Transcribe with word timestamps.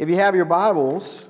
If 0.00 0.08
you 0.08 0.14
have 0.14 0.34
your 0.34 0.46
Bibles, 0.46 1.26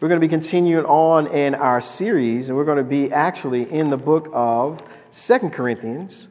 we're 0.00 0.08
going 0.08 0.18
to 0.18 0.26
be 0.26 0.30
continuing 0.30 0.86
on 0.86 1.26
in 1.26 1.54
our 1.54 1.78
series, 1.78 2.48
and 2.48 2.56
we're 2.56 2.64
going 2.64 2.78
to 2.78 2.82
be 2.82 3.12
actually 3.12 3.70
in 3.70 3.90
the 3.90 3.98
book 3.98 4.30
of 4.32 4.82
Second 5.10 5.52
Corinthians. 5.52 6.28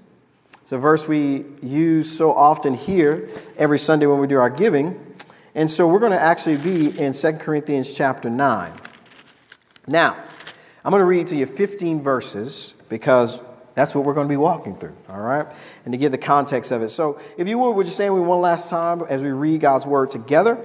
It's 0.64 0.72
a 0.72 0.80
verse 0.80 1.08
we 1.08 1.46
use 1.62 2.18
so 2.18 2.34
often 2.34 2.74
here 2.74 3.30
every 3.60 3.78
Sunday 3.78 4.08
when 4.08 4.18
we 4.18 4.26
do 4.26 4.40
our 4.40 4.50
giving. 4.50 5.00
And 5.54 5.70
so 5.70 5.88
we're 5.88 6.00
going 6.00 6.14
to 6.14 6.20
actually 6.20 6.58
be 6.58 7.00
in 7.00 7.14
Second 7.14 7.42
Corinthians 7.42 7.94
chapter 7.94 8.28
9. 8.28 8.74
Now, 9.86 10.18
I'm 10.84 10.90
going 10.90 11.02
to 11.02 11.06
read 11.06 11.28
to 11.28 11.38
you 11.38 11.46
15 11.46 12.02
verses 12.02 12.74
because 12.90 13.40
that's 13.76 13.94
what 13.94 14.04
we're 14.04 14.16
going 14.16 14.28
to 14.28 14.34
be 14.34 14.36
walking 14.36 14.76
through, 14.76 14.96
all 15.08 15.22
right? 15.22 15.46
And 15.86 15.92
to 15.92 16.00
give 16.00 16.12
the 16.12 16.18
context 16.18 16.72
of 16.72 16.82
it. 16.82 16.90
So, 16.90 17.22
if 17.38 17.48
you 17.48 17.60
would, 17.60 17.74
would 17.74 17.86
you 17.86 17.92
stand 17.92 18.16
with 18.16 18.24
me 18.24 18.30
one 18.30 18.42
last 18.42 18.68
time 18.68 19.04
as 19.08 19.22
we 19.22 19.30
read 19.30 19.62
God's 19.62 19.86
word 19.86 20.10
together? 20.10 20.58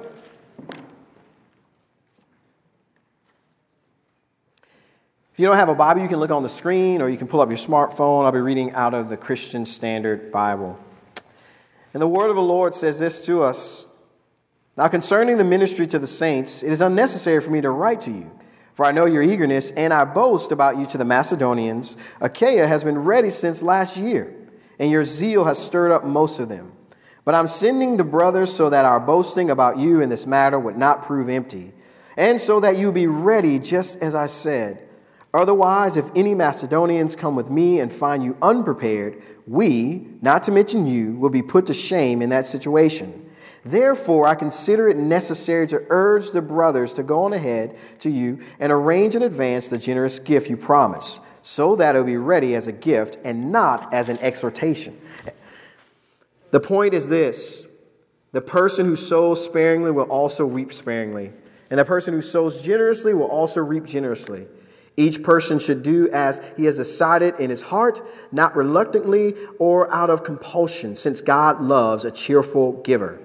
You 5.42 5.48
don't 5.48 5.56
have 5.56 5.68
a 5.68 5.74
Bible, 5.74 6.00
you 6.00 6.06
can 6.06 6.20
look 6.20 6.30
on 6.30 6.44
the 6.44 6.48
screen 6.48 7.02
or 7.02 7.08
you 7.08 7.16
can 7.16 7.26
pull 7.26 7.40
up 7.40 7.48
your 7.48 7.58
smartphone. 7.58 8.24
I'll 8.24 8.30
be 8.30 8.38
reading 8.38 8.70
out 8.74 8.94
of 8.94 9.08
the 9.08 9.16
Christian 9.16 9.66
Standard 9.66 10.30
Bible. 10.30 10.78
And 11.92 12.00
the 12.00 12.06
word 12.06 12.30
of 12.30 12.36
the 12.36 12.42
Lord 12.42 12.76
says 12.76 13.00
this 13.00 13.20
to 13.26 13.42
us 13.42 13.86
Now, 14.76 14.86
concerning 14.86 15.38
the 15.38 15.44
ministry 15.44 15.88
to 15.88 15.98
the 15.98 16.06
saints, 16.06 16.62
it 16.62 16.70
is 16.70 16.80
unnecessary 16.80 17.40
for 17.40 17.50
me 17.50 17.60
to 17.60 17.70
write 17.70 18.00
to 18.02 18.12
you, 18.12 18.30
for 18.74 18.86
I 18.86 18.92
know 18.92 19.04
your 19.04 19.24
eagerness, 19.24 19.72
and 19.72 19.92
I 19.92 20.04
boast 20.04 20.52
about 20.52 20.78
you 20.78 20.86
to 20.86 20.96
the 20.96 21.04
Macedonians. 21.04 21.96
Achaia 22.20 22.68
has 22.68 22.84
been 22.84 23.00
ready 23.00 23.30
since 23.30 23.64
last 23.64 23.96
year, 23.96 24.32
and 24.78 24.92
your 24.92 25.02
zeal 25.02 25.42
has 25.46 25.58
stirred 25.58 25.90
up 25.90 26.04
most 26.04 26.38
of 26.38 26.50
them. 26.50 26.72
But 27.24 27.34
I'm 27.34 27.48
sending 27.48 27.96
the 27.96 28.04
brothers 28.04 28.52
so 28.52 28.70
that 28.70 28.84
our 28.84 29.00
boasting 29.00 29.50
about 29.50 29.76
you 29.76 30.00
in 30.00 30.08
this 30.08 30.24
matter 30.24 30.60
would 30.60 30.76
not 30.76 31.02
prove 31.02 31.28
empty, 31.28 31.72
and 32.16 32.40
so 32.40 32.60
that 32.60 32.76
you 32.76 32.92
be 32.92 33.08
ready, 33.08 33.58
just 33.58 34.00
as 34.00 34.14
I 34.14 34.26
said. 34.26 34.81
Otherwise, 35.34 35.96
if 35.96 36.10
any 36.14 36.34
Macedonians 36.34 37.16
come 37.16 37.34
with 37.34 37.50
me 37.50 37.80
and 37.80 37.90
find 37.90 38.22
you 38.22 38.36
unprepared, 38.42 39.22
we, 39.46 40.06
not 40.20 40.42
to 40.42 40.52
mention 40.52 40.86
you, 40.86 41.16
will 41.16 41.30
be 41.30 41.42
put 41.42 41.66
to 41.66 41.74
shame 41.74 42.20
in 42.20 42.28
that 42.28 42.44
situation. 42.44 43.30
Therefore, 43.64 44.26
I 44.26 44.34
consider 44.34 44.88
it 44.88 44.96
necessary 44.96 45.66
to 45.68 45.86
urge 45.88 46.32
the 46.32 46.42
brothers 46.42 46.92
to 46.94 47.02
go 47.02 47.20
on 47.20 47.32
ahead 47.32 47.76
to 48.00 48.10
you 48.10 48.40
and 48.58 48.70
arrange 48.70 49.14
in 49.14 49.22
advance 49.22 49.68
the 49.68 49.78
generous 49.78 50.18
gift 50.18 50.50
you 50.50 50.56
promise, 50.56 51.20
so 51.42 51.76
that 51.76 51.94
it 51.94 51.98
will 51.98 52.06
be 52.06 52.16
ready 52.16 52.54
as 52.54 52.68
a 52.68 52.72
gift 52.72 53.18
and 53.24 53.50
not 53.50 53.92
as 53.94 54.08
an 54.08 54.18
exhortation. 54.18 54.98
The 56.50 56.60
point 56.60 56.92
is 56.92 57.08
this 57.08 57.66
the 58.32 58.42
person 58.42 58.84
who 58.84 58.96
sows 58.96 59.42
sparingly 59.42 59.92
will 59.92 60.10
also 60.10 60.44
reap 60.44 60.72
sparingly, 60.72 61.32
and 61.70 61.78
the 61.78 61.84
person 61.86 62.12
who 62.12 62.20
sows 62.20 62.62
generously 62.62 63.14
will 63.14 63.28
also 63.28 63.62
reap 63.62 63.86
generously. 63.86 64.46
Each 64.96 65.22
person 65.22 65.58
should 65.58 65.82
do 65.82 66.10
as 66.10 66.40
he 66.56 66.66
has 66.66 66.76
decided 66.76 67.40
in 67.40 67.48
his 67.48 67.62
heart, 67.62 68.02
not 68.30 68.54
reluctantly 68.54 69.34
or 69.58 69.92
out 69.92 70.10
of 70.10 70.22
compulsion, 70.22 70.96
since 70.96 71.20
God 71.20 71.62
loves 71.62 72.04
a 72.04 72.10
cheerful 72.10 72.82
giver. 72.82 73.18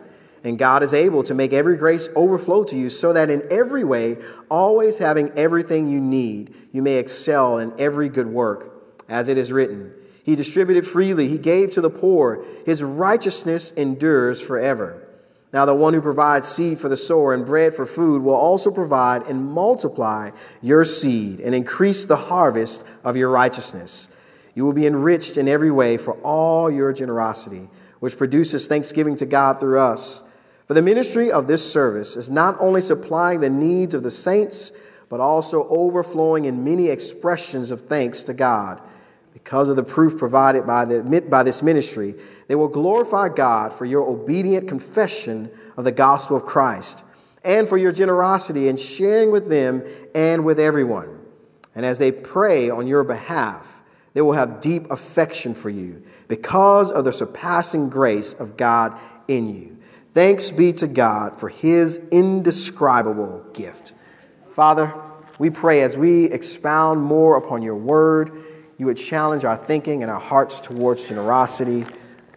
And 0.44 0.58
God 0.58 0.82
is 0.82 0.94
able 0.94 1.23
to 1.23 1.34
make 1.34 1.52
every 1.52 1.76
grace 1.76 2.08
overflow 2.16 2.64
to 2.66 2.78
you, 2.78 2.88
so 2.88 3.12
that 3.12 3.30
in 3.30 3.44
every 3.52 3.84
way, 3.84 4.18
always 4.50 5.00
having 5.00 5.32
everything 5.32 5.90
you 5.90 6.00
need, 6.00 6.54
you 6.72 6.82
may 6.82 6.98
excel 6.98 7.58
in 7.58 7.73
every 7.78 8.08
good 8.08 8.28
work. 8.28 8.73
As 9.10 9.28
it 9.28 9.38
is 9.38 9.52
written, 9.52 9.94
He 10.23 10.36
distributed 10.36 10.86
freely, 10.86 11.28
He 11.28 11.38
gave 11.38 11.72
to 11.72 11.82
the 11.82 11.90
poor, 11.90 12.45
His 12.66 12.82
righteousness 12.82 13.72
endures 13.72 14.40
forever. 14.40 15.06
Now, 15.53 15.66
the 15.66 15.73
one 15.73 15.94
who 15.94 16.02
provides 16.02 16.48
seed 16.48 16.78
for 16.78 16.90
the 16.90 16.98
sower 16.98 17.34
and 17.34 17.45
bread 17.45 17.73
for 17.73 17.86
food 17.86 18.22
will 18.22 18.34
also 18.34 18.70
provide 18.70 19.23
and 19.28 19.45
multiply 19.45 20.31
your 20.62 20.84
seed 20.84 21.39
and 21.39 21.56
increase 21.56 22.06
the 22.06 22.17
harvest 22.17 22.86
of 23.04 23.16
your 23.16 23.30
righteousness. 23.30 24.09
You 24.56 24.66
will 24.66 24.73
be 24.73 24.86
enriched 24.86 25.38
in 25.38 25.48
every 25.48 25.71
way 25.71 25.95
for 25.98 26.14
all 26.16 26.70
your 26.70 26.92
generosity, 26.92 27.70
which 27.99 28.17
produces 28.17 28.67
thanksgiving 28.67 29.16
to 29.17 29.26
God 29.26 29.60
through 29.60 29.80
us. 29.80 30.23
For 30.67 30.73
the 30.73 30.82
ministry 30.82 31.32
of 31.32 31.48
this 31.48 31.71
service 31.71 32.17
is 32.17 32.30
not 32.30 32.58
only 32.60 32.82
supplying 32.82 33.39
the 33.39 33.50
needs 33.50 33.94
of 33.94 34.04
the 34.04 34.11
saints, 34.11 34.73
but 35.08 35.21
also 35.21 35.66
overflowing 35.70 36.44
in 36.44 36.66
many 36.66 36.89
expressions 36.89 37.71
of 37.71 37.82
thanks 37.82 38.23
to 38.23 38.33
God 38.33 38.82
because 39.47 39.69
of 39.69 39.77
the 39.77 39.83
proof 39.83 40.17
provided 40.17 40.67
by, 40.67 40.83
the, 40.83 41.25
by 41.30 41.41
this 41.41 41.63
ministry, 41.63 42.13
they 42.49 42.55
will 42.55 42.67
glorify 42.67 43.30
God 43.30 43.71
for 43.71 43.85
your 43.85 44.02
obedient 44.05 44.67
confession 44.67 45.49
of 45.77 45.85
the 45.85 45.91
gospel 45.93 46.35
of 46.35 46.43
Christ 46.43 47.05
and 47.45 47.65
for 47.65 47.77
your 47.77 47.93
generosity 47.93 48.67
in 48.67 48.75
sharing 48.75 49.31
with 49.31 49.47
them 49.47 49.85
and 50.13 50.43
with 50.43 50.59
everyone. 50.59 51.17
And 51.75 51.85
as 51.85 51.97
they 51.97 52.11
pray 52.11 52.69
on 52.69 52.87
your 52.87 53.05
behalf, 53.05 53.81
they 54.13 54.19
will 54.19 54.33
have 54.33 54.59
deep 54.59 54.91
affection 54.91 55.53
for 55.53 55.69
you 55.69 56.03
because 56.27 56.91
of 56.91 57.05
the 57.05 57.14
surpassing 57.14 57.87
grace 57.89 58.33
of 58.33 58.58
God 58.58 58.99
in 59.29 59.47
you. 59.47 59.77
Thanks 60.11 60.52
be 60.52 60.73
to 60.73 60.87
God 60.87 61.39
for 61.39 61.47
his 61.47 62.05
indescribable 62.09 63.45
gift. 63.53 63.95
Father, 64.49 64.93
we 65.39 65.49
pray 65.52 65.83
as 65.83 65.95
we 65.95 66.25
expound 66.25 67.02
more 67.02 67.37
upon 67.37 67.61
your 67.61 67.75
word 67.77 68.43
you 68.77 68.86
would 68.86 68.98
challenge 68.98 69.43
our 69.43 69.55
thinking 69.58 70.04
and 70.04 70.11
our 70.11 70.20
hearts 70.20 70.60
towards 70.60 71.08
generosity, 71.08 71.86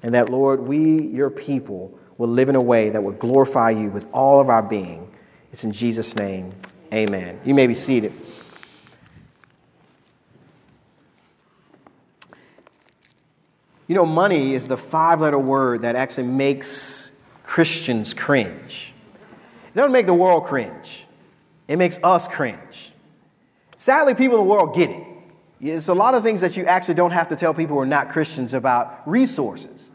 and 0.02 0.14
that, 0.14 0.30
Lord, 0.30 0.60
we, 0.60 1.02
your 1.02 1.30
people, 1.30 1.98
will 2.16 2.28
live 2.28 2.48
in 2.48 2.54
a 2.54 2.60
way 2.60 2.90
that 2.90 3.02
would 3.02 3.18
glorify 3.18 3.70
you 3.70 3.90
with 3.90 4.06
all 4.12 4.40
of 4.40 4.48
our 4.48 4.62
being. 4.62 5.08
It's 5.52 5.64
in 5.64 5.72
Jesus' 5.72 6.16
name, 6.16 6.52
amen. 6.92 7.40
You 7.44 7.54
may 7.54 7.66
be 7.66 7.74
seated. 7.74 8.12
You 13.88 13.96
know, 13.96 14.06
money 14.06 14.54
is 14.54 14.68
the 14.68 14.76
five 14.76 15.20
letter 15.20 15.38
word 15.38 15.82
that 15.82 15.96
actually 15.96 16.28
makes 16.28 17.20
Christians 17.42 18.14
cringe. 18.14 18.92
It 19.68 19.74
doesn't 19.74 19.90
make 19.92 20.06
the 20.06 20.14
world 20.14 20.44
cringe, 20.44 21.06
it 21.68 21.76
makes 21.76 22.02
us 22.04 22.28
cringe. 22.28 22.92
Sadly, 23.76 24.14
people 24.14 24.38
in 24.38 24.44
the 24.44 24.50
world 24.50 24.74
get 24.74 24.90
it. 24.90 25.09
It's 25.60 25.88
a 25.88 25.94
lot 25.94 26.14
of 26.14 26.22
things 26.22 26.40
that 26.40 26.56
you 26.56 26.64
actually 26.64 26.94
don't 26.94 27.10
have 27.10 27.28
to 27.28 27.36
tell 27.36 27.52
people 27.52 27.76
who 27.76 27.82
are 27.82 27.86
not 27.86 28.10
Christians 28.10 28.54
about 28.54 29.06
resources. 29.06 29.90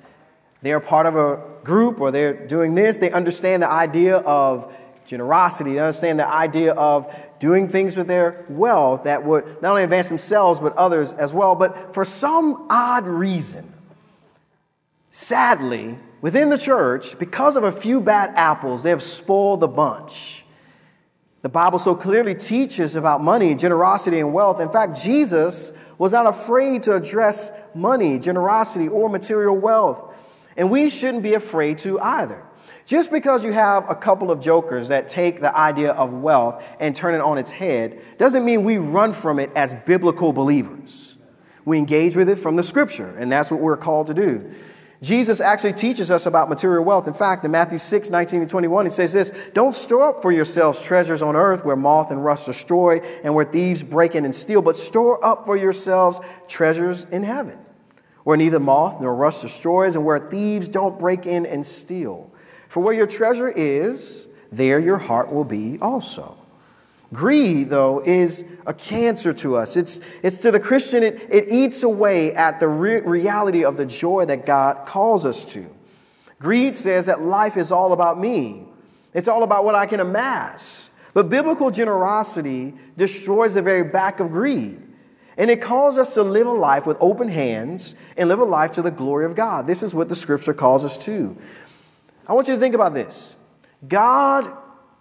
They're 0.61 0.79
part 0.79 1.05
of 1.05 1.15
a 1.15 1.41
group 1.63 1.99
or 1.99 2.11
they're 2.11 2.47
doing 2.47 2.75
this. 2.75 2.97
They 2.99 3.11
understand 3.11 3.63
the 3.63 3.69
idea 3.69 4.17
of 4.17 4.71
generosity. 5.05 5.73
They 5.73 5.79
understand 5.79 6.19
the 6.19 6.27
idea 6.27 6.73
of 6.73 7.13
doing 7.39 7.67
things 7.67 7.97
with 7.97 8.07
their 8.07 8.45
wealth 8.49 9.03
that 9.03 9.23
would 9.23 9.45
not 9.61 9.71
only 9.71 9.83
advance 9.83 10.09
themselves, 10.09 10.59
but 10.59 10.73
others 10.73 11.13
as 11.13 11.33
well. 11.33 11.55
But 11.55 11.93
for 11.93 12.05
some 12.05 12.67
odd 12.69 13.05
reason, 13.05 13.65
sadly, 15.11 15.97
within 16.21 16.49
the 16.49 16.57
church, 16.57 17.17
because 17.17 17.57
of 17.57 17.63
a 17.63 17.71
few 17.71 17.99
bad 17.99 18.31
apples, 18.35 18.83
they 18.83 18.91
have 18.91 19.03
spoiled 19.03 19.59
the 19.59 19.67
bunch. 19.67 20.44
The 21.45 21.50
Bible 21.50 21.78
so 21.78 21.94
clearly 21.94 22.33
teaches 22.33 22.95
about 22.95 23.22
money, 23.22 23.53
generosity, 23.53 24.17
and 24.17 24.33
wealth. 24.33 24.59
In 24.59 24.72
fact, 24.72 25.00
Jesus 25.00 25.73
was 26.00 26.11
not 26.11 26.25
afraid 26.25 26.81
to 26.81 26.95
address 26.95 27.51
money, 27.75 28.17
generosity, 28.17 28.88
or 28.88 29.11
material 29.11 29.56
wealth. 29.56 30.11
And 30.57 30.72
we 30.72 30.89
shouldn't 30.89 31.22
be 31.22 31.35
afraid 31.35 31.78
to 31.79 32.00
either. 32.00 32.41
Just 32.88 33.11
because 33.11 33.45
you 33.45 33.51
have 33.51 33.88
a 33.88 33.94
couple 33.94 34.31
of 34.31 34.41
jokers 34.41 34.88
that 34.88 35.07
take 35.07 35.39
the 35.39 35.56
idea 35.56 35.91
of 35.91 36.19
wealth 36.19 36.67
and 36.79 36.95
turn 36.95 37.13
it 37.13 37.22
on 37.22 37.38
its 37.38 37.51
head 37.51 38.01
doesn't 38.17 38.44
mean 38.44 38.63
we 38.63 38.79
run 38.79 39.13
from 39.13 39.38
it 39.38 39.51
as 39.56 39.75
biblical 39.75 40.33
believers. 40.33 41.16
We 41.63 41.77
engage 41.77 42.16
with 42.16 42.27
it 42.27 42.39
from 42.39 42.56
the 42.56 42.63
scripture, 42.63 43.16
and 43.19 43.31
that's 43.31 43.51
what 43.51 43.62
we're 43.62 43.77
called 43.77 44.07
to 44.07 44.16
do. 44.16 44.51
Jesus 45.05 45.39
actually 45.39 45.73
teaches 45.73 46.09
us 46.09 46.25
about 46.25 46.49
material 46.49 46.83
wealth. 46.83 47.07
In 47.07 47.13
fact, 47.13 47.45
in 47.45 47.51
Matthew 47.51 47.77
6, 47.77 48.09
19 48.09 48.41
to 48.41 48.47
21, 48.47 48.88
he 48.88 48.89
says 48.89 49.13
this 49.13 49.49
Don't 49.53 49.75
store 49.75 50.09
up 50.09 50.23
for 50.23 50.31
yourselves 50.31 50.83
treasures 50.83 51.21
on 51.21 51.35
earth 51.35 51.63
where 51.63 51.75
moth 51.75 52.09
and 52.09 52.25
rust 52.25 52.47
destroy 52.47 53.00
and 53.24 53.35
where 53.35 53.45
thieves 53.45 53.83
break 53.83 54.15
in 54.15 54.25
and 54.25 54.33
steal, 54.33 54.63
but 54.63 54.77
store 54.77 55.24
up 55.24 55.45
for 55.45 55.56
yourselves 55.56 56.19
treasures 56.47 57.06
in 57.06 57.21
heaven 57.21 57.59
where 58.24 58.35
neither 58.35 58.59
moth 58.59 59.00
nor 59.00 59.15
rust 59.15 59.44
destroys 59.44 59.95
and 59.95 60.03
where 60.03 60.18
thieves 60.18 60.68
don't 60.68 61.00
break 61.00 61.27
in 61.27 61.45
and 61.45 61.63
steal. 61.63 62.31
For 62.68 62.81
where 62.81 62.94
your 62.94 63.06
treasure 63.06 63.50
is, 63.50 64.27
there 64.51 64.80
your 64.80 64.97
heart 64.97 65.31
will 65.31 65.44
be 65.44 65.77
also. 65.80 66.35
Greed, 67.15 67.69
though, 67.69 68.01
is 68.06 68.45
a 68.67 68.73
cancer 68.73 69.33
to 69.33 69.56
us. 69.56 69.77
It's, 69.77 70.01
it's 70.21 70.38
to 70.39 70.51
the 70.51 70.59
Christian, 70.59 71.01
it, 71.01 71.27
it 71.29 71.45
eats 71.50 71.81
away 71.83 72.33
at 72.33 72.59
the 72.59 72.67
re- 72.67 73.01
reality 73.01 73.63
of 73.63 73.77
the 73.77 73.85
joy 73.85 74.25
that 74.25 74.45
God 74.45 74.85
calls 74.85 75.25
us 75.25 75.45
to. 75.53 75.65
Greed 76.39 76.75
says 76.75 77.06
that 77.06 77.21
life 77.21 77.57
is 77.57 77.71
all 77.71 77.94
about 77.94 78.19
me, 78.19 78.65
it's 79.13 79.29
all 79.29 79.44
about 79.44 79.63
what 79.63 79.75
I 79.75 79.85
can 79.85 80.01
amass. 80.01 80.91
But 81.13 81.29
biblical 81.29 81.71
generosity 81.71 82.73
destroys 82.97 83.53
the 83.53 83.61
very 83.61 83.85
back 83.85 84.19
of 84.19 84.31
greed. 84.31 84.81
And 85.38 85.50
it 85.50 85.61
calls 85.61 85.97
us 85.97 86.13
to 86.15 86.23
live 86.23 86.47
a 86.47 86.51
life 86.51 86.85
with 86.85 86.97
open 87.00 87.29
hands 87.29 87.95
and 88.18 88.27
live 88.27 88.39
a 88.39 88.45
life 88.45 88.73
to 88.73 88.81
the 88.81 88.91
glory 88.91 89.25
of 89.25 89.33
God. 89.33 89.65
This 89.65 89.81
is 89.81 89.95
what 89.95 90.09
the 90.09 90.15
scripture 90.15 90.53
calls 90.53 90.83
us 90.83 90.97
to. 91.06 91.38
I 92.27 92.33
want 92.33 92.50
you 92.50 92.56
to 92.56 92.59
think 92.59 92.75
about 92.75 92.94
this 92.94 93.38
God 93.88 94.51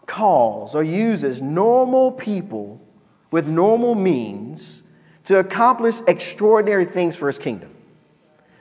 calls 0.06 0.75
or 0.75 0.83
uses 0.83 1.41
normal 1.41 2.12
people 2.12 2.81
with 3.31 3.49
normal 3.49 3.95
means 3.95 4.83
to 5.25 5.39
accomplish 5.39 6.01
extraordinary 6.06 6.85
things 6.85 7.17
for 7.17 7.27
his 7.27 7.39
kingdom. 7.39 7.71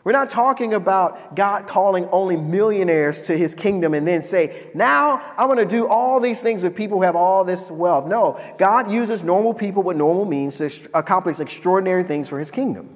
We're 0.04 0.12
not 0.12 0.30
talking 0.30 0.74
about 0.74 1.36
God 1.36 1.66
calling 1.66 2.08
only 2.10 2.36
millionaires 2.36 3.22
to 3.24 3.38
his 3.38 3.56
kingdom 3.56 3.94
and 3.94 4.06
then 4.06 4.22
say, 4.22 4.70
now 4.74 5.22
I'm 5.38 5.48
going 5.48 5.60
to 5.60 5.66
do 5.66 5.88
all 5.88 6.20
these 6.20 6.42
things 6.42 6.62
with 6.62 6.76
people 6.76 6.98
who 6.98 7.04
have 7.04 7.16
all 7.16 7.46
this 7.46 7.72
wealth. 7.72 8.08
No, 8.08 8.38
God 8.58 8.92
uses 8.92 9.24
normal 9.24 9.54
people 9.54 9.82
with 9.82 9.96
normal 9.96 10.26
means 10.26 10.58
to 10.58 10.90
accomplish 10.94 11.40
extraordinary 11.40 12.04
things 12.04 12.28
for 12.28 12.38
his 12.38 12.52
kingdom. 12.52 12.90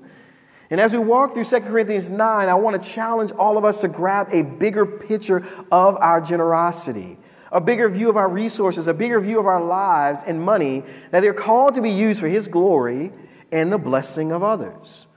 And 0.69 0.81
as 0.81 0.91
we 0.91 0.99
walk 0.99 1.33
through 1.33 1.45
2 1.45 1.61
Corinthians 1.61 2.09
9, 2.09 2.19
I 2.49 2.55
want 2.55 2.81
to 2.81 2.89
challenge 2.89 3.31
all 3.31 3.57
of 3.57 3.63
us 3.63 3.79
to 3.81 3.87
grab 3.87 4.27
a 4.31 4.41
bigger 4.41 4.85
picture 4.85 5.45
of 5.71 5.95
our 5.95 6.19
generosity, 6.19 7.17
a 7.51 7.61
bigger 7.61 7.89
view 7.89 8.09
of 8.09 8.17
our 8.17 8.29
resources, 8.29 8.87
a 8.87 8.93
bigger 8.93 9.19
view 9.19 9.39
of 9.39 9.45
our 9.45 9.63
lives 9.63 10.23
and 10.25 10.41
money, 10.41 10.83
that 11.11 11.21
they're 11.21 11.33
called 11.33 11.75
to 11.75 11.81
be 11.81 11.89
used 11.89 12.19
for 12.19 12.27
his 12.27 12.47
glory 12.47 13.11
and 13.51 13.71
the 13.71 13.77
blessing 13.77 14.31
of 14.31 14.43
others. 14.43 15.07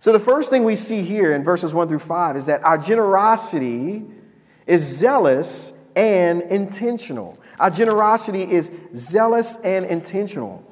So, 0.00 0.12
the 0.12 0.20
first 0.20 0.50
thing 0.50 0.64
we 0.64 0.76
see 0.76 1.02
here 1.02 1.32
in 1.32 1.42
verses 1.42 1.74
1 1.74 1.88
through 1.88 1.98
5 1.98 2.36
is 2.36 2.46
that 2.46 2.62
our 2.62 2.78
generosity 2.78 4.04
is 4.66 4.82
zealous 4.82 5.72
and 5.96 6.42
intentional. 6.42 7.38
Our 7.58 7.70
generosity 7.70 8.42
is 8.42 8.72
zealous 8.94 9.60
and 9.64 9.84
intentional. 9.84 10.64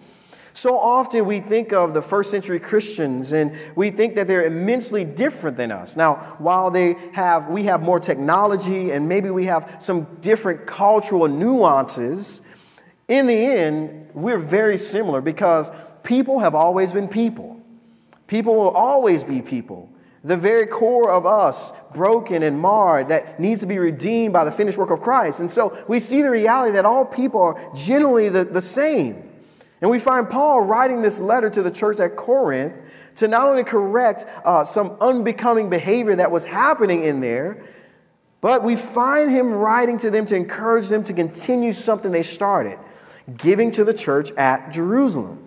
So 0.56 0.79
often 0.79 1.26
we 1.26 1.41
think 1.41 1.75
of 1.75 1.93
the 1.93 2.00
first 2.00 2.31
century 2.31 2.58
Christians 2.58 3.35
and 3.35 3.55
we 3.75 3.91
think 3.91 4.14
that 4.14 4.26
they're 4.26 4.47
immensely 4.47 5.05
different 5.05 5.58
than 5.58 5.70
us. 5.70 5.97
Now, 5.97 6.14
while 6.38 6.70
they 6.70 6.94
have 7.12 7.49
we 7.49 7.64
have 7.64 7.82
more 7.82 8.00
technology 8.00 8.91
and 8.91 9.06
maybe 9.06 9.29
we 9.29 9.44
have 9.44 9.76
some 9.81 10.06
different 10.23 10.67
cultural 10.67 11.29
nuances, 11.29 12.41
in 13.06 13.26
the 13.26 13.35
end, 13.35 14.08
we're 14.14 14.38
very 14.38 14.79
similar 14.79 15.20
because 15.20 15.70
people 16.03 16.38
have 16.38 16.55
always 16.55 16.91
been 16.91 17.06
people. 17.06 17.62
People 18.26 18.55
will 18.55 18.70
always 18.70 19.25
be 19.25 19.43
people. 19.43 19.93
The 20.25 20.38
very 20.38 20.67
core 20.67 21.11
of 21.11 21.26
us, 21.26 21.75
broken 21.93 22.43
and 22.43 22.58
marred, 22.58 23.08
that 23.08 23.38
needs 23.38 23.61
to 23.61 23.67
be 23.67 23.79
redeemed 23.79 24.32
by 24.32 24.44
the 24.44 24.50
finished 24.50 24.79
work 24.79 24.91
of 24.91 25.00
Christ. 25.00 25.41
And 25.41 25.50
so 25.50 25.76
we 25.87 26.00
see 26.00 26.23
the 26.23 26.31
reality 26.31 26.73
that 26.73 26.87
all 26.87 27.05
people 27.05 27.43
are 27.43 27.70
generally 27.75 28.31
the, 28.31 28.44
the 28.44 28.62
same. 28.62 29.25
And 29.81 29.90
we 29.90 29.99
find 29.99 30.28
Paul 30.28 30.62
writing 30.62 31.02
this 31.02 31.20
letter 31.20 31.50
to 31.50 31.62
the 31.62 31.70
church 31.70 32.00
at 32.00 32.17
Corinth 32.17 32.81
to 33.17 33.28
not 33.28 33.46
only 33.46 33.64
correct 33.64 34.25
uh, 34.44 34.64
some 34.64 34.96
unbecoming 35.00 35.69
behavior 35.69 36.17
that 36.17 36.31
was 36.31 36.44
happening 36.44 37.05
in 37.05 37.20
there, 37.20 37.62
but 38.40 38.62
we 38.62 38.76
find 38.76 39.31
him 39.31 39.52
writing 39.52 39.99
to 39.99 40.11
them 40.11 40.26
to 40.26 40.37
encourage 40.37 40.88
them 40.88 41.02
to 41.05 41.12
continue 41.12 41.73
something 41.73 42.12
they 42.12 42.23
started, 42.23 42.78
giving 43.37 43.70
to 43.73 43.84
the 43.84 43.94
church 43.94 44.32
at 44.32 44.73
Jerusalem. 44.73 45.45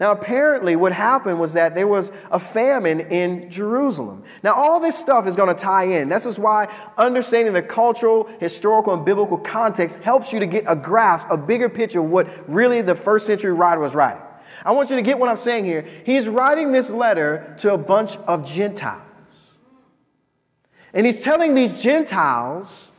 Now, 0.00 0.12
apparently, 0.12 0.76
what 0.76 0.94
happened 0.94 1.38
was 1.38 1.52
that 1.52 1.74
there 1.74 1.86
was 1.86 2.10
a 2.30 2.40
famine 2.40 3.00
in 3.00 3.50
Jerusalem. 3.50 4.24
Now, 4.42 4.54
all 4.54 4.80
this 4.80 4.98
stuff 4.98 5.26
is 5.26 5.36
going 5.36 5.54
to 5.54 5.62
tie 5.62 5.84
in. 5.84 6.08
This 6.08 6.24
is 6.24 6.38
why 6.38 6.74
understanding 6.96 7.52
the 7.52 7.60
cultural, 7.60 8.26
historical, 8.40 8.94
and 8.94 9.04
biblical 9.04 9.36
context 9.36 10.00
helps 10.00 10.32
you 10.32 10.40
to 10.40 10.46
get 10.46 10.64
a 10.66 10.74
grasp, 10.74 11.28
a 11.30 11.36
bigger 11.36 11.68
picture 11.68 12.00
of 12.00 12.10
what 12.10 12.26
really 12.48 12.80
the 12.80 12.94
first 12.94 13.26
century 13.26 13.52
writer 13.52 13.82
was 13.82 13.94
writing. 13.94 14.22
I 14.64 14.72
want 14.72 14.88
you 14.88 14.96
to 14.96 15.02
get 15.02 15.18
what 15.18 15.28
I'm 15.28 15.36
saying 15.36 15.66
here. 15.66 15.86
He's 16.06 16.30
writing 16.30 16.72
this 16.72 16.90
letter 16.90 17.54
to 17.58 17.74
a 17.74 17.78
bunch 17.78 18.16
of 18.16 18.46
Gentiles. 18.46 19.02
And 20.94 21.04
he's 21.04 21.22
telling 21.22 21.54
these 21.54 21.82
Gentiles, 21.82 22.90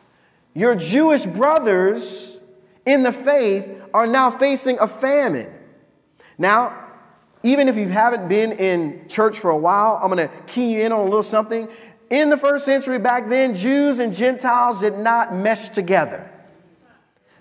your 0.54 0.76
Jewish 0.76 1.26
brothers 1.26 2.38
in 2.86 3.02
the 3.02 3.12
faith 3.12 3.68
are 3.92 4.06
now 4.06 4.30
facing 4.30 4.78
a 4.78 4.88
famine. 4.88 5.52
Now, 6.38 6.81
even 7.44 7.68
if 7.68 7.76
you 7.76 7.88
haven't 7.88 8.28
been 8.28 8.52
in 8.52 9.08
church 9.08 9.40
for 9.40 9.50
a 9.50 9.58
while, 9.58 10.00
I'm 10.02 10.12
going 10.12 10.30
to 10.30 10.36
key 10.46 10.76
you 10.76 10.82
in 10.82 10.92
on 10.92 11.00
a 11.00 11.04
little 11.04 11.24
something. 11.24 11.68
In 12.10 12.30
the 12.30 12.38
first 12.38 12.66
century 12.66 13.00
back 13.00 13.30
then, 13.30 13.56
Jews 13.56 14.00
and 14.00 14.14
Gentiles 14.14 14.82
did 14.82 14.98
not 14.98 15.34
mesh 15.34 15.70
together. 15.70 16.30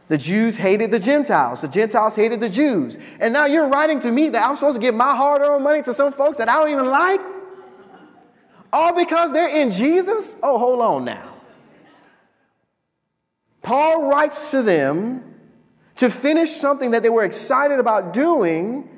The 0.08 0.18
Jews 0.18 0.56
hated 0.56 0.90
the 0.90 0.98
Gentiles. 0.98 1.60
The 1.60 1.68
Gentiles 1.68 2.16
hated 2.16 2.40
the 2.40 2.48
Jews. 2.48 2.98
And 3.20 3.32
now 3.32 3.46
you're 3.46 3.68
writing 3.68 4.00
to 4.00 4.10
me 4.10 4.28
that 4.30 4.44
I'm 4.44 4.56
supposed 4.56 4.74
to 4.74 4.80
give 4.80 4.94
my 4.94 5.14
hard 5.14 5.40
earned 5.40 5.62
money 5.62 5.82
to 5.82 5.94
some 5.94 6.12
folks 6.12 6.38
that 6.38 6.48
I 6.48 6.54
don't 6.54 6.70
even 6.70 6.86
like? 6.86 7.20
All 8.72 8.92
because 8.92 9.32
they're 9.32 9.56
in 9.56 9.70
Jesus? 9.70 10.36
Oh, 10.42 10.58
hold 10.58 10.80
on 10.80 11.04
now. 11.04 11.34
Paul 13.62 14.08
writes 14.08 14.50
to 14.50 14.62
them 14.62 15.22
to 15.96 16.10
finish 16.10 16.50
something 16.50 16.90
that 16.90 17.04
they 17.04 17.08
were 17.08 17.24
excited 17.24 17.78
about 17.78 18.12
doing 18.12 18.89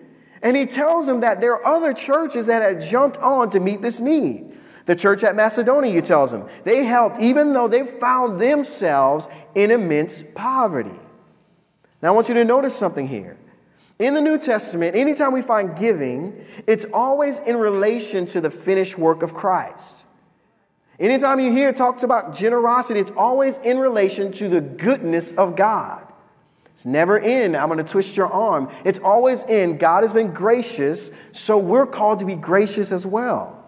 and 0.43 0.57
he 0.57 0.67
tells 0.67 1.07
them 1.07 1.21
that 1.21 1.41
there 1.41 1.55
are 1.55 1.67
other 1.67 1.93
churches 1.95 2.47
that 2.47 2.63
had 2.63 2.81
jumped 2.81 3.17
on 3.19 3.51
to 3.51 3.61
meet 3.61 3.83
this 3.83 4.01
need. 4.01 4.53
The 4.87 4.97
church 4.97 5.23
at 5.23 5.37
Macedonia, 5.37 5.93
he 5.93 6.01
tells 6.01 6.33
them, 6.33 6.49
they 6.65 6.85
helped 6.85 7.21
even 7.21 7.53
though 7.53 7.69
they 7.69 7.85
found 7.85 8.41
themselves 8.41 9.29
in 9.55 9.71
immense 9.71 10.25
poverty. 10.35 10.99
Now, 12.03 12.09
I 12.09 12.11
want 12.11 12.29
you 12.29 12.35
to 12.35 12.45
notice 12.45 12.75
something 12.75 13.07
here. 13.07 13.37
In 14.01 14.15
the 14.15 14.21
New 14.21 14.39
Testament, 14.39 14.97
anytime 14.97 15.33
we 15.33 15.43
find 15.43 15.79
giving, 15.79 16.45
it's 16.67 16.85
always 16.93 17.39
in 17.39 17.57
relation 17.57 18.27
to 18.27 18.41
the 18.41 18.51
finished 18.51 18.99
work 18.99 19.23
of 19.23 19.33
Christ. 19.33 20.07
Anytime 20.99 21.39
you 21.39 21.53
hear 21.53 21.73
talks 21.73 22.03
about 22.03 22.35
generosity, 22.35 22.99
it's 22.99 23.13
always 23.13 23.59
in 23.59 23.79
relation 23.79 24.33
to 24.33 24.49
the 24.49 24.61
goodness 24.61 25.31
of 25.33 25.55
God. 25.55 26.12
It's 26.83 26.87
never 26.89 27.17
in, 27.17 27.55
I'm 27.55 27.69
going 27.69 27.79
to 27.79 27.85
twist 27.85 28.17
your 28.17 28.27
arm. 28.27 28.69
It's 28.85 28.99
always 28.99 29.45
in, 29.45 29.79
God 29.79 30.03
has 30.03 30.13
been 30.13 30.35
gracious, 30.35 31.13
so 31.31 31.57
we're 31.57 31.87
called 31.87 32.19
to 32.19 32.25
be 32.25 32.35
gracious 32.35 32.91
as 32.91 33.07
well. 33.07 33.65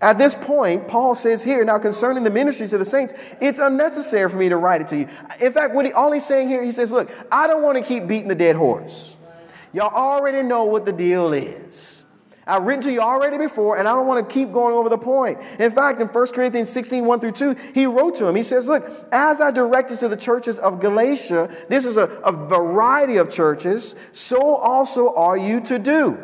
At 0.00 0.18
this 0.18 0.36
point, 0.36 0.86
Paul 0.86 1.16
says 1.16 1.42
here, 1.42 1.64
now 1.64 1.78
concerning 1.78 2.22
the 2.22 2.30
ministry 2.30 2.68
to 2.68 2.78
the 2.78 2.84
saints, 2.84 3.12
it's 3.40 3.58
unnecessary 3.58 4.28
for 4.28 4.36
me 4.36 4.50
to 4.50 4.56
write 4.56 4.82
it 4.82 4.86
to 4.86 4.98
you. 4.98 5.08
In 5.40 5.52
fact, 5.52 5.74
what 5.74 5.84
he, 5.84 5.90
all 5.90 6.12
he's 6.12 6.24
saying 6.26 6.46
here, 6.46 6.62
he 6.62 6.70
says, 6.70 6.92
Look, 6.92 7.10
I 7.32 7.48
don't 7.48 7.64
want 7.64 7.76
to 7.76 7.82
keep 7.82 8.06
beating 8.06 8.28
the 8.28 8.36
dead 8.36 8.54
horse. 8.54 9.16
Y'all 9.72 9.92
already 9.92 10.46
know 10.46 10.66
what 10.66 10.86
the 10.86 10.92
deal 10.92 11.32
is. 11.32 11.97
I've 12.48 12.62
written 12.62 12.82
to 12.84 12.92
you 12.92 13.00
already 13.00 13.36
before, 13.36 13.78
and 13.78 13.86
I 13.86 13.92
don't 13.92 14.06
want 14.06 14.26
to 14.26 14.34
keep 14.34 14.50
going 14.52 14.74
over 14.74 14.88
the 14.88 14.96
point. 14.96 15.38
In 15.60 15.70
fact, 15.70 16.00
in 16.00 16.08
1 16.08 16.26
Corinthians 16.28 16.70
16, 16.70 17.04
1 17.04 17.20
through 17.20 17.32
2, 17.32 17.54
he 17.74 17.84
wrote 17.84 18.14
to 18.16 18.26
him, 18.26 18.34
he 18.34 18.42
says, 18.42 18.68
Look, 18.68 18.90
as 19.12 19.42
I 19.42 19.50
directed 19.50 19.98
to 19.98 20.08
the 20.08 20.16
churches 20.16 20.58
of 20.58 20.80
Galatia, 20.80 21.54
this 21.68 21.84
is 21.84 21.98
a, 21.98 22.04
a 22.24 22.32
variety 22.32 23.18
of 23.18 23.30
churches, 23.30 23.94
so 24.12 24.56
also 24.56 25.14
are 25.14 25.36
you 25.36 25.60
to 25.60 25.78
do. 25.78 26.18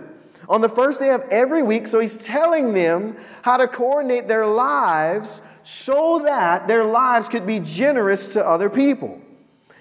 On 0.48 0.62
the 0.62 0.68
first 0.68 0.98
day 0.98 1.10
of 1.10 1.22
every 1.30 1.62
week, 1.62 1.86
so 1.86 2.00
he's 2.00 2.16
telling 2.16 2.72
them 2.72 3.16
how 3.42 3.58
to 3.58 3.68
coordinate 3.68 4.26
their 4.26 4.46
lives 4.46 5.42
so 5.62 6.20
that 6.20 6.68
their 6.68 6.84
lives 6.84 7.28
could 7.28 7.46
be 7.46 7.60
generous 7.60 8.28
to 8.28 8.46
other 8.46 8.70
people. 8.70 9.20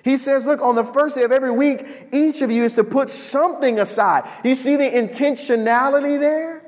He 0.04 0.18
says, 0.18 0.46
Look, 0.46 0.62
on 0.62 0.76
the 0.76 0.84
first 0.84 1.16
day 1.16 1.24
of 1.24 1.32
every 1.32 1.52
week, 1.52 1.88
each 2.12 2.42
of 2.42 2.52
you 2.52 2.64
is 2.64 2.74
to 2.74 2.84
put 2.84 3.10
something 3.10 3.80
aside. 3.80 4.24
You 4.44 4.56
see 4.56 4.76
the 4.76 4.84
intentionality 4.84 6.20
there? 6.20 6.62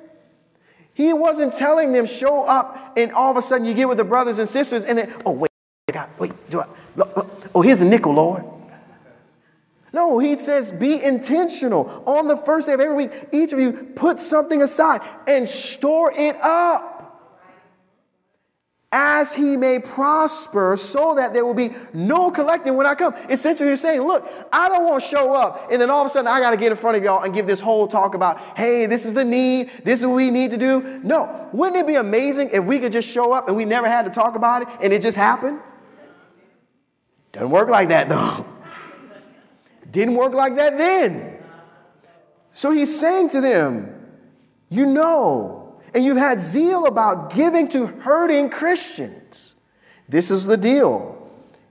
He 0.94 1.12
wasn't 1.12 1.54
telling 1.54 1.92
them, 1.92 2.06
show 2.06 2.46
up, 2.46 2.94
and 2.96 3.12
all 3.12 3.30
of 3.30 3.38
a 3.38 3.42
sudden 3.42 3.68
you 3.68 3.74
get 3.74 3.89
with 3.89 3.98
the 3.98 4.06
brothers 4.06 4.39
and 4.39 4.48
sisters, 4.48 4.86
and 4.86 4.98
then, 4.98 5.13
oh, 5.25 5.34
wait, 5.34 5.51
God, 5.92 6.10
wait, 6.18 6.32
do 6.50 6.62
I, 6.62 6.68
look? 6.96 7.51
oh, 7.54 7.62
here's 7.62 7.82
a 7.82 7.86
nickel, 7.86 8.13
Lord. 8.13 8.44
No, 9.92 10.20
he 10.20 10.38
says, 10.38 10.72
be 10.72 11.01
intentional. 11.01 12.04
On 12.06 12.27
the 12.27 12.38
first 12.38 12.68
day 12.68 12.74
of 12.74 12.80
every 12.80 12.96
week, 12.96 13.12
each 13.34 13.51
of 13.51 13.60
you 13.60 13.72
put 13.74 14.20
something 14.20 14.62
aside 14.62 15.01
and 15.27 15.48
store 15.48 16.13
it 16.15 16.38
up 16.42 16.95
as 18.98 19.36
he 19.36 19.58
may 19.58 19.78
prosper, 19.78 20.78
so 20.78 21.16
that 21.16 21.34
there 21.34 21.46
will 21.46 21.54
be 21.54 21.72
no 21.94 22.32
collecting 22.32 22.75
when 22.75 22.88
I 22.88 22.96
come. 22.96 23.14
Essentially, 23.30 23.68
you're 23.68 23.75
saying, 23.75 24.00
Look, 24.00 24.25
I 24.54 24.70
don't 24.70 24.86
want 24.86 25.04
to 25.04 25.10
show 25.10 25.34
up, 25.34 25.70
and 25.70 25.82
then 25.82 25.90
all 25.90 26.00
of 26.00 26.06
a 26.06 26.10
sudden 26.10 26.30
I 26.30 26.40
got 26.40 26.52
to 26.52 26.58
get 26.58 26.72
in 26.72 26.78
front 26.78 26.96
of 26.96 27.04
y'all 27.04 27.22
and 27.22 27.34
give 27.34 27.46
this 27.46 27.60
whole 27.60 27.90
talk 27.90 28.16
about, 28.16 28.40
hey, 28.58 28.86
this 28.86 29.06
is 29.06 29.14
the 29.14 29.25
need, 29.25 29.70
this 29.84 30.00
is 30.00 30.06
what 30.06 30.16
we 30.16 30.32
need 30.32 30.52
to 30.52 30.58
do. 30.58 31.02
No, 31.04 31.50
wouldn't 31.52 31.75
it 31.75 31.86
be 31.86 31.96
amazing 31.96 32.52
if 32.54 32.64
we 32.64 32.80
could 32.80 32.94
just 32.94 33.12
show 33.12 33.34
up 33.34 33.50
and 33.50 33.58
we 33.58 33.66
never 33.66 33.86
had 33.86 34.06
to 34.06 34.12
talk 34.12 34.36
about 34.36 34.62
it 34.62 34.70
and 34.82 34.94
it 34.94 35.02
just 35.02 35.18
happened? 35.18 35.60
Doesn't 37.34 37.50
work 37.50 37.68
like 37.68 37.90
that, 37.90 38.08
though. 38.08 38.48
Didn't 39.92 40.16
work 40.16 40.34
like 40.34 40.56
that 40.56 40.78
then. 40.78 41.38
So 42.54 42.72
he's 42.72 42.98
saying 42.98 43.28
to 43.30 43.42
them, 43.42 43.94
You 44.70 44.86
know, 44.86 45.65
and 45.96 46.04
you've 46.04 46.18
had 46.18 46.42
zeal 46.42 46.86
about 46.86 47.34
giving 47.34 47.70
to 47.70 47.88
hurting 47.88 48.50
Christians. 48.50 49.56
This 50.10 50.30
is 50.30 50.46
the 50.46 50.58
deal. 50.58 51.14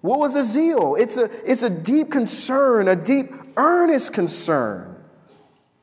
What 0.01 0.19
was 0.19 0.33
the 0.33 0.43
zeal? 0.43 0.97
It's 0.99 1.19
a, 1.19 1.29
it's 1.49 1.63
a 1.63 1.69
deep 1.69 2.11
concern, 2.11 2.89
a 2.89 2.97
deep, 2.97 3.33
earnest 3.57 4.15
concern. 4.15 4.97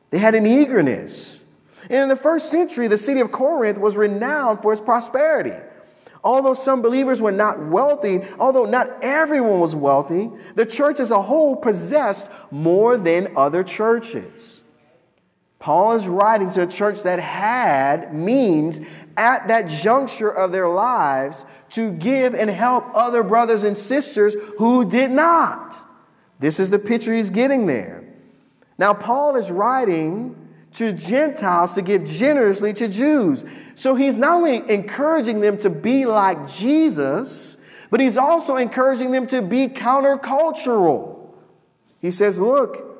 They 0.10 0.18
had 0.18 0.34
an 0.34 0.48
eagerness. 0.48 1.46
And 1.84 2.04
in 2.04 2.10
the 2.10 2.16
first 2.16 2.50
century, 2.50 2.88
the 2.88 2.98
city 2.98 3.20
of 3.20 3.32
Corinth 3.32 3.78
was 3.78 3.96
renowned 3.96 4.60
for 4.60 4.72
its 4.74 4.82
prosperity. 4.82 5.56
Although 6.24 6.54
some 6.54 6.82
believers 6.82 7.22
were 7.22 7.32
not 7.32 7.60
wealthy, 7.60 8.22
although 8.40 8.66
not 8.66 8.90
everyone 9.04 9.60
was 9.60 9.76
wealthy, 9.76 10.32
the 10.56 10.66
church 10.66 11.00
as 11.00 11.12
a 11.12 11.22
whole 11.22 11.56
possessed 11.56 12.28
more 12.50 12.98
than 12.98 13.36
other 13.38 13.64
churches. 13.64 14.61
Paul 15.62 15.94
is 15.94 16.08
writing 16.08 16.50
to 16.52 16.64
a 16.64 16.68
church 16.68 17.04
that 17.04 17.20
had 17.20 18.16
means 18.16 18.82
at 19.16 19.48
that 19.48 19.70
juncture 19.70 20.30
of 20.30 20.52
their 20.52 20.68
lives 20.68 21.46
to 21.70 21.94
give 21.94 22.34
and 22.34 22.50
help 22.50 22.86
other 22.96 23.22
brothers 23.22 23.64
and 23.64 23.78
sisters 23.78 24.36
who 24.58 24.90
did 24.90 25.12
not. 25.12 25.78
This 26.40 26.60
is 26.60 26.72
the 26.72 26.80
picture 26.80 27.14
he's 27.14 27.30
getting 27.30 27.68
there. 27.68 28.04
Now, 28.80 28.96
Paul 28.96 29.36
is 29.36 29.52
writing 29.52 30.36
to 30.74 30.94
Gentiles 30.94 31.76
to 31.76 31.84
give 31.84 32.06
generously 32.06 32.74
to 32.74 32.88
Jews. 32.88 33.46
So 33.76 33.94
he's 33.94 34.18
not 34.18 34.38
only 34.38 34.68
encouraging 34.68 35.42
them 35.42 35.58
to 35.58 35.70
be 35.70 36.08
like 36.08 36.50
Jesus, 36.50 37.64
but 37.92 38.00
he's 38.00 38.18
also 38.18 38.56
encouraging 38.56 39.12
them 39.12 39.28
to 39.28 39.44
be 39.44 39.68
countercultural. 39.68 41.36
He 42.02 42.10
says, 42.10 42.42
Look, 42.42 42.91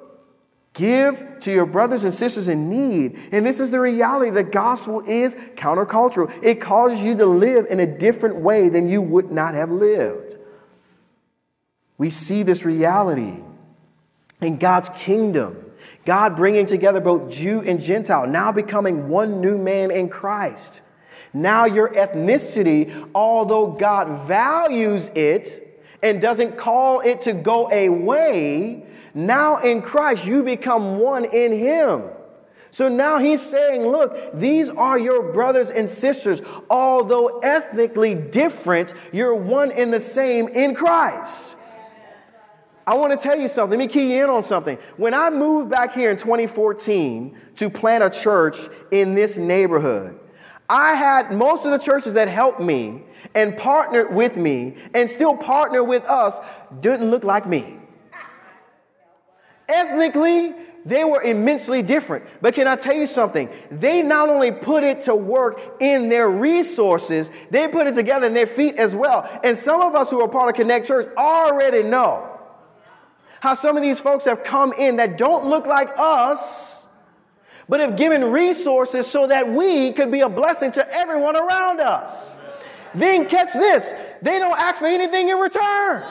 give 0.74 1.40
to 1.42 1.52
your 1.52 1.66
brothers 1.66 2.04
and 2.04 2.14
sisters 2.14 2.48
in 2.48 2.70
need. 2.70 3.20
And 3.32 3.46
this 3.46 3.60
is 3.60 3.72
the 3.72 3.80
reality 3.80 4.32
the 4.32 4.44
gospel 4.44 5.02
is 5.06 5.36
countercultural. 5.56 6.32
It 6.42 6.62
causes 6.62 7.04
you 7.04 7.16
to 7.18 7.26
live 7.26 7.66
in 7.70 7.80
a 7.80 7.86
different 7.86 8.38
way 8.38 8.70
than 8.70 8.88
you 8.88 9.02
would 9.02 9.32
not 9.32 9.54
have 9.54 9.70
lived. 9.70 10.38
We 11.98 12.10
see 12.10 12.44
this 12.44 12.66
reality 12.66 13.36
in 14.42 14.58
God's 14.58 14.90
kingdom. 14.90 15.58
God 16.06 16.36
bringing 16.36 16.66
together 16.66 17.00
both 17.00 17.32
Jew 17.32 17.62
and 17.62 17.80
Gentile, 17.80 18.26
now 18.26 18.52
becoming 18.52 19.08
one 19.08 19.40
new 19.40 19.58
man 19.58 19.92
in 19.92 20.10
Christ. 20.10 20.82
Now, 21.34 21.66
your 21.66 21.90
ethnicity, 21.90 23.10
although 23.14 23.68
God 23.68 24.28
values 24.28 25.10
it 25.16 25.82
and 26.02 26.20
doesn't 26.20 26.58
call 26.58 27.02
it 27.02 27.22
to 27.22 27.34
go 27.34 27.70
away, 27.70 28.84
now 29.14 29.58
in 29.58 29.82
Christ 29.82 30.26
you 30.28 30.44
become 30.44 31.00
one 31.00 31.26
in 31.26 31.52
Him. 31.52 32.04
So 32.72 32.88
now 32.88 33.20
he's 33.20 33.42
saying, 33.42 33.86
look, 33.86 34.16
these 34.34 34.70
are 34.70 34.98
your 34.98 35.34
brothers 35.34 35.70
and 35.70 35.90
sisters. 35.90 36.42
Although 36.70 37.40
ethnically 37.40 38.16
different, 38.16 38.94
you're 39.12 39.36
one 39.36 39.72
in 39.72 39.92
the 39.92 40.00
same 40.00 40.48
in 40.48 40.74
Christ. 40.74 41.58
I 42.88 42.96
want 42.96 43.18
to 43.18 43.22
tell 43.22 43.38
you 43.38 43.50
something. 43.50 43.78
Let 43.78 43.86
me 43.86 43.92
key 43.92 44.18
in 44.18 44.30
on 44.30 44.42
something. 44.42 44.78
When 44.98 45.14
I 45.14 45.30
moved 45.30 45.70
back 45.70 45.94
here 45.94 46.12
in 46.12 46.18
2014 46.18 47.38
to 47.58 47.70
plant 47.70 48.04
a 48.04 48.10
church 48.10 48.58
in 48.90 49.16
this 49.16 49.38
neighborhood, 49.38 50.18
I 50.70 50.94
had 50.94 51.32
most 51.32 51.66
of 51.66 51.72
the 51.72 51.78
churches 51.78 52.14
that 52.14 52.30
helped 52.30 52.62
me 52.62 53.04
and 53.36 53.58
partnered 53.58 54.14
with 54.16 54.38
me 54.38 54.78
and 54.94 55.10
still 55.10 55.36
partner 55.36 55.84
with 55.84 56.06
us 56.06 56.40
didn't 56.80 57.12
look 57.12 57.26
like 57.26 57.46
me. 57.46 57.81
Ethnically, 59.72 60.54
they 60.86 61.04
were 61.04 61.22
immensely 61.22 61.82
different. 61.82 62.26
But 62.42 62.56
can 62.56 62.68
I 62.68 62.76
tell 62.76 62.96
you 62.96 63.06
something? 63.06 63.50
They 63.70 64.02
not 64.02 64.30
only 64.30 64.52
put 64.52 64.84
it 64.84 65.02
to 65.02 65.16
work 65.16 65.62
in 65.80 66.10
their 66.10 66.30
resources, 66.30 67.32
they 67.52 67.68
put 67.68 67.88
it 67.88 67.96
together 67.96 68.28
in 68.28 68.34
their 68.34 68.48
feet 68.48 68.76
as 68.76 68.96
well. 68.96 69.30
And 69.44 69.58
some 69.58 69.82
of 69.82 69.96
us 69.96 70.10
who 70.10 70.22
are 70.22 70.28
part 70.28 70.50
of 70.50 70.56
Connect 70.56 70.88
Church 70.88 71.12
already 71.16 71.84
know 71.84 72.28
how 73.42 73.54
some 73.54 73.76
of 73.76 73.84
these 73.84 74.00
folks 74.00 74.26
have 74.26 74.44
come 74.44 74.74
in 74.74 74.98
that 74.98 75.18
don't 75.18 75.48
look 75.48 75.66
like 75.66 75.90
us, 75.98 76.88
but 77.68 77.80
have 77.80 77.96
given 77.96 78.32
resources 78.32 79.08
so 79.08 79.28
that 79.28 79.48
we 79.48 79.92
could 79.94 80.12
be 80.12 80.22
a 80.22 80.30
blessing 80.30 80.72
to 80.74 80.94
everyone 80.94 81.36
around 81.36 81.80
us. 81.80 82.36
Then 82.94 83.28
catch 83.28 83.54
this 83.54 83.94
they 84.22 84.38
don't 84.38 84.58
ask 84.60 84.80
for 84.80 84.86
anything 84.86 85.30
in 85.30 85.38
return. 85.38 86.04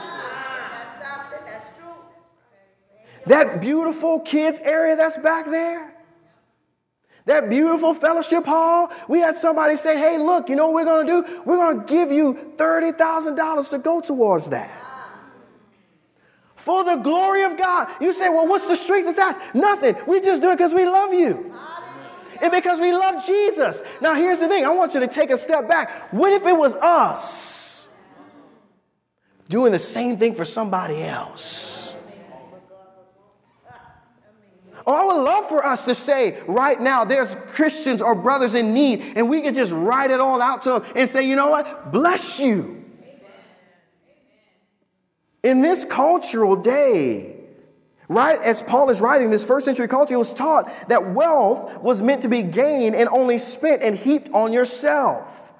That 3.30 3.60
beautiful 3.60 4.18
kids 4.18 4.58
area 4.58 4.96
that's 4.96 5.16
back 5.16 5.44
there, 5.46 5.94
that 7.26 7.48
beautiful 7.48 7.94
fellowship 7.94 8.44
hall, 8.44 8.90
we 9.08 9.20
had 9.20 9.36
somebody 9.36 9.76
say, 9.76 9.96
hey, 9.96 10.18
look, 10.18 10.48
you 10.48 10.56
know 10.56 10.66
what 10.66 10.74
we're 10.74 10.84
gonna 10.84 11.06
do? 11.06 11.42
We're 11.46 11.56
gonna 11.56 11.84
give 11.86 12.10
you 12.10 12.54
$30,000 12.56 13.70
to 13.70 13.78
go 13.78 14.00
towards 14.00 14.48
that 14.48 14.76
for 16.56 16.82
the 16.82 16.96
glory 16.96 17.44
of 17.44 17.56
God. 17.56 17.86
You 18.00 18.12
say, 18.12 18.28
well, 18.30 18.48
what's 18.48 18.66
the 18.66 18.74
strings 18.74 19.06
attached? 19.06 19.54
Nothing. 19.54 19.94
We 20.08 20.20
just 20.20 20.42
do 20.42 20.50
it 20.50 20.56
because 20.56 20.74
we 20.74 20.84
love 20.84 21.14
you. 21.14 21.54
And 22.42 22.50
because 22.50 22.80
we 22.80 22.90
love 22.90 23.24
Jesus. 23.24 23.84
Now, 24.00 24.16
here's 24.16 24.40
the 24.40 24.48
thing 24.48 24.64
I 24.64 24.70
want 24.70 24.94
you 24.94 25.00
to 25.00 25.08
take 25.08 25.30
a 25.30 25.36
step 25.36 25.68
back. 25.68 26.12
What 26.12 26.32
if 26.32 26.44
it 26.44 26.56
was 26.56 26.74
us 26.74 27.90
doing 29.48 29.70
the 29.70 29.78
same 29.78 30.16
thing 30.16 30.34
for 30.34 30.44
somebody 30.44 31.00
else? 31.00 31.89
Oh, 34.86 34.94
I 34.94 35.14
would 35.14 35.24
love 35.24 35.48
for 35.48 35.64
us 35.64 35.84
to 35.84 35.94
say 35.94 36.40
right 36.46 36.80
now 36.80 37.04
there's 37.04 37.34
Christians 37.34 38.00
or 38.00 38.14
brothers 38.14 38.54
in 38.54 38.72
need, 38.72 39.12
and 39.16 39.28
we 39.28 39.42
can 39.42 39.54
just 39.54 39.72
write 39.72 40.10
it 40.10 40.20
all 40.20 40.40
out 40.40 40.62
to 40.62 40.70
them 40.70 40.92
and 40.96 41.08
say, 41.08 41.28
you 41.28 41.36
know 41.36 41.50
what? 41.50 41.92
Bless 41.92 42.40
you. 42.40 42.84
In 45.42 45.62
this 45.62 45.84
cultural 45.84 46.56
day, 46.56 47.36
right 48.08 48.38
as 48.40 48.62
Paul 48.62 48.90
is 48.90 49.00
writing, 49.00 49.30
this 49.30 49.46
first 49.46 49.64
century 49.64 49.88
culture 49.88 50.18
was 50.18 50.34
taught 50.34 50.70
that 50.88 51.10
wealth 51.14 51.80
was 51.82 52.02
meant 52.02 52.22
to 52.22 52.28
be 52.28 52.42
gained 52.42 52.94
and 52.94 53.08
only 53.08 53.38
spent 53.38 53.82
and 53.82 53.96
heaped 53.96 54.30
on 54.32 54.52
yourself. 54.52 55.52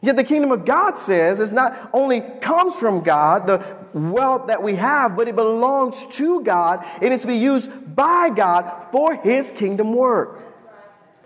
Yet 0.00 0.16
the 0.16 0.24
kingdom 0.24 0.52
of 0.52 0.64
God 0.64 0.96
says 0.96 1.40
it 1.40 1.52
not 1.52 1.90
only 1.92 2.20
comes 2.40 2.76
from 2.76 3.02
God, 3.02 3.46
the 3.46 3.58
wealth 3.92 4.48
that 4.48 4.62
we 4.62 4.76
have, 4.76 5.16
but 5.16 5.28
it 5.28 5.36
belongs 5.36 6.06
to 6.18 6.42
God 6.42 6.84
and 7.02 7.12
it's 7.12 7.22
to 7.22 7.28
be 7.28 7.36
used 7.36 7.94
by 7.94 8.30
God 8.34 8.88
for 8.92 9.14
his 9.14 9.50
kingdom 9.52 9.94
work. 9.94 10.42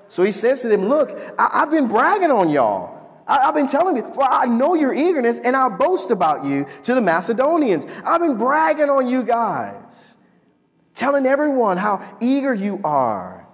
So 0.09 0.23
he 0.23 0.31
says 0.31 0.63
to 0.63 0.69
them, 0.69 0.87
Look, 0.87 1.19
I- 1.39 1.61
have 1.61 1.71
been 1.71 1.89
bragging 1.89 2.31
on 2.31 2.51
y'all. 2.51 2.99
I, 3.27 3.47
have 3.47 3.55
been 3.55 3.69
telling 3.69 3.97
you, 3.97 4.03
for 4.13 4.25
I 4.25 4.45
know 4.45 4.75
your 4.75 4.93
eagerness 4.93 5.39
and 5.39 5.57
I'll 5.57 5.71
boast 5.71 6.11
about 6.11 6.45
you 6.45 6.67
to 6.83 6.95
the 6.95 7.01
Macedonians. 7.01 7.87
I've 8.05 8.21
been 8.21 8.37
bragging 8.37 8.91
on 8.91 9.09
you 9.09 9.23
guys, 9.23 10.17
telling 10.95 11.25
everyone 11.25 11.77
how 11.77 12.05
eager 12.21 12.53
you 12.53 12.81
are. 12.85 13.47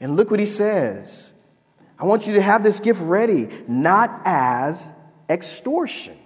And 0.00 0.16
look 0.16 0.30
what 0.30 0.40
he 0.40 0.46
says 0.46 1.32
I 1.98 2.06
want 2.06 2.26
you 2.26 2.34
to 2.34 2.42
have 2.42 2.64
this 2.64 2.80
gift 2.80 3.00
ready, 3.02 3.48
not 3.68 4.22
as 4.24 4.92
extortion, 5.30 6.16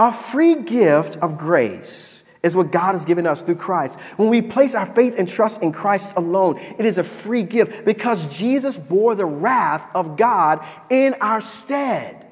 a 0.00 0.10
free 0.10 0.54
gift 0.54 1.16
of 1.18 1.36
grace 1.36 2.24
is 2.42 2.56
what 2.56 2.72
God 2.72 2.92
has 2.92 3.04
given 3.04 3.26
us 3.26 3.42
through 3.42 3.56
Christ. 3.56 4.00
When 4.16 4.30
we 4.30 4.40
place 4.40 4.74
our 4.74 4.86
faith 4.86 5.18
and 5.18 5.28
trust 5.28 5.62
in 5.62 5.72
Christ 5.72 6.14
alone, 6.16 6.58
it 6.78 6.86
is 6.86 6.96
a 6.96 7.04
free 7.04 7.42
gift 7.42 7.84
because 7.84 8.26
Jesus 8.38 8.78
bore 8.78 9.14
the 9.14 9.26
wrath 9.26 9.86
of 9.94 10.16
God 10.16 10.64
in 10.88 11.14
our 11.20 11.42
stead. 11.42 12.26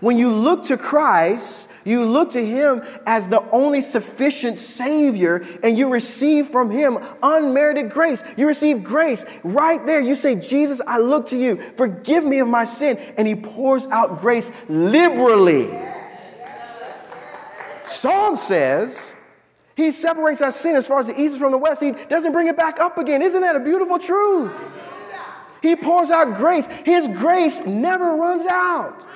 When 0.00 0.18
you 0.18 0.32
look 0.32 0.64
to 0.64 0.76
Christ, 0.76 1.70
you 1.84 2.04
look 2.06 2.32
to 2.32 2.44
Him 2.44 2.82
as 3.06 3.28
the 3.28 3.48
only 3.50 3.82
sufficient 3.82 4.58
Savior, 4.58 5.46
and 5.62 5.78
you 5.78 5.90
receive 5.90 6.48
from 6.48 6.70
Him 6.70 6.98
unmerited 7.22 7.90
grace. 7.90 8.24
You 8.36 8.48
receive 8.48 8.82
grace 8.82 9.24
right 9.44 9.84
there. 9.86 10.00
You 10.00 10.16
say, 10.16 10.40
Jesus, 10.40 10.80
I 10.88 10.98
look 10.98 11.26
to 11.26 11.38
you. 11.38 11.56
Forgive 11.56 12.24
me 12.24 12.40
of 12.40 12.48
my 12.48 12.64
sin. 12.64 12.96
And 13.16 13.28
He 13.28 13.36
pours 13.36 13.86
out 13.88 14.20
grace 14.20 14.50
liberally. 14.68 15.89
Psalm 17.90 18.36
says, 18.36 19.16
he 19.76 19.90
separates 19.90 20.42
our 20.42 20.52
sin 20.52 20.76
as 20.76 20.86
far 20.86 21.00
as 21.00 21.06
the 21.06 21.14
east 21.14 21.34
is 21.34 21.38
from 21.38 21.52
the 21.52 21.58
west. 21.58 21.82
He 21.82 21.92
doesn't 21.92 22.32
bring 22.32 22.48
it 22.48 22.56
back 22.56 22.78
up 22.78 22.98
again. 22.98 23.22
Isn't 23.22 23.40
that 23.40 23.56
a 23.56 23.60
beautiful 23.60 23.98
truth? 23.98 24.72
He 25.62 25.76
pours 25.76 26.10
out 26.10 26.36
grace. 26.36 26.66
His 26.84 27.08
grace 27.08 27.64
never 27.66 28.16
runs 28.16 28.46
out. 28.46 29.06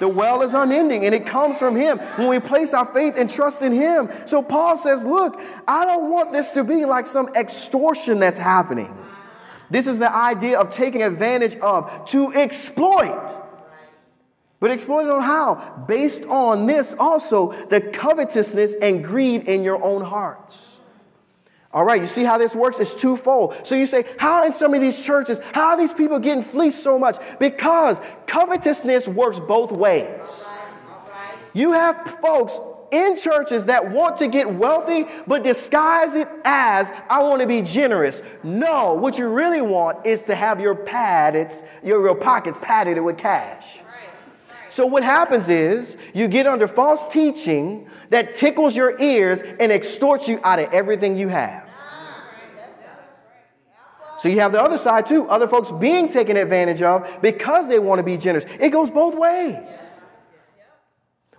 The 0.00 0.08
well 0.08 0.42
is 0.42 0.54
unending 0.54 1.06
and 1.06 1.14
it 1.14 1.24
comes 1.24 1.58
from 1.58 1.76
Him 1.76 1.98
when 1.98 2.28
we 2.28 2.40
place 2.40 2.74
our 2.74 2.84
faith 2.84 3.14
and 3.16 3.30
trust 3.30 3.62
in 3.62 3.72
Him. 3.72 4.08
So 4.26 4.42
Paul 4.42 4.76
says, 4.76 5.04
Look, 5.04 5.40
I 5.68 5.84
don't 5.84 6.10
want 6.10 6.32
this 6.32 6.50
to 6.52 6.64
be 6.64 6.84
like 6.84 7.06
some 7.06 7.28
extortion 7.34 8.18
that's 8.18 8.38
happening. 8.38 8.92
This 9.70 9.86
is 9.86 9.98
the 9.98 10.14
idea 10.14 10.58
of 10.58 10.70
taking 10.70 11.02
advantage 11.02 11.56
of 11.56 12.06
to 12.06 12.32
exploit. 12.34 13.43
But 14.64 14.70
exploited 14.70 15.10
on 15.10 15.20
how? 15.20 15.84
Based 15.86 16.26
on 16.26 16.64
this 16.64 16.96
also, 16.98 17.52
the 17.52 17.82
covetousness 17.82 18.76
and 18.76 19.04
greed 19.04 19.42
in 19.42 19.62
your 19.62 19.84
own 19.84 20.00
hearts. 20.00 20.80
All 21.70 21.84
right, 21.84 22.00
you 22.00 22.06
see 22.06 22.24
how 22.24 22.38
this 22.38 22.56
works? 22.56 22.80
It's 22.80 22.94
twofold. 22.94 23.54
So 23.66 23.74
you 23.74 23.84
say, 23.84 24.06
how 24.18 24.42
in 24.46 24.54
some 24.54 24.72
of 24.72 24.80
these 24.80 25.04
churches, 25.04 25.38
how 25.52 25.72
are 25.72 25.76
these 25.76 25.92
people 25.92 26.18
getting 26.18 26.42
fleeced 26.42 26.82
so 26.82 26.98
much? 26.98 27.16
Because 27.38 28.00
covetousness 28.26 29.06
works 29.06 29.38
both 29.38 29.70
ways. 29.70 30.50
You 31.52 31.72
have 31.72 32.00
folks 32.22 32.58
in 32.90 33.18
churches 33.18 33.66
that 33.66 33.90
want 33.90 34.16
to 34.16 34.28
get 34.28 34.50
wealthy, 34.50 35.04
but 35.26 35.44
disguise 35.44 36.16
it 36.16 36.28
as, 36.46 36.90
I 37.10 37.22
want 37.22 37.42
to 37.42 37.46
be 37.46 37.60
generous. 37.60 38.22
No, 38.42 38.94
what 38.94 39.18
you 39.18 39.28
really 39.28 39.60
want 39.60 40.06
is 40.06 40.22
to 40.22 40.34
have 40.34 40.58
your 40.58 40.74
pad, 40.74 41.36
it's, 41.36 41.64
your, 41.82 42.02
your 42.02 42.14
pockets 42.14 42.58
padded 42.62 42.98
with 43.04 43.18
cash. 43.18 43.80
So 44.74 44.86
what 44.86 45.04
happens 45.04 45.48
is 45.50 45.96
you 46.14 46.26
get 46.26 46.48
under 46.48 46.66
false 46.66 47.08
teaching 47.08 47.88
that 48.10 48.34
tickles 48.34 48.76
your 48.76 49.00
ears 49.00 49.40
and 49.40 49.70
extorts 49.70 50.26
you 50.26 50.40
out 50.42 50.58
of 50.58 50.72
everything 50.72 51.16
you 51.16 51.28
have. 51.28 51.64
So 54.18 54.28
you 54.28 54.40
have 54.40 54.50
the 54.50 54.60
other 54.60 54.76
side 54.76 55.06
too, 55.06 55.28
other 55.28 55.46
folks 55.46 55.70
being 55.70 56.08
taken 56.08 56.36
advantage 56.36 56.82
of 56.82 57.22
because 57.22 57.68
they 57.68 57.78
want 57.78 58.00
to 58.00 58.02
be 58.02 58.16
generous. 58.16 58.46
It 58.58 58.70
goes 58.70 58.90
both 58.90 59.14
ways. 59.14 60.00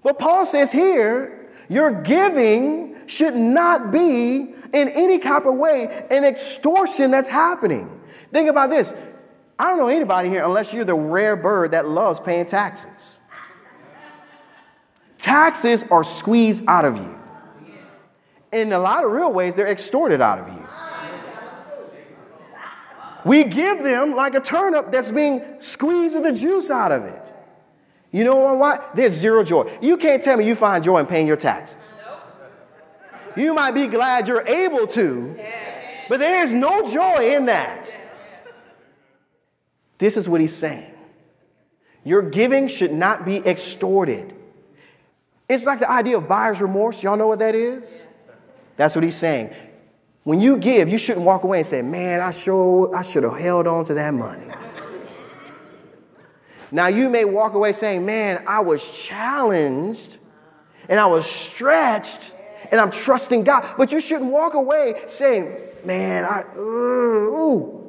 But 0.02 0.18
Paul 0.18 0.46
says 0.46 0.72
here, 0.72 1.50
your 1.68 1.92
giving 2.04 2.96
should 3.06 3.36
not 3.36 3.92
be 3.92 4.54
in 4.72 4.88
any 4.88 5.18
kind 5.18 5.46
of 5.46 5.56
way 5.56 6.06
an 6.10 6.24
extortion 6.24 7.12
that's 7.12 7.28
happening. 7.28 7.90
Think 8.32 8.50
about 8.50 8.70
this. 8.70 8.94
I 9.60 9.72
don't 9.72 9.80
know 9.80 9.90
anybody 9.90 10.30
here 10.30 10.46
unless 10.46 10.74
you're 10.74 10.86
the 10.86 10.96
rare 10.96 11.36
bird 11.36 11.72
that 11.72 11.86
loves 11.86 12.22
paying 12.22 12.46
taxes. 12.46 12.95
Taxes 15.26 15.84
are 15.90 16.04
squeezed 16.04 16.66
out 16.68 16.86
of 16.86 16.98
you. 16.98 17.16
In 18.52 18.72
a 18.72 18.78
lot 18.78 19.04
of 19.04 19.12
real 19.12 19.34
ways, 19.34 19.56
they're 19.56 19.66
extorted 19.68 20.22
out 20.22 20.38
of 20.38 20.48
you. 20.50 20.64
We 23.26 23.44
give 23.44 23.82
them 23.82 24.16
like 24.16 24.36
a 24.36 24.40
turnip 24.40 24.92
that's 24.92 25.10
being 25.10 25.42
squeezed 25.58 26.14
with 26.14 26.26
the 26.26 26.34
juice 26.34 26.70
out 26.70 26.92
of 26.92 27.06
it. 27.06 27.34
You 28.12 28.24
know 28.24 28.54
why? 28.54 28.88
There's 28.94 29.14
zero 29.14 29.44
joy. 29.44 29.76
You 29.82 29.98
can't 29.98 30.22
tell 30.22 30.38
me 30.38 30.46
you 30.46 30.54
find 30.54 30.84
joy 30.84 31.00
in 31.00 31.08
paying 31.08 31.26
your 31.26 31.38
taxes. 31.38 31.98
You 33.36 33.56
might 33.56 33.72
be 33.72 33.88
glad 33.88 34.28
you're 34.28 34.48
able 34.48 34.86
to, 34.86 35.40
but 36.08 36.20
there 36.20 36.44
is 36.44 36.54
no 36.54 36.88
joy 36.88 37.36
in 37.36 37.46
that. 37.46 38.00
This 39.98 40.18
is 40.18 40.30
what 40.30 40.40
he's 40.40 40.56
saying. 40.56 40.94
Your 42.04 42.22
giving 42.22 42.68
should 42.68 42.94
not 42.94 43.26
be 43.26 43.38
extorted. 43.38 44.36
It's 45.48 45.66
like 45.66 45.80
the 45.80 45.90
idea 45.90 46.18
of 46.18 46.28
buyer's 46.28 46.62
remorse. 46.62 47.04
Y'all 47.04 47.18
know 47.18 47.28
what 47.28 47.40
that 47.40 47.56
is? 47.56 48.08
That's 48.78 48.96
what 48.96 49.04
he's 49.04 49.16
saying. 49.16 49.54
When 50.24 50.42
you 50.42 50.58
give, 50.58 50.90
you 50.90 50.98
shouldn't 50.98 51.26
walk 51.26 51.44
away 51.44 51.60
and 51.60 51.68
say, 51.68 51.82
Man, 51.82 52.20
I 52.20 52.32
sure 52.32 52.96
I 52.96 53.04
should 53.04 53.24
have 53.24 53.38
held 53.38 53.68
on 53.68 53.86
to 53.86 53.94
that 53.94 54.14
money. 54.14 54.48
now 56.72 56.88
you 56.88 57.10
may 57.10 57.26
walk 57.26 57.54
away 57.54 57.74
saying, 57.74 58.06
Man, 58.06 58.44
I 58.48 58.62
was 58.62 59.06
challenged 59.06 60.18
and 60.90 61.00
I 61.00 61.06
was 61.06 61.28
stretched 61.28 62.34
and 62.72 62.82
I'm 62.82 62.90
trusting 62.90 63.44
God. 63.44 63.76
But 63.78 63.92
you 63.92 64.00
shouldn't 64.00 64.32
walk 64.32 64.56
away 64.56 65.04
saying, 65.08 65.56
Man, 65.84 66.26
I 66.26 66.44
uh, 66.56 66.60
ooh. 66.60 67.82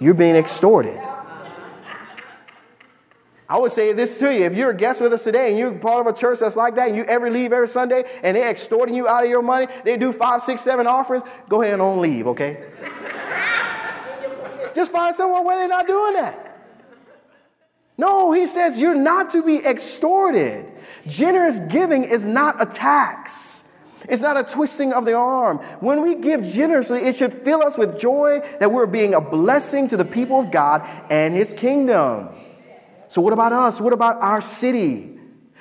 You're 0.00 0.14
being 0.14 0.34
extorted. 0.34 1.00
I 3.48 3.58
would 3.58 3.72
say 3.72 3.92
this 3.92 4.18
to 4.20 4.34
you. 4.34 4.44
If 4.44 4.54
you're 4.54 4.70
a 4.70 4.76
guest 4.76 5.02
with 5.02 5.12
us 5.12 5.24
today 5.24 5.50
and 5.50 5.58
you're 5.58 5.72
part 5.72 6.06
of 6.06 6.14
a 6.14 6.16
church 6.16 6.40
that's 6.40 6.56
like 6.56 6.76
that, 6.76 6.88
and 6.88 6.96
you 6.96 7.04
ever 7.04 7.30
leave 7.30 7.52
every 7.52 7.68
Sunday 7.68 8.04
and 8.22 8.36
they're 8.36 8.50
extorting 8.50 8.94
you 8.94 9.06
out 9.06 9.24
of 9.24 9.30
your 9.30 9.42
money, 9.42 9.66
they 9.84 9.96
do 9.98 10.12
five, 10.12 10.40
six, 10.40 10.62
seven 10.62 10.86
offerings, 10.86 11.24
go 11.48 11.60
ahead 11.60 11.74
and 11.74 11.80
don't 11.80 12.00
leave, 12.00 12.26
okay? 12.28 12.64
Just 14.74 14.92
find 14.92 15.14
somewhere 15.14 15.42
where 15.42 15.58
they're 15.58 15.68
not 15.68 15.86
doing 15.86 16.14
that. 16.14 16.58
No, 17.96 18.32
he 18.32 18.46
says 18.46 18.80
you're 18.80 18.94
not 18.94 19.30
to 19.30 19.44
be 19.44 19.58
extorted. 19.58 20.72
Generous 21.06 21.58
giving 21.58 22.02
is 22.02 22.26
not 22.26 22.60
a 22.60 22.66
tax. 22.66 23.72
It's 24.08 24.22
not 24.22 24.36
a 24.36 24.42
twisting 24.42 24.92
of 24.92 25.04
the 25.04 25.14
arm. 25.14 25.58
When 25.80 26.02
we 26.02 26.16
give 26.16 26.42
generously, 26.42 27.00
it 27.00 27.14
should 27.14 27.32
fill 27.32 27.62
us 27.62 27.78
with 27.78 28.00
joy 28.00 28.40
that 28.58 28.70
we're 28.72 28.86
being 28.86 29.14
a 29.14 29.20
blessing 29.20 29.86
to 29.88 29.96
the 29.96 30.04
people 30.04 30.40
of 30.40 30.50
God 30.50 30.86
and 31.10 31.32
his 31.32 31.54
kingdom. 31.54 32.28
So, 33.14 33.20
what 33.20 33.32
about 33.32 33.52
us? 33.52 33.80
What 33.80 33.92
about 33.92 34.20
our 34.20 34.40
city? 34.40 35.08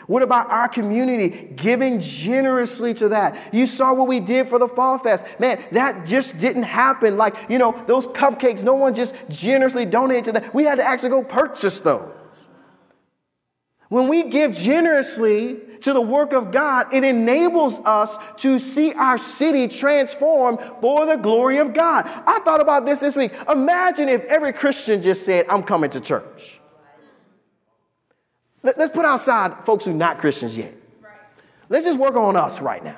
What 0.08 0.24
about 0.24 0.50
our 0.50 0.68
community 0.68 1.54
giving 1.56 2.02
generously 2.02 2.96
to 2.96 3.10
that? 3.10 3.54
You 3.54 3.68
saw 3.68 3.94
what 3.94 4.08
we 4.08 4.20
did 4.20 4.48
for 4.48 4.58
the 4.58 4.68
Fall 4.68 4.98
Fest. 4.98 5.40
Man, 5.40 5.64
that 5.72 6.08
just 6.08 6.40
didn't 6.40 6.64
happen. 6.64 7.16
Like, 7.16 7.36
you 7.52 7.60
know, 7.60 7.74
those 7.86 8.08
cupcakes, 8.08 8.64
no 8.64 8.74
one 8.74 8.96
just 8.96 9.14
generously 9.30 9.86
donated 9.86 10.24
to 10.24 10.32
that. 10.32 10.52
We 10.56 10.64
had 10.64 10.80
to 10.80 10.84
actually 10.84 11.10
go 11.12 11.24
purchase 11.24 11.80
those. 11.82 12.50
When 13.90 14.08
we 14.08 14.24
give 14.32 14.56
generously 14.56 15.60
to 15.82 15.94
the 15.94 16.02
work 16.02 16.34
of 16.34 16.52
God, 16.52 16.92
it 16.92 17.04
enables 17.04 17.78
us 17.82 18.18
to 18.38 18.58
see 18.58 18.94
our 18.94 19.20
city 19.20 19.68
transformed 19.68 20.60
for 20.82 21.06
the 21.06 21.18
glory 21.18 21.60
of 21.60 21.76
God. 21.76 22.06
I 22.08 22.40
thought 22.44 22.62
about 22.62 22.88
this 22.88 23.02
this 23.02 23.16
week. 23.16 23.32
Imagine 23.48 24.10
if 24.10 24.24
every 24.24 24.54
Christian 24.54 25.04
just 25.04 25.24
said, 25.24 25.46
I'm 25.50 25.62
coming 25.62 25.92
to 25.92 26.02
church. 26.02 26.62
Let's 28.64 28.94
put 28.94 29.06
outside 29.06 29.66
folks 29.66 29.84
who 29.86 29.92
are 29.92 29.96
not 29.96 30.20
Christians 30.20 30.58
yet. 30.58 30.74
Let's 31.68 31.86
just 31.86 32.00
work 32.00 32.16
on 32.16 32.36
us 32.38 32.62
right 32.62 32.84
now. 32.84 32.98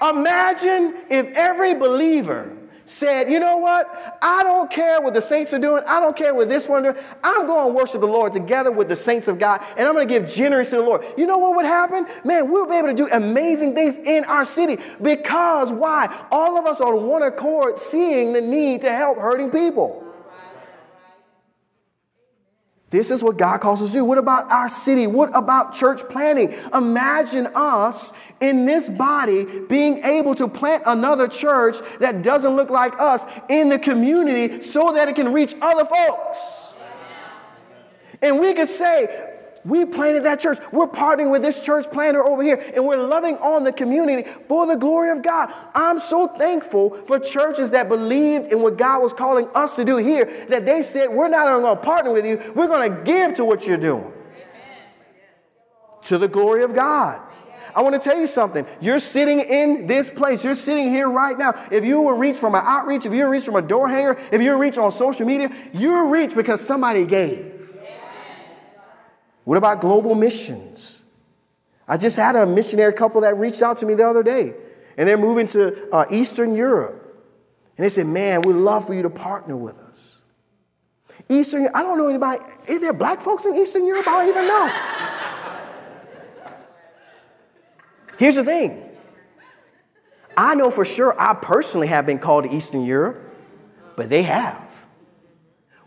Imagine 0.00 0.94
if 1.10 1.26
every 1.34 1.74
believer 1.74 2.56
said, 2.84 3.30
you 3.30 3.40
know 3.40 3.56
what? 3.56 4.18
I 4.20 4.42
don't 4.42 4.70
care 4.70 5.00
what 5.00 5.14
the 5.14 5.20
saints 5.20 5.54
are 5.54 5.58
doing. 5.58 5.82
I 5.88 6.00
don't 6.00 6.16
care 6.16 6.34
what 6.34 6.48
this 6.48 6.68
one 6.68 6.82
doing. 6.82 6.96
I'm 7.22 7.46
going 7.46 7.68
to 7.68 7.72
worship 7.72 8.00
the 8.00 8.06
Lord 8.06 8.32
together 8.32 8.70
with 8.70 8.88
the 8.88 8.96
saints 8.96 9.26
of 9.26 9.38
God, 9.38 9.64
and 9.76 9.88
I'm 9.88 9.94
going 9.94 10.06
to 10.06 10.12
give 10.20 10.30
generous 10.30 10.70
to 10.70 10.76
the 10.76 10.82
Lord. 10.82 11.04
You 11.16 11.26
know 11.26 11.38
what 11.38 11.56
would 11.56 11.66
happen? 11.66 12.06
Man, 12.24 12.50
we'll 12.50 12.66
be 12.66 12.76
able 12.76 12.88
to 12.88 12.94
do 12.94 13.08
amazing 13.10 13.74
things 13.74 13.98
in 13.98 14.24
our 14.24 14.44
city 14.44 14.82
because 15.02 15.72
why? 15.72 16.14
All 16.30 16.58
of 16.58 16.66
us 16.66 16.80
are 16.80 16.94
on 16.94 17.06
one 17.06 17.22
accord 17.22 17.78
seeing 17.78 18.34
the 18.34 18.42
need 18.42 18.82
to 18.82 18.92
help 18.92 19.18
hurting 19.18 19.50
people. 19.50 20.03
This 22.94 23.10
is 23.10 23.24
what 23.24 23.36
God 23.36 23.58
calls 23.58 23.82
us 23.82 23.90
to 23.90 23.98
do. 23.98 24.04
What 24.04 24.18
about 24.18 24.48
our 24.52 24.68
city? 24.68 25.08
What 25.08 25.30
about 25.34 25.74
church 25.74 26.00
planting? 26.08 26.54
Imagine 26.72 27.48
us 27.56 28.12
in 28.40 28.66
this 28.66 28.88
body 28.88 29.44
being 29.68 29.98
able 30.04 30.36
to 30.36 30.46
plant 30.46 30.84
another 30.86 31.26
church 31.26 31.78
that 31.98 32.22
doesn't 32.22 32.54
look 32.54 32.70
like 32.70 32.92
us 33.00 33.26
in 33.48 33.68
the 33.68 33.80
community 33.80 34.62
so 34.62 34.92
that 34.92 35.08
it 35.08 35.16
can 35.16 35.32
reach 35.32 35.56
other 35.60 35.84
folks. 35.84 36.76
And 38.22 38.38
we 38.38 38.54
could 38.54 38.68
say, 38.68 39.33
we 39.64 39.84
planted 39.86 40.24
that 40.24 40.40
church. 40.40 40.58
We're 40.72 40.86
partnering 40.86 41.30
with 41.30 41.42
this 41.42 41.60
church 41.60 41.90
planter 41.90 42.22
over 42.22 42.42
here, 42.42 42.62
and 42.74 42.84
we're 42.86 43.02
loving 43.02 43.36
on 43.36 43.64
the 43.64 43.72
community 43.72 44.28
for 44.48 44.66
the 44.66 44.76
glory 44.76 45.10
of 45.10 45.22
God. 45.22 45.52
I'm 45.74 46.00
so 46.00 46.26
thankful 46.26 46.90
for 46.90 47.18
churches 47.18 47.70
that 47.70 47.88
believed 47.88 48.52
in 48.52 48.60
what 48.60 48.76
God 48.76 49.02
was 49.02 49.12
calling 49.12 49.48
us 49.54 49.76
to 49.76 49.84
do 49.84 49.96
here, 49.96 50.26
that 50.50 50.66
they 50.66 50.82
said, 50.82 51.08
We're 51.08 51.28
not 51.28 51.46
only 51.46 51.62
going 51.62 51.76
to 51.78 51.82
partner 51.82 52.12
with 52.12 52.26
you, 52.26 52.52
we're 52.54 52.66
going 52.66 52.90
to 52.90 53.02
give 53.04 53.34
to 53.34 53.44
what 53.44 53.66
you're 53.66 53.78
doing. 53.78 54.12
To 56.02 56.18
the 56.18 56.28
glory 56.28 56.62
of 56.62 56.74
God. 56.74 57.20
I 57.74 57.80
want 57.80 57.94
to 57.94 57.98
tell 57.98 58.18
you 58.18 58.26
something. 58.26 58.66
You're 58.80 58.98
sitting 58.98 59.40
in 59.40 59.86
this 59.86 60.10
place. 60.10 60.44
You're 60.44 60.54
sitting 60.54 60.90
here 60.90 61.08
right 61.08 61.38
now. 61.38 61.54
If 61.70 61.84
you 61.84 62.02
were 62.02 62.14
reached 62.14 62.38
from 62.38 62.54
an 62.54 62.62
outreach, 62.62 63.06
if 63.06 63.12
you 63.14 63.24
were 63.24 63.30
reached 63.30 63.46
from 63.46 63.56
a 63.56 63.62
door 63.62 63.88
hanger, 63.88 64.18
if 64.30 64.42
you're 64.42 64.58
reached 64.58 64.76
on 64.76 64.92
social 64.92 65.26
media, 65.26 65.50
you're 65.72 66.08
reached 66.08 66.36
because 66.36 66.60
somebody 66.60 67.06
gave. 67.06 67.53
What 69.44 69.58
about 69.58 69.80
global 69.80 70.14
missions? 70.14 71.02
I 71.86 71.96
just 71.96 72.16
had 72.16 72.34
a 72.34 72.46
missionary 72.46 72.92
couple 72.92 73.20
that 73.20 73.36
reached 73.36 73.62
out 73.62 73.78
to 73.78 73.86
me 73.86 73.94
the 73.94 74.08
other 74.08 74.22
day, 74.22 74.54
and 74.96 75.08
they're 75.08 75.18
moving 75.18 75.46
to 75.48 75.90
uh, 75.92 76.06
Eastern 76.10 76.54
Europe. 76.54 77.00
And 77.76 77.84
they 77.84 77.90
said, 77.90 78.06
Man, 78.06 78.42
we'd 78.42 78.54
love 78.54 78.86
for 78.86 78.94
you 78.94 79.02
to 79.02 79.10
partner 79.10 79.56
with 79.56 79.78
us. 79.78 80.20
Eastern, 81.28 81.68
I 81.74 81.82
don't 81.82 81.98
know 81.98 82.08
anybody. 82.08 82.42
Is 82.68 82.80
there 82.80 82.92
black 82.92 83.20
folks 83.20 83.46
in 83.46 83.54
Eastern 83.56 83.86
Europe? 83.86 84.06
I 84.08 84.20
don't 84.20 84.28
even 84.28 84.46
know. 84.46 84.70
Here's 88.18 88.36
the 88.36 88.44
thing 88.44 88.82
I 90.36 90.54
know 90.54 90.70
for 90.70 90.84
sure 90.84 91.18
I 91.20 91.34
personally 91.34 91.88
have 91.88 92.06
been 92.06 92.18
called 92.18 92.44
to 92.44 92.50
Eastern 92.50 92.84
Europe, 92.84 93.20
but 93.96 94.08
they 94.08 94.22
have. 94.22 94.86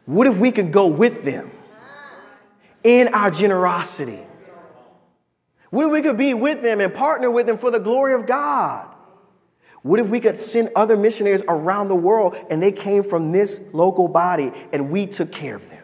What 0.06 0.28
if 0.28 0.38
we 0.38 0.52
could 0.52 0.72
go 0.72 0.88
with 0.88 1.24
them? 1.24 1.52
In 2.88 3.10
our 3.10 3.30
generosity. 3.30 4.22
What 5.72 5.86
if 5.86 5.92
we 5.92 6.02
could 6.02 6.18
be 6.18 6.34
with 6.34 6.62
them 6.62 6.80
and 6.80 6.94
partner 6.94 7.30
with 7.30 7.46
them 7.46 7.58
for 7.58 7.70
the 7.70 7.80
glory 7.80 8.14
of 8.14 8.26
God? 8.26 8.88
What 9.82 10.00
if 10.00 10.08
we 10.08 10.22
could 10.22 10.38
send 10.38 10.70
other 10.74 10.96
missionaries 10.96 11.44
around 11.50 11.90
the 11.90 11.96
world 11.96 12.38
and 12.50 12.64
they 12.64 12.72
came 12.72 13.04
from 13.04 13.34
this 13.34 13.74
local 13.74 14.08
body 14.08 14.54
and 14.72 14.90
we 14.90 15.06
took 15.06 15.34
care 15.34 15.58
of 15.58 15.70
them? 15.70 15.84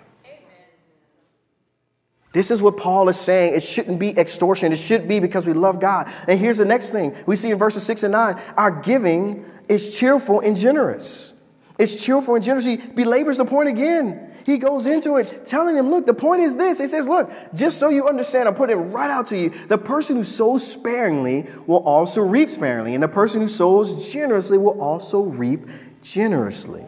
This 2.31 2.51
is 2.51 2.61
what 2.61 2.77
Paul 2.77 3.09
is 3.09 3.19
saying. 3.19 3.53
It 3.53 3.63
shouldn't 3.63 3.99
be 3.99 4.17
extortion. 4.17 4.71
It 4.71 4.77
should 4.77 5.05
be 5.05 5.19
because 5.19 5.45
we 5.45 5.51
love 5.51 5.81
God. 5.81 6.09
And 6.29 6.39
here's 6.39 6.57
the 6.57 6.65
next 6.65 6.91
thing 6.91 7.13
we 7.27 7.35
see 7.35 7.51
in 7.51 7.57
verses 7.57 7.83
6 7.83 8.03
and 8.03 8.13
9 8.13 8.39
our 8.55 8.71
giving 8.71 9.43
is 9.67 9.99
cheerful 9.99 10.39
and 10.39 10.55
generous. 10.55 11.33
It's 11.77 12.03
cheerful 12.03 12.35
and 12.35 12.43
generous. 12.43 12.63
He 12.63 12.77
belabors 12.77 13.37
the 13.37 13.45
point 13.45 13.67
again. 13.67 14.32
He 14.45 14.57
goes 14.57 14.85
into 14.85 15.15
it 15.15 15.45
telling 15.45 15.75
him, 15.75 15.89
look, 15.89 16.05
the 16.05 16.13
point 16.13 16.41
is 16.41 16.55
this. 16.55 16.79
He 16.79 16.87
says, 16.87 17.07
look, 17.07 17.31
just 17.53 17.79
so 17.79 17.89
you 17.89 18.07
understand, 18.07 18.47
I'm 18.47 18.55
putting 18.55 18.77
it 18.77 18.81
right 18.81 19.09
out 19.09 19.27
to 19.27 19.37
you. 19.37 19.49
The 19.49 19.77
person 19.77 20.17
who 20.17 20.23
sows 20.23 20.69
sparingly 20.69 21.47
will 21.65 21.83
also 21.83 22.21
reap 22.21 22.49
sparingly, 22.49 22.93
and 22.93 23.01
the 23.01 23.07
person 23.07 23.41
who 23.41 23.47
sows 23.47 24.11
generously 24.11 24.57
will 24.57 24.81
also 24.81 25.23
reap 25.23 25.61
generously. 26.01 26.83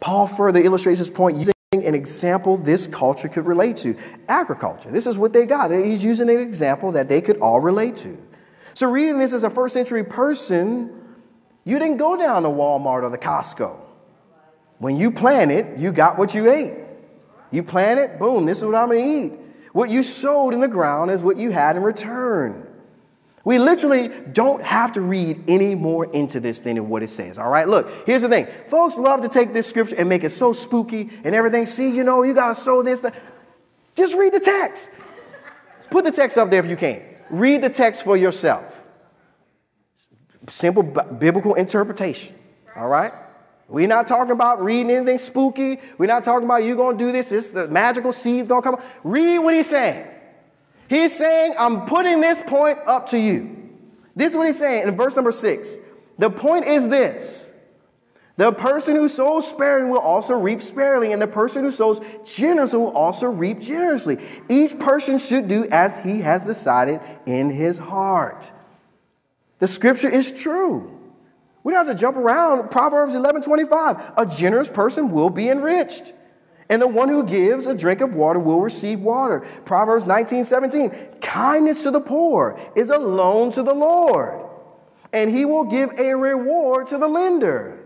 Paul 0.00 0.26
further 0.26 0.60
illustrates 0.60 0.98
this 0.98 1.10
point 1.10 1.36
using 1.36 1.52
an 1.72 1.94
example 1.94 2.56
this 2.56 2.86
culture 2.86 3.28
could 3.28 3.46
relate 3.46 3.76
to 3.78 3.96
agriculture. 4.28 4.90
This 4.90 5.06
is 5.06 5.16
what 5.16 5.32
they 5.32 5.46
got. 5.46 5.70
He's 5.70 6.04
using 6.04 6.28
an 6.28 6.38
example 6.38 6.92
that 6.92 7.08
they 7.08 7.20
could 7.20 7.38
all 7.38 7.60
relate 7.60 7.96
to. 7.96 8.16
So, 8.74 8.90
reading 8.90 9.18
this 9.18 9.32
as 9.32 9.44
a 9.44 9.50
first 9.50 9.74
century 9.74 10.04
person, 10.04 10.90
you 11.64 11.78
didn't 11.78 11.98
go 11.98 12.16
down 12.16 12.42
to 12.42 12.48
Walmart 12.48 13.02
or 13.02 13.10
the 13.10 13.18
Costco. 13.18 13.81
When 14.82 14.96
you 14.96 15.12
planted, 15.12 15.80
you 15.80 15.92
got 15.92 16.18
what 16.18 16.34
you 16.34 16.50
ate. 16.50 16.74
You 17.52 17.62
planted, 17.62 18.18
boom, 18.18 18.46
this 18.46 18.58
is 18.58 18.64
what 18.64 18.74
I'm 18.74 18.88
going 18.88 19.28
to 19.28 19.34
eat. 19.36 19.40
What 19.72 19.90
you 19.90 20.02
sowed 20.02 20.54
in 20.54 20.60
the 20.60 20.66
ground 20.66 21.12
is 21.12 21.22
what 21.22 21.36
you 21.36 21.52
had 21.52 21.76
in 21.76 21.84
return. 21.84 22.66
We 23.44 23.60
literally 23.60 24.10
don't 24.32 24.60
have 24.60 24.94
to 24.94 25.00
read 25.00 25.44
any 25.46 25.76
more 25.76 26.06
into 26.06 26.40
this 26.40 26.62
than 26.62 26.88
what 26.88 27.04
it 27.04 27.10
says. 27.10 27.38
All 27.38 27.48
right, 27.48 27.68
look, 27.68 27.92
here's 28.06 28.22
the 28.22 28.28
thing. 28.28 28.46
Folks 28.66 28.98
love 28.98 29.20
to 29.20 29.28
take 29.28 29.52
this 29.52 29.68
scripture 29.68 29.94
and 29.96 30.08
make 30.08 30.24
it 30.24 30.30
so 30.30 30.52
spooky 30.52 31.10
and 31.22 31.32
everything. 31.32 31.64
See, 31.66 31.94
you 31.94 32.02
know, 32.02 32.24
you 32.24 32.34
got 32.34 32.48
to 32.48 32.56
sow 32.56 32.82
this. 32.82 32.98
That. 33.00 33.14
Just 33.94 34.18
read 34.18 34.32
the 34.32 34.40
text. 34.40 34.90
Put 35.92 36.02
the 36.02 36.10
text 36.10 36.36
up 36.38 36.50
there 36.50 36.58
if 36.58 36.68
you 36.68 36.76
can. 36.76 37.02
Read 37.30 37.62
the 37.62 37.70
text 37.70 38.02
for 38.02 38.16
yourself. 38.16 38.84
Simple 40.48 40.82
biblical 40.82 41.54
interpretation. 41.54 42.34
All 42.74 42.88
right? 42.88 43.12
We're 43.72 43.88
not 43.88 44.06
talking 44.06 44.32
about 44.32 44.62
reading 44.62 44.90
anything 44.90 45.16
spooky. 45.16 45.78
We're 45.96 46.06
not 46.06 46.24
talking 46.24 46.44
about 46.44 46.62
you 46.62 46.76
going 46.76 46.98
to 46.98 47.04
do 47.06 47.10
this. 47.10 47.30
This 47.30 47.50
the 47.50 47.68
magical 47.68 48.12
seed's 48.12 48.46
going 48.46 48.62
to 48.62 48.70
come. 48.70 48.80
Read 49.02 49.38
what 49.38 49.54
he's 49.54 49.70
saying. 49.70 50.06
He's 50.88 51.16
saying, 51.16 51.54
I'm 51.58 51.86
putting 51.86 52.20
this 52.20 52.42
point 52.42 52.78
up 52.86 53.08
to 53.08 53.18
you. 53.18 53.70
This 54.14 54.32
is 54.32 54.36
what 54.36 54.46
he's 54.46 54.58
saying 54.58 54.86
in 54.86 54.94
verse 54.94 55.16
number 55.16 55.32
six. 55.32 55.78
The 56.18 56.28
point 56.28 56.66
is 56.66 56.90
this 56.90 57.54
the 58.36 58.52
person 58.52 58.94
who 58.94 59.08
sows 59.08 59.48
sparingly 59.48 59.90
will 59.90 60.00
also 60.00 60.38
reap 60.38 60.60
sparingly, 60.60 61.12
and 61.12 61.22
the 61.22 61.26
person 61.26 61.64
who 61.64 61.70
sows 61.70 62.00
generously 62.26 62.78
will 62.78 62.92
also 62.92 63.28
reap 63.28 63.60
generously. 63.60 64.18
Each 64.50 64.78
person 64.78 65.18
should 65.18 65.48
do 65.48 65.66
as 65.70 65.96
he 65.96 66.20
has 66.20 66.44
decided 66.44 67.00
in 67.24 67.48
his 67.48 67.78
heart. 67.78 68.52
The 69.60 69.66
scripture 69.66 70.10
is 70.10 70.42
true. 70.42 71.01
We 71.64 71.72
don't 71.72 71.86
have 71.86 71.96
to 71.96 72.00
jump 72.00 72.16
around. 72.16 72.70
Proverbs 72.70 73.14
11 73.14 73.42
25. 73.42 74.12
A 74.16 74.26
generous 74.26 74.68
person 74.68 75.10
will 75.10 75.30
be 75.30 75.48
enriched. 75.48 76.12
And 76.68 76.80
the 76.80 76.88
one 76.88 77.08
who 77.08 77.24
gives 77.24 77.66
a 77.66 77.76
drink 77.76 78.00
of 78.00 78.14
water 78.14 78.38
will 78.38 78.60
receive 78.60 79.00
water. 79.00 79.40
Proverbs 79.64 80.06
19, 80.06 80.44
17. 80.44 80.90
Kindness 81.20 81.82
to 81.82 81.90
the 81.90 82.00
poor 82.00 82.58
is 82.74 82.88
a 82.88 82.98
loan 82.98 83.52
to 83.52 83.62
the 83.62 83.74
Lord, 83.74 84.40
and 85.12 85.30
he 85.30 85.44
will 85.44 85.64
give 85.64 85.90
a 85.98 86.14
reward 86.14 86.88
to 86.88 86.98
the 86.98 87.08
lender. 87.08 87.78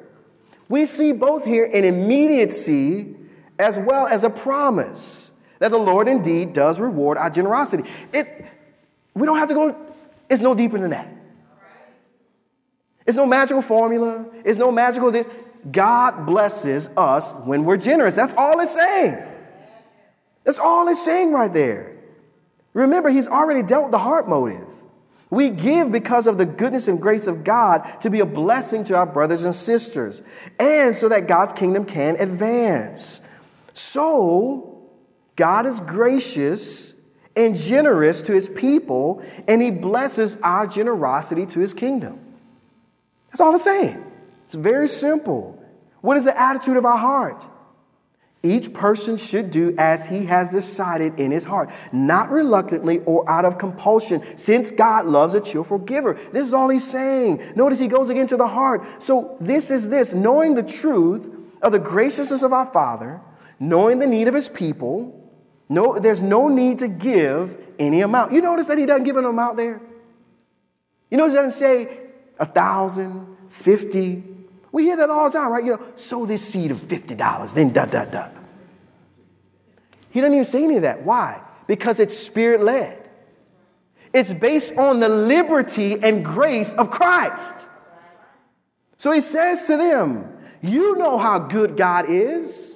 We 0.69 0.87
see 0.87 1.13
both 1.13 1.45
here 1.45 1.65
an 1.65 1.85
immediacy 1.85 3.17
as 3.59 3.79
well 3.79 4.07
as 4.07 4.25
a 4.25 4.31
promise 4.31 5.33
that 5.59 5.71
the 5.71 5.79
Lord 5.79 6.09
indeed 6.09 6.53
does 6.53 6.81
reward 6.81 7.19
our 7.19 7.31
generosity. 7.31 7.89
It, 8.13 8.47
we 9.15 9.27
don't 9.27 9.39
have 9.39 9.49
to 9.49 9.55
go, 9.55 9.95
it's 10.29 10.43
no 10.43 10.55
deeper 10.55 10.79
than 10.79 10.91
that. 10.91 11.16
It's 13.07 13.17
no 13.17 13.27
magical 13.27 13.63
formula, 13.63 14.27
it's 14.45 14.59
no 14.59 14.71
magical 14.73 15.11
this. 15.11 15.29
God 15.71 16.27
blesses 16.27 16.91
us 16.97 17.35
when 17.45 17.65
we're 17.65 17.77
generous. 17.77 18.15
That's 18.15 18.35
all 18.35 18.61
it's 18.61 18.75
saying. 18.75 19.23
That's 20.45 20.61
all 20.61 20.87
it's 20.89 21.05
saying 21.05 21.33
right 21.33 21.53
there. 21.53 21.97
Remember, 22.73 23.09
he's 23.09 23.27
already 23.27 23.63
dealt 23.63 23.85
with 23.85 23.93
the 23.93 23.99
heart 23.99 24.29
motive. 24.29 24.69
We 25.29 25.51
give 25.51 25.91
because 25.91 26.29
of 26.29 26.39
the 26.39 26.47
goodness 26.47 26.87
and 26.87 27.01
grace 27.01 27.27
of 27.27 27.43
God 27.43 27.81
to 28.03 28.11
be 28.11 28.21
a 28.21 28.27
blessing 28.27 28.85
to 28.85 28.97
our 28.97 29.07
brothers 29.07 29.45
and 29.45 29.55
sisters, 29.55 30.23
and 30.61 30.97
so 30.97 31.09
that 31.09 31.27
God's 31.27 31.53
kingdom 31.53 31.85
can 31.85 32.17
advance. 32.17 33.23
So, 33.73 34.89
God 35.35 35.67
is 35.67 35.81
gracious 35.81 37.01
and 37.35 37.57
generous 37.57 38.23
to 38.23 38.33
his 38.33 38.49
people, 38.49 39.23
and 39.49 39.61
he 39.61 39.71
blesses 39.71 40.39
our 40.43 40.67
generosity 40.67 41.45
to 41.47 41.61
his 41.61 41.75
kingdom. 41.75 42.21
That's 43.37 43.43
all 43.43 43.55
it's 43.55 43.65
saying. 43.65 44.03
It's 44.47 44.55
very 44.55 44.89
simple. 44.89 45.63
What 46.01 46.17
is 46.17 46.25
the 46.25 46.41
attitude 46.41 46.79
of 46.79 46.87
our 46.87 46.97
heart? 46.97 47.47
Each 48.43 48.73
person 48.73 49.19
should 49.19 49.51
do 49.51 49.75
as 49.77 50.07
he 50.07 50.25
has 50.25 50.49
decided 50.49 51.21
in 51.21 51.33
his 51.33 51.45
heart, 51.45 51.69
not 51.93 52.31
reluctantly 52.31 53.01
or 53.01 53.29
out 53.29 53.45
of 53.45 53.59
compulsion, 53.59 54.23
since 54.39 54.71
God 54.71 55.05
loves 55.05 55.35
a 55.35 55.43
cheerful 55.43 55.77
giver. 55.77 56.15
This 56.33 56.49
is 56.49 56.55
all 56.55 56.71
he's 56.71 56.91
saying. 56.91 57.43
Notice 57.55 57.79
he 57.79 57.89
goes 57.89 58.09
again 58.09 58.27
to 58.29 58.39
the 58.39 58.47
heart. 58.47 59.03
So, 59.03 59.37
this 59.39 59.71
is 59.71 59.91
this 59.91 60.15
knowing 60.15 60.55
the 60.55 60.63
truth 60.63 61.31
of 61.61 61.73
the 61.73 61.79
graciousness 61.79 62.43
of 62.43 62.55
our 62.55 62.65
Father, 62.65 63.21
knowing 63.61 63.99
the 63.99 64.07
need 64.07 64.29
of 64.29 64.35
his 64.35 64.49
people. 64.49 65.13
No, 65.69 65.99
there's 65.99 66.23
no 66.23 66.49
need 66.49 66.79
to 66.79 66.89
give 66.89 67.59
any 67.79 68.01
amount. 68.01 68.33
You 68.33 68.41
notice 68.41 68.69
that 68.69 68.79
he 68.79 68.87
doesn't 68.87 69.05
give 69.05 69.19
an 69.19 69.27
amount 69.27 69.59
there? 69.59 69.79
You 71.11 71.19
notice 71.19 71.35
he 71.35 71.37
doesn't 71.37 71.51
say 71.51 72.06
a 72.39 72.47
thousand, 72.47 73.27
fifty, 73.51 74.23
we 74.77 74.85
hear 74.85 74.97
that 74.99 75.09
all 75.09 75.31
the 75.31 75.39
time, 75.39 75.53
right? 75.53 75.65
You 75.65 75.71
know, 75.71 75.83
sow 75.95 76.27
this 76.27 76.47
seed 76.47 76.71
of 76.71 76.77
$50, 76.77 77.55
then 77.55 77.73
da, 77.73 77.87
da, 77.87 78.05
da. 78.05 78.29
He 80.11 80.21
doesn't 80.21 80.35
even 80.35 80.45
say 80.45 80.65
any 80.65 80.77
of 80.77 80.83
that. 80.83 81.03
Why? 81.03 81.41
Because 81.67 81.99
it's 81.99 82.15
spirit 82.15 82.63
led. 82.63 83.03
It's 84.13 84.35
based 84.35 84.77
on 84.77 85.01
the 85.01 85.09
liberty 85.09 85.95
and 86.03 86.23
grace 86.23 86.75
of 86.75 86.91
Christ. 86.91 87.71
So 88.99 89.13
he 89.13 89.23
says 89.23 89.65
to 89.67 89.79
them, 89.79 90.31
You 90.61 90.97
know 90.97 91.17
how 91.17 91.39
good 91.39 91.79
God 91.79 92.11
is. 92.11 92.76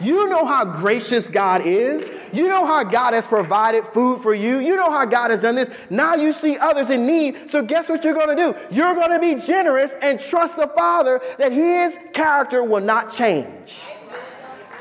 You 0.00 0.28
know 0.28 0.44
how 0.46 0.64
gracious 0.64 1.28
God 1.28 1.66
is. 1.66 2.10
You 2.32 2.46
know 2.46 2.64
how 2.64 2.84
God 2.84 3.14
has 3.14 3.26
provided 3.26 3.84
food 3.84 4.20
for 4.20 4.32
you. 4.32 4.58
You 4.58 4.76
know 4.76 4.90
how 4.90 5.04
God 5.04 5.30
has 5.30 5.40
done 5.40 5.56
this. 5.56 5.70
Now 5.90 6.14
you 6.14 6.32
see 6.32 6.56
others 6.56 6.90
in 6.90 7.06
need. 7.06 7.50
So, 7.50 7.62
guess 7.64 7.88
what 7.88 8.04
you're 8.04 8.14
going 8.14 8.36
to 8.36 8.36
do? 8.36 8.74
You're 8.74 8.94
going 8.94 9.10
to 9.10 9.18
be 9.18 9.44
generous 9.44 9.96
and 10.00 10.20
trust 10.20 10.56
the 10.56 10.68
Father 10.68 11.20
that 11.38 11.50
His 11.50 11.98
character 12.12 12.62
will 12.62 12.80
not 12.80 13.12
change 13.12 13.88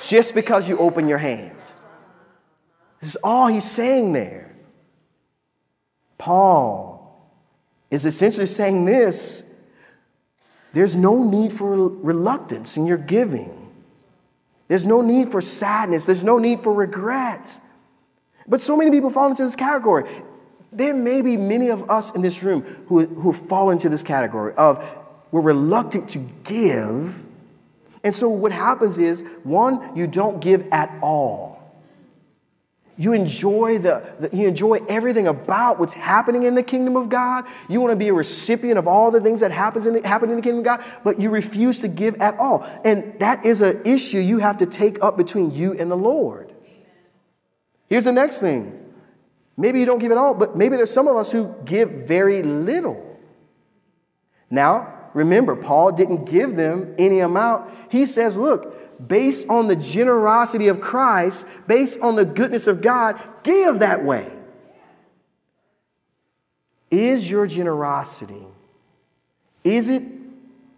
just 0.05 0.35
because 0.35 0.69
you 0.69 0.77
open 0.77 1.07
your 1.07 1.17
hand. 1.17 1.55
This 2.99 3.09
is 3.09 3.17
all 3.23 3.47
He's 3.47 3.69
saying 3.69 4.13
there. 4.13 4.55
Paul 6.19 6.97
is 7.89 8.05
essentially 8.05 8.45
saying 8.45 8.85
this 8.85 9.55
there's 10.73 10.95
no 10.95 11.23
need 11.23 11.53
for 11.53 11.75
reluctance 11.75 12.77
in 12.77 12.85
your 12.85 12.97
giving. 12.97 13.66
There's 14.67 14.85
no 14.85 15.01
need 15.01 15.29
for 15.29 15.41
sadness. 15.41 16.05
There's 16.05 16.23
no 16.23 16.37
need 16.37 16.59
for 16.59 16.73
regret. 16.73 17.59
But 18.47 18.61
so 18.61 18.75
many 18.77 18.91
people 18.91 19.09
fall 19.09 19.29
into 19.29 19.43
this 19.43 19.55
category. 19.55 20.09
There 20.71 20.93
may 20.93 21.21
be 21.21 21.37
many 21.37 21.69
of 21.69 21.89
us 21.89 22.13
in 22.13 22.21
this 22.21 22.43
room 22.43 22.61
who, 22.87 23.05
who 23.05 23.33
fall 23.33 23.69
into 23.69 23.89
this 23.89 24.03
category 24.03 24.53
of 24.55 24.85
we're 25.31 25.41
reluctant 25.41 26.09
to 26.11 26.19
give. 26.43 27.21
And 28.03 28.15
so 28.15 28.29
what 28.29 28.51
happens 28.51 28.97
is, 28.97 29.25
one, 29.43 29.95
you 29.95 30.07
don't 30.07 30.39
give 30.39 30.67
at 30.71 30.89
all. 31.01 31.56
You 32.99 33.13
enjoy, 33.13 33.77
the, 33.77 34.03
the, 34.19 34.35
you 34.35 34.47
enjoy 34.47 34.79
everything 34.89 35.27
about 35.27 35.79
what's 35.79 35.93
happening 35.93 36.43
in 36.43 36.55
the 36.55 36.63
kingdom 36.63 36.97
of 36.97 37.09
God. 37.09 37.45
You 37.69 37.79
want 37.79 37.91
to 37.91 37.95
be 37.95 38.07
a 38.07 38.13
recipient 38.13 38.79
of 38.79 38.87
all 38.87 39.11
the 39.11 39.21
things 39.21 39.41
that 39.41 39.51
happens 39.51 39.85
in 39.85 39.93
the, 39.93 40.07
happen 40.07 40.31
in 40.31 40.37
the 40.37 40.41
kingdom 40.41 40.59
of 40.59 40.65
God, 40.65 40.83
but 41.03 41.19
you 41.19 41.29
refuse 41.29 41.77
to 41.79 41.87
give 41.87 42.15
at 42.15 42.37
all. 42.39 42.67
And 42.83 43.19
that 43.19 43.45
is 43.45 43.61
an 43.61 43.83
issue 43.85 44.17
you 44.17 44.39
have 44.39 44.57
to 44.57 44.65
take 44.65 45.01
up 45.03 45.15
between 45.15 45.51
you 45.51 45.73
and 45.73 45.91
the 45.91 45.97
Lord. 45.97 46.51
Here's 47.87 48.05
the 48.05 48.11
next 48.11 48.41
thing. 48.41 48.83
Maybe 49.55 49.79
you 49.79 49.85
don't 49.85 49.99
give 49.99 50.11
at 50.11 50.17
all, 50.17 50.33
but 50.33 50.57
maybe 50.57 50.75
there's 50.75 50.91
some 50.91 51.07
of 51.07 51.15
us 51.15 51.31
who 51.31 51.55
give 51.65 51.89
very 52.07 52.41
little. 52.41 53.03
Now, 54.49 55.09
remember, 55.13 55.55
Paul 55.55 55.91
didn't 55.91 56.29
give 56.29 56.55
them 56.55 56.95
any 56.97 57.19
amount. 57.19 57.71
He 57.89 58.05
says, 58.05 58.37
look, 58.37 58.76
based 59.05 59.47
on 59.49 59.67
the 59.67 59.75
generosity 59.75 60.67
of 60.67 60.81
Christ, 60.81 61.47
based 61.67 61.99
on 62.01 62.15
the 62.15 62.25
goodness 62.25 62.67
of 62.67 62.81
God, 62.81 63.19
give 63.43 63.79
that 63.79 64.03
way. 64.03 64.31
Is 66.89 67.29
your 67.29 67.47
generosity, 67.47 68.43
is 69.63 69.89
it 69.89 70.01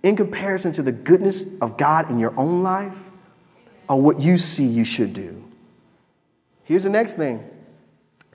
in 0.01 0.15
comparison 0.15 0.71
to 0.73 0.81
the 0.81 0.91
goodness 0.91 1.59
of 1.61 1.77
God 1.77 2.09
in 2.09 2.19
your 2.19 2.37
own 2.37 2.63
life 2.63 3.09
or 3.87 4.01
what 4.01 4.19
you 4.19 4.37
see 4.37 4.65
you 4.65 4.85
should 4.85 5.13
do? 5.13 5.43
Here's 6.63 6.83
the 6.83 6.89
next 6.89 7.15
thing. 7.15 7.43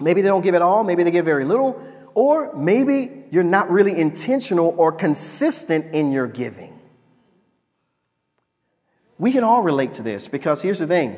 Maybe 0.01 0.23
they 0.23 0.29
don't 0.29 0.43
give 0.43 0.55
at 0.55 0.63
all, 0.63 0.85
maybe 0.85 1.03
they 1.03 1.11
give 1.11 1.25
very 1.25 1.45
little, 1.45 1.81
or 2.15 2.55
maybe 2.55 3.25
you're 3.31 3.43
not 3.43 3.71
really 3.71 4.01
intentional 4.01 4.75
or 4.79 4.93
consistent 4.93 5.95
in 5.95 6.13
your 6.13 6.27
giving. 6.27 6.74
We 9.19 9.33
can 9.33 9.45
all 9.45 9.63
relate 9.63 9.95
to 9.95 10.03
this 10.03 10.29
because 10.29 10.63
here's 10.63 10.79
the 10.79 10.87
thing. 10.87 11.17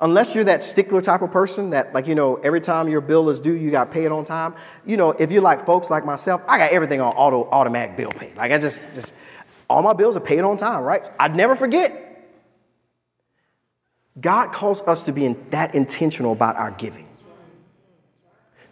Unless 0.00 0.34
you're 0.34 0.44
that 0.44 0.64
stickler 0.64 1.00
type 1.00 1.22
of 1.22 1.30
person 1.30 1.70
that, 1.70 1.94
like, 1.94 2.08
you 2.08 2.16
know, 2.16 2.34
every 2.36 2.60
time 2.60 2.88
your 2.88 3.00
bill 3.00 3.30
is 3.30 3.40
due, 3.40 3.54
you 3.54 3.70
got 3.70 3.92
paid 3.92 4.08
on 4.08 4.24
time. 4.24 4.54
You 4.84 4.96
know, 4.96 5.10
if 5.10 5.30
you're 5.30 5.42
like 5.42 5.64
folks 5.64 5.90
like 5.90 6.04
myself, 6.04 6.44
I 6.48 6.58
got 6.58 6.72
everything 6.72 7.00
on 7.00 7.12
auto 7.14 7.48
automatic 7.50 7.96
bill 7.96 8.10
pay. 8.10 8.32
Like, 8.34 8.50
I 8.50 8.58
just, 8.58 8.82
just, 8.94 9.14
all 9.70 9.80
my 9.80 9.92
bills 9.92 10.16
are 10.16 10.20
paid 10.20 10.40
on 10.40 10.56
time, 10.56 10.82
right? 10.82 11.08
I'd 11.20 11.36
never 11.36 11.54
forget. 11.54 11.92
God 14.20 14.52
calls 14.52 14.82
us 14.82 15.04
to 15.04 15.12
be 15.12 15.24
in, 15.24 15.50
that 15.50 15.74
intentional 15.74 16.32
about 16.32 16.56
our 16.56 16.72
giving. 16.72 17.06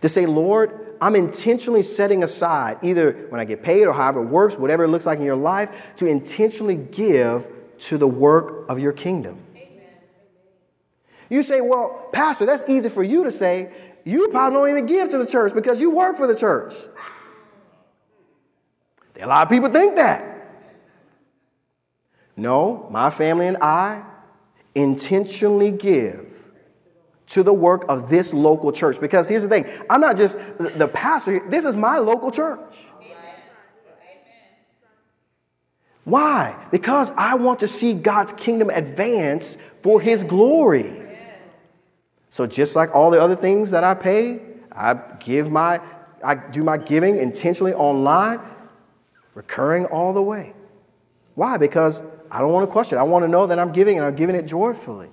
To 0.02 0.08
say, 0.08 0.26
Lord, 0.26 0.96
I'm 1.00 1.14
intentionally 1.14 1.82
setting 1.82 2.22
aside, 2.22 2.78
either 2.82 3.12
when 3.28 3.40
I 3.40 3.44
get 3.44 3.62
paid 3.62 3.86
or 3.86 3.92
however 3.92 4.22
it 4.22 4.26
works, 4.26 4.56
whatever 4.56 4.84
it 4.84 4.88
looks 4.88 5.06
like 5.06 5.18
in 5.18 5.24
your 5.24 5.36
life, 5.36 5.94
to 5.96 6.06
intentionally 6.06 6.76
give 6.76 7.46
to 7.80 7.98
the 7.98 8.06
work 8.06 8.68
of 8.68 8.78
your 8.78 8.92
kingdom. 8.92 9.38
You 11.28 11.42
say, 11.42 11.60
well, 11.60 12.08
Pastor, 12.12 12.44
that's 12.44 12.68
easy 12.68 12.88
for 12.88 13.02
you 13.02 13.24
to 13.24 13.30
say. 13.30 13.72
You 14.04 14.28
probably 14.28 14.58
don't 14.58 14.70
even 14.70 14.86
give 14.86 15.10
to 15.10 15.18
the 15.18 15.26
church 15.26 15.54
because 15.54 15.80
you 15.80 15.90
work 15.90 16.16
for 16.16 16.26
the 16.26 16.34
church. 16.34 16.74
A 19.20 19.26
lot 19.26 19.42
of 19.42 19.48
people 19.48 19.70
think 19.70 19.96
that. 19.96 20.26
No, 22.36 22.88
my 22.90 23.10
family 23.10 23.46
and 23.46 23.58
I 23.58 24.04
intentionally 24.74 25.70
give 25.70 26.26
to 27.28 27.42
the 27.42 27.52
work 27.52 27.84
of 27.88 28.08
this 28.08 28.34
local 28.34 28.72
church. 28.72 29.00
Because 29.00 29.28
here's 29.28 29.42
the 29.42 29.48
thing 29.48 29.66
I'm 29.88 30.00
not 30.00 30.16
just 30.16 30.38
the 30.58 30.88
pastor, 30.88 31.48
this 31.48 31.64
is 31.64 31.76
my 31.76 31.98
local 31.98 32.30
church. 32.30 32.74
Why? 36.10 36.56
Because 36.72 37.12
I 37.16 37.36
want 37.36 37.60
to 37.60 37.68
see 37.68 37.94
God's 37.94 38.32
kingdom 38.32 38.68
advance 38.68 39.56
for 39.80 40.00
his 40.00 40.24
glory. 40.24 41.06
So 42.30 42.48
just 42.48 42.74
like 42.74 42.92
all 42.94 43.10
the 43.10 43.20
other 43.20 43.36
things 43.36 43.70
that 43.70 43.84
I 43.84 43.94
pay, 43.94 44.40
I 44.72 44.94
give 45.20 45.52
my 45.52 45.80
I 46.22 46.34
do 46.34 46.64
my 46.64 46.78
giving 46.78 47.16
intentionally 47.16 47.72
online, 47.72 48.40
recurring 49.34 49.86
all 49.86 50.12
the 50.12 50.22
way. 50.22 50.52
Why? 51.36 51.56
Because 51.58 52.02
I 52.30 52.40
don't 52.40 52.52
want 52.52 52.68
to 52.68 52.72
question. 52.72 52.98
I 52.98 53.04
want 53.04 53.24
to 53.24 53.28
know 53.28 53.46
that 53.46 53.58
I'm 53.60 53.72
giving 53.72 53.96
and 53.96 54.04
I'm 54.04 54.16
giving 54.16 54.34
it 54.34 54.46
joyfully. 54.46 55.08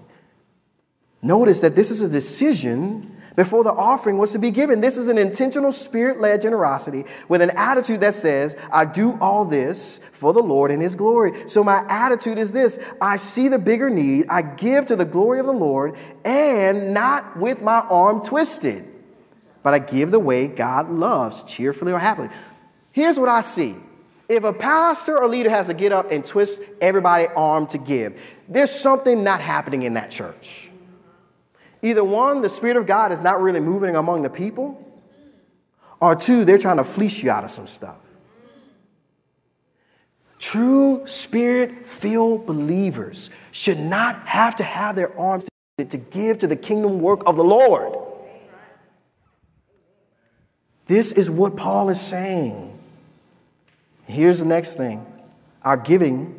Notice 1.22 1.62
that 1.62 1.76
this 1.76 1.92
is 1.92 2.02
a 2.02 2.10
decision 2.10 3.17
before 3.38 3.64
the 3.64 3.72
offering 3.72 4.18
was 4.18 4.34
to 4.34 4.40
be 4.40 4.52
given. 4.52 4.82
This 4.82 4.98
is 4.98 5.08
an 5.08 5.18
intentional 5.18 5.72
spirit 5.72 6.20
led 6.20 6.42
generosity 6.42 7.06
with 7.30 7.42
an 7.42 7.52
attitude 7.52 8.02
that 8.02 8.16
says, 8.16 8.58
I 8.74 8.84
do 8.84 9.18
all 9.22 9.46
this 9.46 10.00
for 10.12 10.34
the 10.34 10.42
Lord 10.42 10.72
and 10.72 10.82
His 10.82 10.96
glory. 10.96 11.48
So 11.48 11.64
my 11.64 11.86
attitude 11.88 12.40
is 12.40 12.52
this 12.52 12.94
I 13.00 13.16
see 13.16 13.48
the 13.48 13.60
bigger 13.60 13.90
need, 13.90 14.26
I 14.28 14.42
give 14.42 14.88
to 14.88 14.98
the 14.98 15.06
glory 15.06 15.40
of 15.40 15.46
the 15.46 15.54
Lord, 15.54 15.96
and 16.26 16.94
not 16.94 17.38
with 17.38 17.62
my 17.62 17.80
arm 17.80 18.26
twisted, 18.26 18.84
but 19.64 19.74
I 19.74 19.80
give 19.80 20.12
the 20.12 20.20
way 20.20 20.48
God 20.48 20.90
loves, 20.90 21.44
cheerfully 21.44 21.94
or 21.94 22.00
happily. 22.00 22.30
Here's 22.92 23.20
what 23.20 23.30
I 23.30 23.42
see. 23.42 23.76
If 24.28 24.44
a 24.44 24.52
pastor 24.52 25.18
or 25.18 25.30
leader 25.30 25.50
has 25.50 25.68
to 25.68 25.74
get 25.74 25.94
up 25.94 26.12
and 26.12 26.26
twist 26.26 26.60
everybody's 26.82 27.30
arm 27.36 27.68
to 27.68 27.78
give, 27.78 28.20
there's 28.50 28.72
something 28.72 29.24
not 29.24 29.42
happening 29.42 29.84
in 29.84 29.94
that 29.94 30.10
church. 30.10 30.67
Either 31.82 32.04
one, 32.04 32.42
the 32.42 32.50
Spirit 32.50 32.78
of 32.78 32.86
God 32.86 33.12
is 33.12 33.22
not 33.22 33.42
really 33.42 33.60
moving 33.60 33.96
among 33.96 34.22
the 34.22 34.30
people, 34.30 34.84
or 36.00 36.16
two, 36.16 36.46
they're 36.46 36.58
trying 36.58 36.78
to 36.78 36.84
fleece 36.84 37.24
you 37.24 37.30
out 37.30 37.44
of 37.44 37.52
some 37.52 37.68
stuff. 37.68 37.98
True 40.40 41.06
Spirit 41.06 41.88
filled 41.88 42.46
believers 42.46 43.30
should 43.52 43.80
not 43.80 44.28
have 44.28 44.56
to 44.58 44.64
have 44.64 44.96
their 44.96 45.18
arms 45.20 45.48
to 45.78 45.98
give 45.98 46.40
to 46.40 46.48
the 46.48 46.56
kingdom 46.56 47.00
work 47.00 47.22
of 47.26 47.36
the 47.36 47.44
Lord. 47.44 47.98
This 50.86 51.12
is 51.12 51.30
what 51.30 51.58
Paul 51.58 51.90
is 51.90 52.00
saying. 52.00 52.78
Here's 54.06 54.40
the 54.40 54.46
next 54.46 54.76
thing 54.76 55.06
our 55.64 55.76
giving 55.76 56.34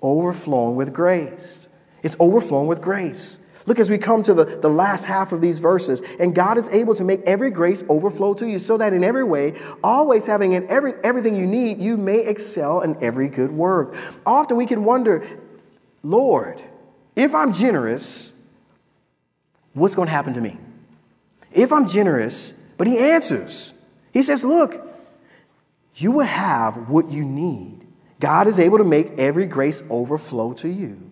overflowing 0.00 0.76
with 0.76 0.94
grace. 0.94 1.68
It's 2.02 2.16
overflowing 2.18 2.66
with 2.66 2.80
grace. 2.80 3.39
Look 3.66 3.78
as 3.78 3.90
we 3.90 3.98
come 3.98 4.22
to 4.22 4.34
the, 4.34 4.44
the 4.44 4.70
last 4.70 5.04
half 5.04 5.32
of 5.32 5.40
these 5.40 5.58
verses, 5.58 6.00
and 6.18 6.34
God 6.34 6.56
is 6.56 6.68
able 6.70 6.94
to 6.94 7.04
make 7.04 7.20
every 7.22 7.50
grace 7.50 7.84
overflow 7.88 8.34
to 8.34 8.48
you, 8.48 8.58
so 8.58 8.78
that 8.78 8.92
in 8.92 9.04
every 9.04 9.24
way, 9.24 9.54
always 9.84 10.26
having 10.26 10.52
in 10.52 10.68
every, 10.70 10.94
everything 11.04 11.36
you 11.36 11.46
need, 11.46 11.78
you 11.78 11.96
may 11.96 12.26
excel 12.26 12.80
in 12.80 12.96
every 13.02 13.28
good 13.28 13.52
work. 13.52 13.94
Often 14.24 14.56
we 14.56 14.66
can 14.66 14.84
wonder, 14.84 15.22
Lord, 16.02 16.62
if 17.16 17.34
I'm 17.34 17.52
generous, 17.52 18.48
what's 19.74 19.94
going 19.94 20.06
to 20.06 20.12
happen 20.12 20.34
to 20.34 20.40
me? 20.40 20.56
If 21.52 21.72
I'm 21.72 21.86
generous, 21.86 22.52
but 22.78 22.86
He 22.86 22.98
answers. 22.98 23.74
He 24.12 24.22
says, 24.22 24.42
Look, 24.42 24.80
you 25.96 26.12
will 26.12 26.26
have 26.26 26.88
what 26.88 27.10
you 27.10 27.24
need. 27.24 27.84
God 28.20 28.46
is 28.46 28.58
able 28.58 28.78
to 28.78 28.84
make 28.84 29.18
every 29.18 29.46
grace 29.46 29.82
overflow 29.90 30.52
to 30.54 30.68
you. 30.68 31.09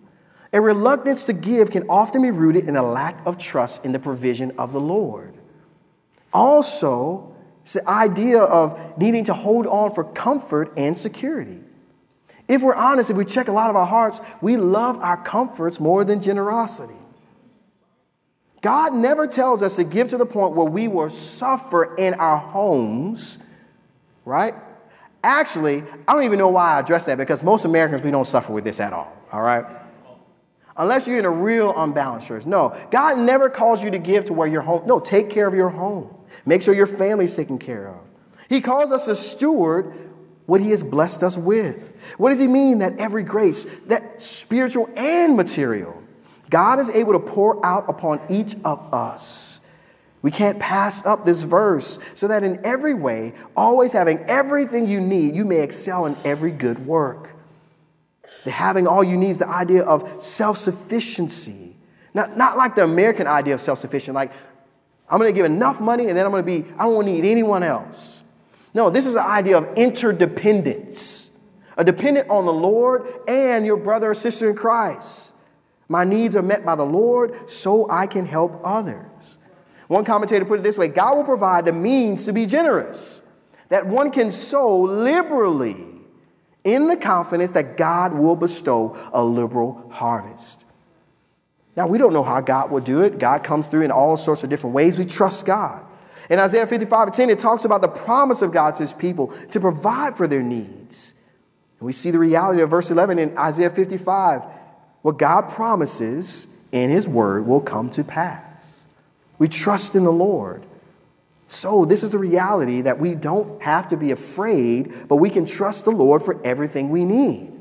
A 0.51 0.59
reluctance 0.59 1.25
to 1.25 1.33
give 1.33 1.69
can 1.69 1.87
often 1.89 2.21
be 2.21 2.31
rooted 2.31 2.67
in 2.67 2.75
a 2.75 2.83
lack 2.83 3.15
of 3.25 3.37
trust 3.37 3.85
in 3.85 3.91
the 3.91 3.99
provision 3.99 4.51
of 4.57 4.73
the 4.73 4.79
Lord. 4.79 5.33
Also, 6.33 7.35
it's 7.61 7.73
the 7.73 7.87
idea 7.87 8.39
of 8.39 8.97
needing 8.97 9.25
to 9.25 9.33
hold 9.33 9.67
on 9.67 9.91
for 9.91 10.03
comfort 10.03 10.73
and 10.75 10.97
security. 10.97 11.59
If 12.47 12.63
we're 12.63 12.73
honest, 12.73 13.11
if 13.11 13.17
we 13.17 13.25
check 13.25 13.47
a 13.47 13.51
lot 13.51 13.69
of 13.69 13.75
our 13.75 13.85
hearts, 13.85 14.21
we 14.41 14.57
love 14.57 14.97
our 15.01 15.17
comforts 15.17 15.79
more 15.79 16.03
than 16.03 16.19
generosity. 16.19 16.95
God 18.61 18.93
never 18.93 19.27
tells 19.27 19.61
us 19.61 19.75
to 19.75 19.83
give 19.83 20.07
to 20.09 20.17
the 20.17 20.25
point 20.25 20.55
where 20.55 20.65
we 20.65 20.87
will 20.87 21.11
suffer 21.11 21.95
in 21.95 22.15
our 22.15 22.37
homes, 22.37 23.37
right? 24.25 24.53
Actually, 25.23 25.83
I 26.07 26.13
don't 26.13 26.23
even 26.23 26.39
know 26.39 26.49
why 26.49 26.75
I 26.75 26.79
address 26.79 27.05
that 27.05 27.19
because 27.19 27.43
most 27.43 27.65
Americans, 27.65 28.01
we 28.01 28.09
don't 28.09 28.25
suffer 28.25 28.51
with 28.51 28.63
this 28.63 28.79
at 28.79 28.93
all, 28.93 29.15
all 29.31 29.41
right? 29.41 29.63
Unless 30.79 31.07
you're 31.07 31.19
in 31.19 31.25
a 31.25 31.29
real 31.29 31.73
unbalanced 31.77 32.27
church. 32.27 32.45
No, 32.45 32.75
God 32.89 33.19
never 33.19 33.49
calls 33.49 33.83
you 33.83 33.91
to 33.91 33.99
give 33.99 34.25
to 34.25 34.33
where 34.33 34.47
your 34.47 34.61
home. 34.61 34.87
No, 34.87 34.99
take 34.99 35.29
care 35.29 35.45
of 35.45 35.53
your 35.53 35.69
home. 35.69 36.09
Make 36.45 36.63
sure 36.63 36.73
your 36.73 36.87
family's 36.87 37.35
taken 37.35 37.59
care 37.59 37.89
of. 37.89 37.99
He 38.47 38.61
calls 38.61 38.91
us 38.91 39.05
to 39.05 39.15
steward 39.15 39.93
what 40.45 40.61
He 40.61 40.71
has 40.71 40.81
blessed 40.81 41.21
us 41.21 41.37
with. 41.37 42.15
What 42.17 42.29
does 42.29 42.39
He 42.39 42.47
mean 42.47 42.79
that 42.79 42.99
every 42.99 43.23
grace, 43.23 43.65
that 43.81 44.19
spiritual 44.21 44.89
and 44.95 45.35
material, 45.35 46.01
God 46.49 46.79
is 46.79 46.89
able 46.89 47.13
to 47.13 47.19
pour 47.19 47.63
out 47.63 47.89
upon 47.89 48.21
each 48.29 48.55
of 48.65 48.93
us? 48.93 49.59
We 50.21 50.31
can't 50.31 50.59
pass 50.59 51.05
up 51.05 51.23
this 51.23 51.43
verse 51.43 51.99
so 52.13 52.27
that 52.27 52.43
in 52.43 52.65
every 52.65 52.93
way, 52.93 53.33
always 53.55 53.93
having 53.93 54.19
everything 54.27 54.87
you 54.87 54.99
need, 54.99 55.35
you 55.35 55.45
may 55.45 55.61
excel 55.61 56.05
in 56.07 56.17
every 56.25 56.51
good 56.51 56.85
work. 56.85 57.29
The 58.49 58.53
having 58.53 58.87
all 58.87 59.03
you 59.03 59.15
need 59.15 59.29
is 59.29 59.39
the 59.39 59.47
idea 59.47 59.83
of 59.83 60.19
self 60.19 60.57
sufficiency. 60.57 61.75
Not, 62.15 62.35
not 62.35 62.57
like 62.57 62.73
the 62.73 62.83
American 62.83 63.27
idea 63.27 63.53
of 63.53 63.61
self 63.61 63.77
sufficient, 63.77 64.15
like 64.15 64.31
I'm 65.07 65.19
going 65.19 65.31
to 65.31 65.37
give 65.37 65.45
enough 65.45 65.79
money 65.79 66.07
and 66.07 66.17
then 66.17 66.25
I'm 66.25 66.31
going 66.31 66.43
to 66.43 66.63
be, 66.63 66.67
I 66.79 66.85
don't 66.85 67.05
need 67.05 67.25
anyone 67.25 67.61
else. 67.61 68.23
No, 68.73 68.89
this 68.89 69.05
is 69.05 69.13
the 69.13 69.23
idea 69.23 69.55
of 69.55 69.71
interdependence, 69.77 71.37
a 71.77 71.83
dependent 71.83 72.27
on 72.31 72.47
the 72.47 72.51
Lord 72.51 73.05
and 73.27 73.67
your 73.67 73.77
brother 73.77 74.09
or 74.09 74.15
sister 74.15 74.49
in 74.49 74.55
Christ. 74.55 75.35
My 75.87 76.03
needs 76.03 76.35
are 76.35 76.41
met 76.41 76.65
by 76.65 76.73
the 76.73 76.83
Lord 76.83 77.47
so 77.47 77.87
I 77.87 78.07
can 78.07 78.25
help 78.25 78.61
others. 78.63 79.37
One 79.89 80.05
commentator 80.05 80.43
put 80.43 80.59
it 80.59 80.63
this 80.63 80.75
way 80.75 80.87
God 80.87 81.17
will 81.17 81.23
provide 81.23 81.67
the 81.67 81.73
means 81.73 82.25
to 82.25 82.33
be 82.33 82.47
generous, 82.47 83.21
that 83.67 83.85
one 83.85 84.09
can 84.09 84.31
sow 84.31 84.81
liberally 84.81 85.98
in 86.63 86.87
the 86.87 86.97
confidence 86.97 87.53
that 87.53 87.77
God 87.77 88.13
will 88.13 88.35
bestow 88.35 88.97
a 89.13 89.23
liberal 89.23 89.89
harvest. 89.91 90.65
Now, 91.75 91.87
we 91.87 91.97
don't 91.97 92.13
know 92.13 92.23
how 92.23 92.41
God 92.41 92.71
will 92.71 92.81
do 92.81 93.01
it. 93.01 93.19
God 93.19 93.43
comes 93.43 93.69
through 93.69 93.83
in 93.83 93.91
all 93.91 94.17
sorts 94.17 94.43
of 94.43 94.49
different 94.49 94.75
ways. 94.75 94.99
We 94.99 95.05
trust 95.05 95.45
God. 95.45 95.85
In 96.29 96.37
Isaiah 96.37 96.67
55 96.67 97.07
and 97.07 97.15
10, 97.15 97.29
it 97.29 97.39
talks 97.39 97.65
about 97.65 97.81
the 97.81 97.87
promise 97.87 98.41
of 98.41 98.51
God 98.51 98.75
to 98.75 98.83
his 98.83 98.93
people 98.93 99.27
to 99.51 99.59
provide 99.59 100.17
for 100.17 100.27
their 100.27 100.43
needs. 100.43 101.13
And 101.79 101.85
we 101.85 101.93
see 101.93 102.11
the 102.11 102.19
reality 102.19 102.61
of 102.61 102.69
verse 102.69 102.91
11 102.91 103.17
in 103.17 103.37
Isaiah 103.37 103.69
55. 103.69 104.43
What 105.01 105.17
God 105.17 105.49
promises 105.49 106.47
in 106.71 106.89
his 106.89 107.07
word 107.07 107.47
will 107.47 107.61
come 107.61 107.89
to 107.91 108.03
pass. 108.03 108.85
We 109.39 109.47
trust 109.47 109.95
in 109.95 110.03
the 110.03 110.11
Lord. 110.11 110.61
So, 111.51 111.83
this 111.83 112.03
is 112.03 112.11
the 112.11 112.19
reality 112.19 112.81
that 112.81 112.99
we 112.99 113.15
don't 113.15 113.59
have 113.63 113.87
to 113.87 113.97
be 113.97 114.11
afraid, 114.11 114.93
but 115.07 115.15
we 115.15 115.31
can 115.31 115.47
trust 115.47 115.83
the 115.83 115.91
Lord 115.91 116.21
for 116.21 116.39
everything 116.45 116.91
we 116.91 117.03
need. 117.03 117.51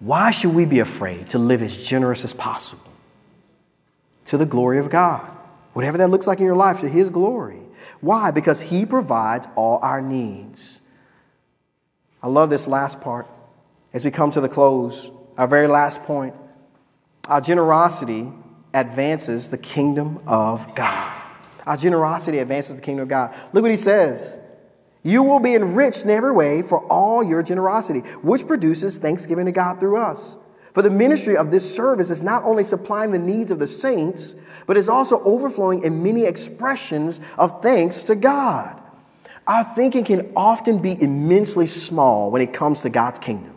Why 0.00 0.30
should 0.30 0.54
we 0.54 0.64
be 0.64 0.78
afraid 0.78 1.28
to 1.30 1.38
live 1.38 1.60
as 1.60 1.86
generous 1.86 2.24
as 2.24 2.32
possible? 2.32 2.90
To 4.26 4.38
the 4.38 4.46
glory 4.46 4.78
of 4.78 4.88
God. 4.88 5.20
Whatever 5.74 5.98
that 5.98 6.08
looks 6.08 6.26
like 6.26 6.38
in 6.38 6.46
your 6.46 6.56
life, 6.56 6.80
to 6.80 6.88
His 6.88 7.10
glory. 7.10 7.60
Why? 8.00 8.30
Because 8.30 8.62
He 8.62 8.86
provides 8.86 9.46
all 9.54 9.78
our 9.82 10.00
needs. 10.00 10.80
I 12.22 12.28
love 12.28 12.48
this 12.48 12.66
last 12.66 13.02
part. 13.02 13.26
As 13.92 14.02
we 14.02 14.10
come 14.10 14.30
to 14.30 14.40
the 14.40 14.48
close, 14.48 15.10
our 15.36 15.46
very 15.46 15.66
last 15.66 16.04
point, 16.04 16.34
our 17.28 17.42
generosity 17.42 18.32
advances 18.72 19.50
the 19.50 19.58
kingdom 19.58 20.20
of 20.26 20.74
God. 20.74 21.21
Our 21.66 21.76
generosity 21.76 22.38
advances 22.38 22.76
the 22.76 22.82
kingdom 22.82 23.04
of 23.04 23.08
God. 23.08 23.34
Look 23.52 23.62
what 23.62 23.70
he 23.70 23.76
says. 23.76 24.38
You 25.02 25.22
will 25.22 25.40
be 25.40 25.54
enriched 25.54 26.04
in 26.04 26.10
every 26.10 26.32
way 26.32 26.62
for 26.62 26.84
all 26.86 27.22
your 27.22 27.42
generosity, 27.42 28.00
which 28.22 28.46
produces 28.46 28.98
thanksgiving 28.98 29.46
to 29.46 29.52
God 29.52 29.80
through 29.80 29.96
us. 29.96 30.38
For 30.72 30.82
the 30.82 30.90
ministry 30.90 31.36
of 31.36 31.50
this 31.50 31.74
service 31.74 32.08
is 32.08 32.22
not 32.22 32.44
only 32.44 32.62
supplying 32.62 33.10
the 33.10 33.18
needs 33.18 33.50
of 33.50 33.58
the 33.58 33.66
saints, 33.66 34.34
but 34.66 34.76
is 34.76 34.88
also 34.88 35.20
overflowing 35.22 35.82
in 35.82 36.02
many 36.02 36.24
expressions 36.24 37.20
of 37.36 37.62
thanks 37.62 38.04
to 38.04 38.14
God. 38.14 38.80
Our 39.46 39.64
thinking 39.64 40.04
can 40.04 40.32
often 40.36 40.80
be 40.80 41.00
immensely 41.00 41.66
small 41.66 42.30
when 42.30 42.42
it 42.42 42.52
comes 42.52 42.82
to 42.82 42.90
God's 42.90 43.18
kingdom. 43.18 43.54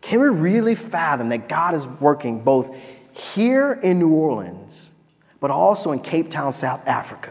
Can 0.00 0.20
we 0.20 0.28
really 0.28 0.74
fathom 0.74 1.28
that 1.28 1.48
God 1.48 1.74
is 1.74 1.86
working 1.86 2.42
both 2.42 2.74
here 3.14 3.72
in 3.72 3.98
New 3.98 4.14
Orleans, 4.14 4.83
but 5.44 5.50
also 5.50 5.92
in 5.92 6.00
Cape 6.00 6.30
Town, 6.30 6.54
South 6.54 6.88
Africa? 6.88 7.30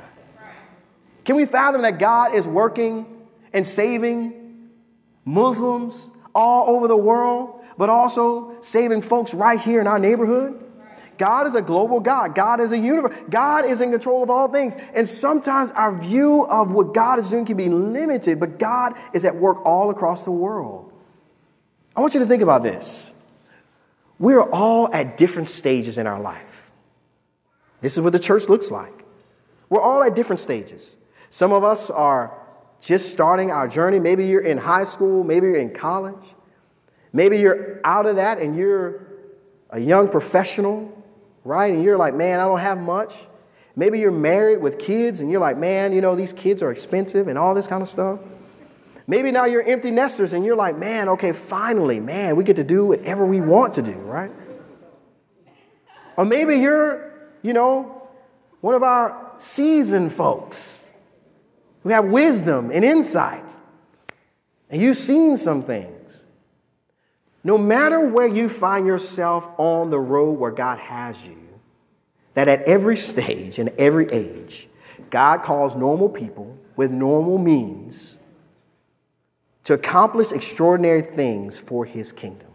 Can 1.25 1.35
we 1.35 1.45
fathom 1.45 1.81
that 1.81 1.97
God 1.97 2.35
is 2.35 2.45
working 2.45 3.07
and 3.51 3.65
saving 3.65 4.69
Muslims 5.25 6.11
all 6.35 6.75
over 6.75 6.87
the 6.87 6.95
world, 6.95 7.65
but 7.75 7.89
also 7.89 8.61
saving 8.61 9.01
folks 9.01 9.33
right 9.33 9.59
here 9.59 9.81
in 9.81 9.87
our 9.87 9.97
neighborhood? 9.97 10.63
God 11.17 11.47
is 11.47 11.55
a 11.55 11.61
global 11.63 11.99
God. 11.99 12.35
God 12.35 12.59
is 12.59 12.71
a 12.71 12.77
universe. 12.77 13.15
God 13.31 13.65
is 13.65 13.81
in 13.81 13.89
control 13.89 14.21
of 14.21 14.29
all 14.29 14.47
things. 14.47 14.77
And 14.93 15.09
sometimes 15.09 15.71
our 15.71 15.97
view 15.97 16.45
of 16.45 16.71
what 16.71 16.93
God 16.93 17.17
is 17.17 17.31
doing 17.31 17.45
can 17.45 17.57
be 17.57 17.69
limited, 17.69 18.39
but 18.39 18.59
God 18.59 18.93
is 19.15 19.25
at 19.25 19.33
work 19.33 19.65
all 19.65 19.89
across 19.89 20.23
the 20.23 20.31
world. 20.31 20.93
I 21.95 22.01
want 22.01 22.13
you 22.13 22.19
to 22.19 22.27
think 22.27 22.43
about 22.43 22.61
this. 22.61 23.11
We're 24.19 24.43
all 24.43 24.93
at 24.93 25.17
different 25.17 25.49
stages 25.49 25.97
in 25.97 26.05
our 26.05 26.21
life. 26.21 26.62
This 27.83 27.95
is 27.95 28.03
what 28.03 28.13
the 28.13 28.19
church 28.19 28.49
looks 28.49 28.71
like. 28.71 29.05
We're 29.69 29.81
all 29.81 30.01
at 30.01 30.15
different 30.15 30.39
stages. 30.39 30.97
Some 31.29 31.53
of 31.53 31.63
us 31.63 31.91
are 31.91 32.33
just 32.81 33.11
starting 33.11 33.51
our 33.51 33.67
journey. 33.67 33.99
Maybe 33.99 34.25
you're 34.25 34.41
in 34.41 34.57
high 34.57 34.85
school, 34.85 35.23
maybe 35.23 35.45
you're 35.45 35.57
in 35.57 35.71
college. 35.71 36.33
Maybe 37.11 37.37
you're 37.37 37.79
out 37.83 38.07
of 38.07 38.15
that 38.15 38.39
and 38.39 38.57
you're 38.57 39.05
a 39.69 39.79
young 39.79 40.09
professional 40.09 41.03
right? 41.43 41.73
And 41.73 41.83
you're 41.83 41.97
like, 41.97 42.13
man, 42.13 42.39
I 42.39 42.45
don't 42.45 42.59
have 42.59 42.79
much. 42.79 43.13
Maybe 43.75 43.99
you're 43.99 44.11
married 44.11 44.61
with 44.61 44.77
kids 44.77 45.19
and 45.19 45.31
you're 45.31 45.41
like, 45.41 45.57
man, 45.57 45.93
you 45.93 46.01
know, 46.01 46.15
these 46.15 46.33
kids 46.33 46.61
are 46.61 46.71
expensive 46.71 47.27
and 47.27 47.37
all 47.37 47.53
this 47.53 47.67
kind 47.67 47.81
of 47.81 47.89
stuff. 47.89 48.19
Maybe 49.07 49.31
now 49.31 49.45
you're 49.45 49.63
empty 49.63 49.91
nesters 49.91 50.33
and 50.33 50.45
you're 50.45 50.55
like, 50.55 50.77
man, 50.77 51.09
okay, 51.09 51.33
finally, 51.33 51.99
man, 51.99 52.35
we 52.35 52.43
get 52.43 52.55
to 52.55 52.63
do 52.63 52.85
whatever 52.85 53.25
we 53.25 53.41
want 53.41 53.73
to 53.73 53.81
do, 53.81 53.93
right? 53.93 54.31
Or 56.15 56.23
maybe 56.23 56.55
you're, 56.55 57.11
you 57.43 57.53
know, 57.53 58.01
one 58.61 58.73
of 58.73 58.81
our 58.81 59.33
seasoned 59.37 60.11
folks 60.11 60.91
who 61.83 61.89
have 61.89 62.05
wisdom 62.05 62.71
and 62.71 62.83
insight, 62.83 63.43
and 64.69 64.81
you've 64.81 64.97
seen 64.97 65.37
some 65.37 65.61
things. 65.61 66.23
No 67.43 67.57
matter 67.57 68.07
where 68.07 68.25
you 68.25 68.47
find 68.47 68.87
yourself 68.87 69.49
on 69.59 69.89
the 69.89 69.99
road 69.99 70.39
where 70.39 70.49
God 70.49 70.79
has 70.79 71.27
you, 71.27 71.37
that 72.35 72.47
at 72.47 72.61
every 72.63 72.95
stage 72.95 73.59
and 73.59 73.69
every 73.77 74.09
age, 74.11 74.69
God 75.09 75.43
calls 75.43 75.75
normal 75.75 76.07
people 76.07 76.57
with 76.77 76.89
normal 76.89 77.37
means 77.37 78.17
to 79.65 79.73
accomplish 79.73 80.31
extraordinary 80.31 81.01
things 81.01 81.59
for 81.59 81.83
his 81.83 82.13
kingdom. 82.13 82.47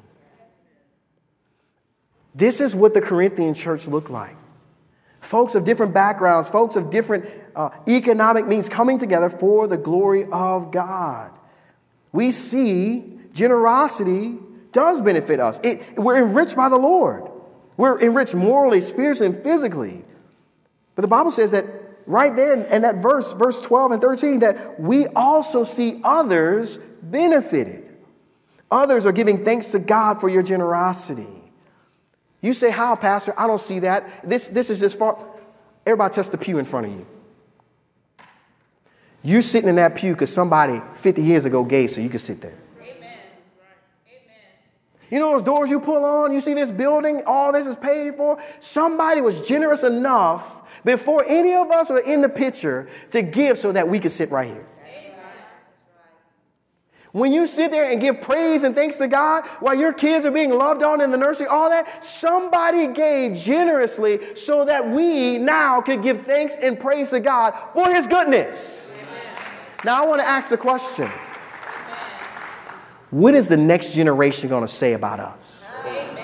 This 2.35 2.63
is 2.63 2.75
what 2.75 2.95
the 2.95 3.03
Corinthian 3.03 3.53
church 3.53 3.87
looked 3.87 4.11
like. 4.11 4.38
Folks 5.21 5.55
of 5.55 5.65
different 5.65 5.93
backgrounds, 5.93 6.49
folks 6.49 6.77
of 6.77 6.91
different 6.91 7.25
uh, 7.57 7.71
economic 7.89 8.47
means 8.47 8.69
coming 8.69 8.99
together 8.99 9.29
for 9.29 9.67
the 9.67 9.77
glory 9.77 10.25
of 10.31 10.71
God. 10.71 11.33
We 12.13 12.31
see 12.31 13.19
generosity 13.33 14.39
does 14.73 15.01
benefit 15.01 15.41
us. 15.41 15.59
It, 15.63 15.99
we're 15.99 16.23
enriched 16.25 16.57
by 16.57 16.69
the 16.69 16.79
Lord. 16.79 17.25
We're 17.77 18.01
enriched 18.01 18.35
morally, 18.35 18.81
spiritually, 18.81 19.35
and 19.35 19.43
physically. 19.45 20.03
But 20.95 21.03
the 21.03 21.09
Bible 21.09 21.31
says 21.31 21.53
that 21.53 21.65
right 22.07 22.35
then, 22.35 22.67
in 22.67 22.83
that 22.83 22.97
verse, 22.97 23.33
verse 23.33 23.61
12 23.61 23.93
and 23.93 24.01
13, 24.01 24.41
that 24.41 24.81
we 24.81 25.07
also 25.09 25.65
see 25.65 26.01
others 26.05 26.79
benefited. 27.03 27.85
Others 28.71 29.07
are 29.07 29.13
giving 29.13 29.45
thanks 29.45 29.69
to 29.69 29.79
God 29.79 30.21
for 30.21 30.29
your 30.29 30.43
generosity. 30.43 31.38
You 32.41 32.55
say, 32.55 32.71
How, 32.71 32.95
Pastor? 32.97 33.35
I 33.37 33.47
don't 33.47 33.61
see 33.61 33.81
that. 33.81 34.29
This, 34.29 34.49
this 34.49 34.71
is 34.71 34.81
just 34.81 34.99
far. 34.99 35.19
Everybody 35.85 36.15
touch 36.15 36.29
the 36.29 36.39
pew 36.39 36.59
in 36.59 36.65
front 36.65 36.87
of 36.87 36.93
you. 36.93 37.07
You 39.23 39.43
sitting 39.43 39.69
in 39.69 39.77
that 39.77 39.97
pew 39.97 40.13
because 40.13 40.33
somebody 40.33 40.81
50 40.97 41.23
years 41.23 41.45
ago 41.45 41.65
gave 41.65 41.91
so 41.91 42.01
you 42.01 42.09
could 42.09 42.21
sit 42.21 42.41
there. 42.41 42.55
Amen. 42.81 43.19
You 45.11 45.19
know 45.19 45.33
those 45.33 45.43
doors 45.43 45.71
you 45.71 45.81
pull 45.81 46.05
on? 46.05 46.33
You 46.33 46.41
see 46.41 46.55
this 46.55 46.71
building? 46.71 47.23
All 47.27 47.53
this 47.53 47.67
is 47.67 47.77
paid 47.77 48.15
for? 48.15 48.41
Somebody 48.61 49.21
was 49.21 49.47
generous 49.47 49.83
enough 49.83 50.63
before 50.85 51.25
any 51.27 51.55
of 51.55 51.71
us 51.71 51.91
were 51.91 52.01
in 52.01 52.21
the 52.21 52.29
picture 52.29 52.89
to 53.11 53.23
give 53.23 53.59
so 53.59 53.73
that 53.73 53.89
we 53.89 53.99
could 53.99 54.13
sit 54.13 54.31
right 54.31 54.49
here. 54.49 54.67
When 57.19 57.33
you 57.33 57.47
sit 57.47 57.71
there 57.73 57.91
and 57.91 58.01
give 58.01 58.21
praise 58.21 58.63
and 58.63 58.75
thanks 58.75 58.99
to 58.99 59.09
God 59.09 59.45
while 59.59 59.75
your 59.75 59.93
kids 59.93 60.25
are 60.25 60.31
being 60.31 60.51
loved 60.51 60.85
on 60.85 61.01
in 61.01 61.11
the 61.11 61.17
nursery, 61.17 61.49
all 61.49 61.69
that, 61.69 62.05
somebody 62.05 62.87
gave 62.87 63.35
generously 63.35 64.37
so 64.37 64.65
that 64.65 64.89
we 64.89 65.37
now 65.37 65.81
could 65.81 66.03
give 66.03 66.23
thanks 66.23 66.57
and 66.57 66.79
praise 66.79 67.11
to 67.11 67.19
God 67.19 67.55
for 67.75 67.93
His 67.93 68.07
goodness. 68.07 68.95
Amen. 68.95 69.43
Now, 69.85 70.05
I 70.05 70.07
want 70.07 70.21
to 70.21 70.29
ask 70.29 70.51
the 70.51 70.57
question 70.57 71.11
what 73.11 73.35
is 73.35 73.49
the 73.49 73.57
next 73.57 73.95
generation 73.95 74.49
going 74.49 74.67
to 74.67 74.73
say 74.73 74.93
about 74.93 75.19
us? 75.19 75.65
Amen. 75.85 76.18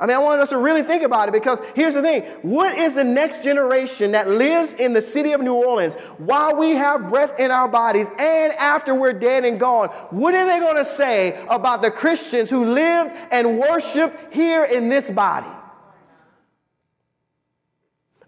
I 0.00 0.06
mean, 0.06 0.16
I 0.16 0.18
want 0.18 0.40
us 0.40 0.48
to 0.48 0.56
really 0.56 0.82
think 0.82 1.02
about 1.02 1.28
it 1.28 1.32
because 1.32 1.60
here's 1.76 1.92
the 1.92 2.00
thing. 2.00 2.22
What 2.40 2.78
is 2.78 2.94
the 2.94 3.04
next 3.04 3.44
generation 3.44 4.12
that 4.12 4.30
lives 4.30 4.72
in 4.72 4.94
the 4.94 5.02
city 5.02 5.32
of 5.32 5.42
New 5.42 5.54
Orleans 5.54 5.94
while 6.16 6.56
we 6.56 6.70
have 6.70 7.10
breath 7.10 7.38
in 7.38 7.50
our 7.50 7.68
bodies 7.68 8.08
and 8.18 8.52
after 8.54 8.94
we're 8.94 9.12
dead 9.12 9.44
and 9.44 9.60
gone? 9.60 9.88
What 10.08 10.34
are 10.34 10.46
they 10.46 10.58
going 10.58 10.76
to 10.76 10.86
say 10.86 11.44
about 11.50 11.82
the 11.82 11.90
Christians 11.90 12.48
who 12.48 12.64
lived 12.64 13.14
and 13.30 13.58
worshiped 13.58 14.32
here 14.32 14.64
in 14.64 14.88
this 14.88 15.10
body? 15.10 15.54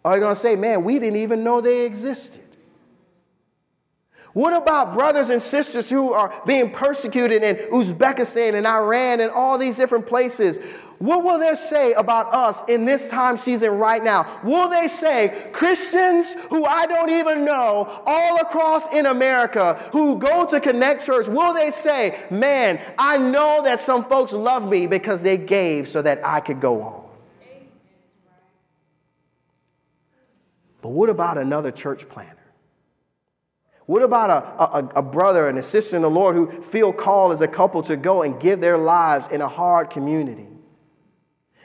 Are 0.05 0.15
they 0.15 0.21
going 0.21 0.35
to 0.35 0.41
say, 0.41 0.57
man, 0.57 0.85
we 0.85 0.99
didn't 0.99 1.21
even 1.21 1.43
know 1.43 1.63
they 1.63 1.87
existed? 1.87 2.52
What 4.33 4.55
about 4.55 4.95
brothers 4.95 5.29
and 5.29 5.43
sisters 5.43 5.91
who 5.91 6.15
are 6.15 6.33
being 6.47 6.71
persecuted 6.71 7.43
in 7.43 7.57
Uzbekistan 7.71 8.55
and 8.55 8.67
Iran 8.67 9.21
and 9.21 9.31
all 9.31 9.59
these 9.59 9.77
different 9.77 10.07
places? 10.07 10.59
What 10.99 11.23
will 11.23 11.39
they 11.39 11.55
say 11.55 11.93
about 11.93 12.33
us 12.33 12.67
in 12.67 12.87
this 12.87 13.11
time 13.11 13.37
season 13.37 13.73
right 13.73 14.03
now? 14.03 14.41
Will 14.43 14.71
they 14.71 14.89
say, 14.89 15.51
Christians 15.53 16.33
who 16.49 16.65
I 16.65 16.87
don't 16.87 17.11
even 17.11 17.45
know 17.45 18.03
all 18.07 18.41
across 18.41 18.91
in 18.95 19.05
America 19.05 19.75
who 19.93 20.19
go 20.19 20.47
to 20.47 20.61
Connect 20.61 21.05
Church, 21.05 21.29
will 21.29 21.53
they 21.53 21.71
say, 21.71 22.19
man, 22.31 22.81
I 22.99 23.19
know 23.19 23.63
that 23.65 23.81
some 23.81 24.05
folks 24.05 24.33
love 24.33 24.67
me 24.67 24.87
because 24.87 25.23
they 25.23 25.37
gave 25.37 25.89
so 25.89 26.01
that 26.01 26.25
I 26.25 26.41
could 26.41 26.61
go 26.61 26.83
on? 26.83 27.03
But 30.81 30.91
what 30.91 31.11
about 31.11 31.37
another 31.37 31.71
church 31.71 32.09
planter? 32.09 32.42
What 33.93 34.03
about 34.03 34.31
a, 34.31 34.63
a, 34.63 35.01
a, 35.01 35.03
brother 35.03 35.51
and 35.51 35.59
a 35.59 35.63
sister 35.63 35.97
in 35.97 36.01
the 36.01 36.09
Lord 36.09 36.35
who 36.35 36.47
feel 36.63 36.95
called 36.95 37.31
as 37.31 37.43
a 37.43 37.47
couple 37.47 37.83
to 37.83 37.95
go 37.95 38.23
and 38.23 38.41
give 38.41 38.59
their 38.59 38.79
lives 38.79 39.29
in 39.29 39.43
a 39.43 39.49
hard 39.49 39.91
community? 39.91 40.47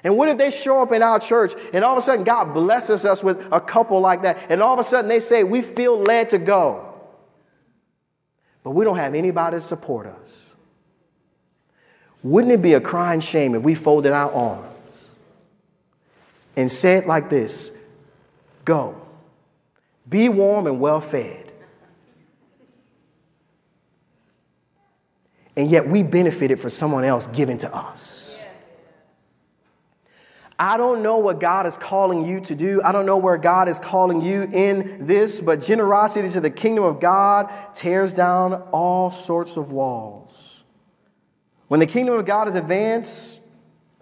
And 0.04 0.18
what 0.18 0.28
if 0.28 0.38
they 0.38 0.50
show 0.50 0.82
up 0.82 0.92
in 0.92 1.02
our 1.02 1.22
church 1.22 1.54
and 1.72 1.86
all 1.86 1.94
of 1.94 2.00
a 2.00 2.02
sudden 2.02 2.26
God 2.26 2.54
blesses 2.54 3.06
us 3.06 3.24
with 3.24 3.48
a 3.50 3.62
couple 3.62 4.02
like 4.02 4.24
that, 4.24 4.46
and 4.50 4.62
all 4.62 4.74
of 4.74 4.80
a 4.80 4.84
sudden 4.84 5.08
they 5.08 5.22
say, 5.22 5.46
We 5.46 5.62
feel 5.62 6.02
led 6.02 6.32
to 6.32 6.38
go, 6.38 6.96
but 8.62 8.72
we 8.72 8.84
don't 8.84 8.98
have 8.98 9.16
anybody 9.16 9.56
to 9.56 9.62
support 9.62 10.06
us? 10.06 10.54
Wouldn't 12.24 12.52
it 12.52 12.62
be 12.62 12.74
a 12.74 12.82
crying 12.82 13.22
shame 13.22 13.56
if 13.56 13.64
we 13.64 13.74
folded 13.74 14.12
our 14.12 14.34
arms 14.34 15.12
and 16.58 16.70
said 16.70 17.06
like 17.06 17.30
this 17.30 17.78
Go, 18.66 19.02
be 20.10 20.28
warm 20.28 20.68
and 20.68 20.82
well 20.82 21.00
fed 21.00 21.47
and 25.58 25.70
yet 25.70 25.88
we 25.88 26.04
benefited 26.04 26.60
from 26.60 26.70
someone 26.70 27.04
else 27.04 27.26
giving 27.28 27.58
to 27.58 27.76
us. 27.76 28.40
I 30.60 30.78
don't 30.78 31.04
know 31.04 31.18
what 31.18 31.40
God 31.40 31.66
is 31.68 31.78
calling 31.78 32.26
you 32.26 32.40
to 32.42 32.56
do. 32.56 32.82
I 32.84 32.92
don't 32.92 33.06
know 33.06 33.18
where 33.18 33.38
God 33.38 33.68
is 33.68 33.78
calling 33.80 34.22
you 34.22 34.48
in 34.52 35.06
this, 35.06 35.42
but 35.42 35.62
generosity 35.62 36.30
to 36.30 36.40
the 36.40 36.50
kingdom 36.50 36.84
of 36.84 37.00
God 37.00 37.52
tears 37.76 38.14
down 38.14 38.54
all 38.72 39.12
sorts 39.12 39.58
of 39.58 39.72
walls. 39.72 40.64
When 41.68 41.80
the 41.80 41.86
kingdom 41.86 42.16
of 42.16 42.26
God 42.26 42.48
is 42.48 42.56
advanced, 42.56 43.40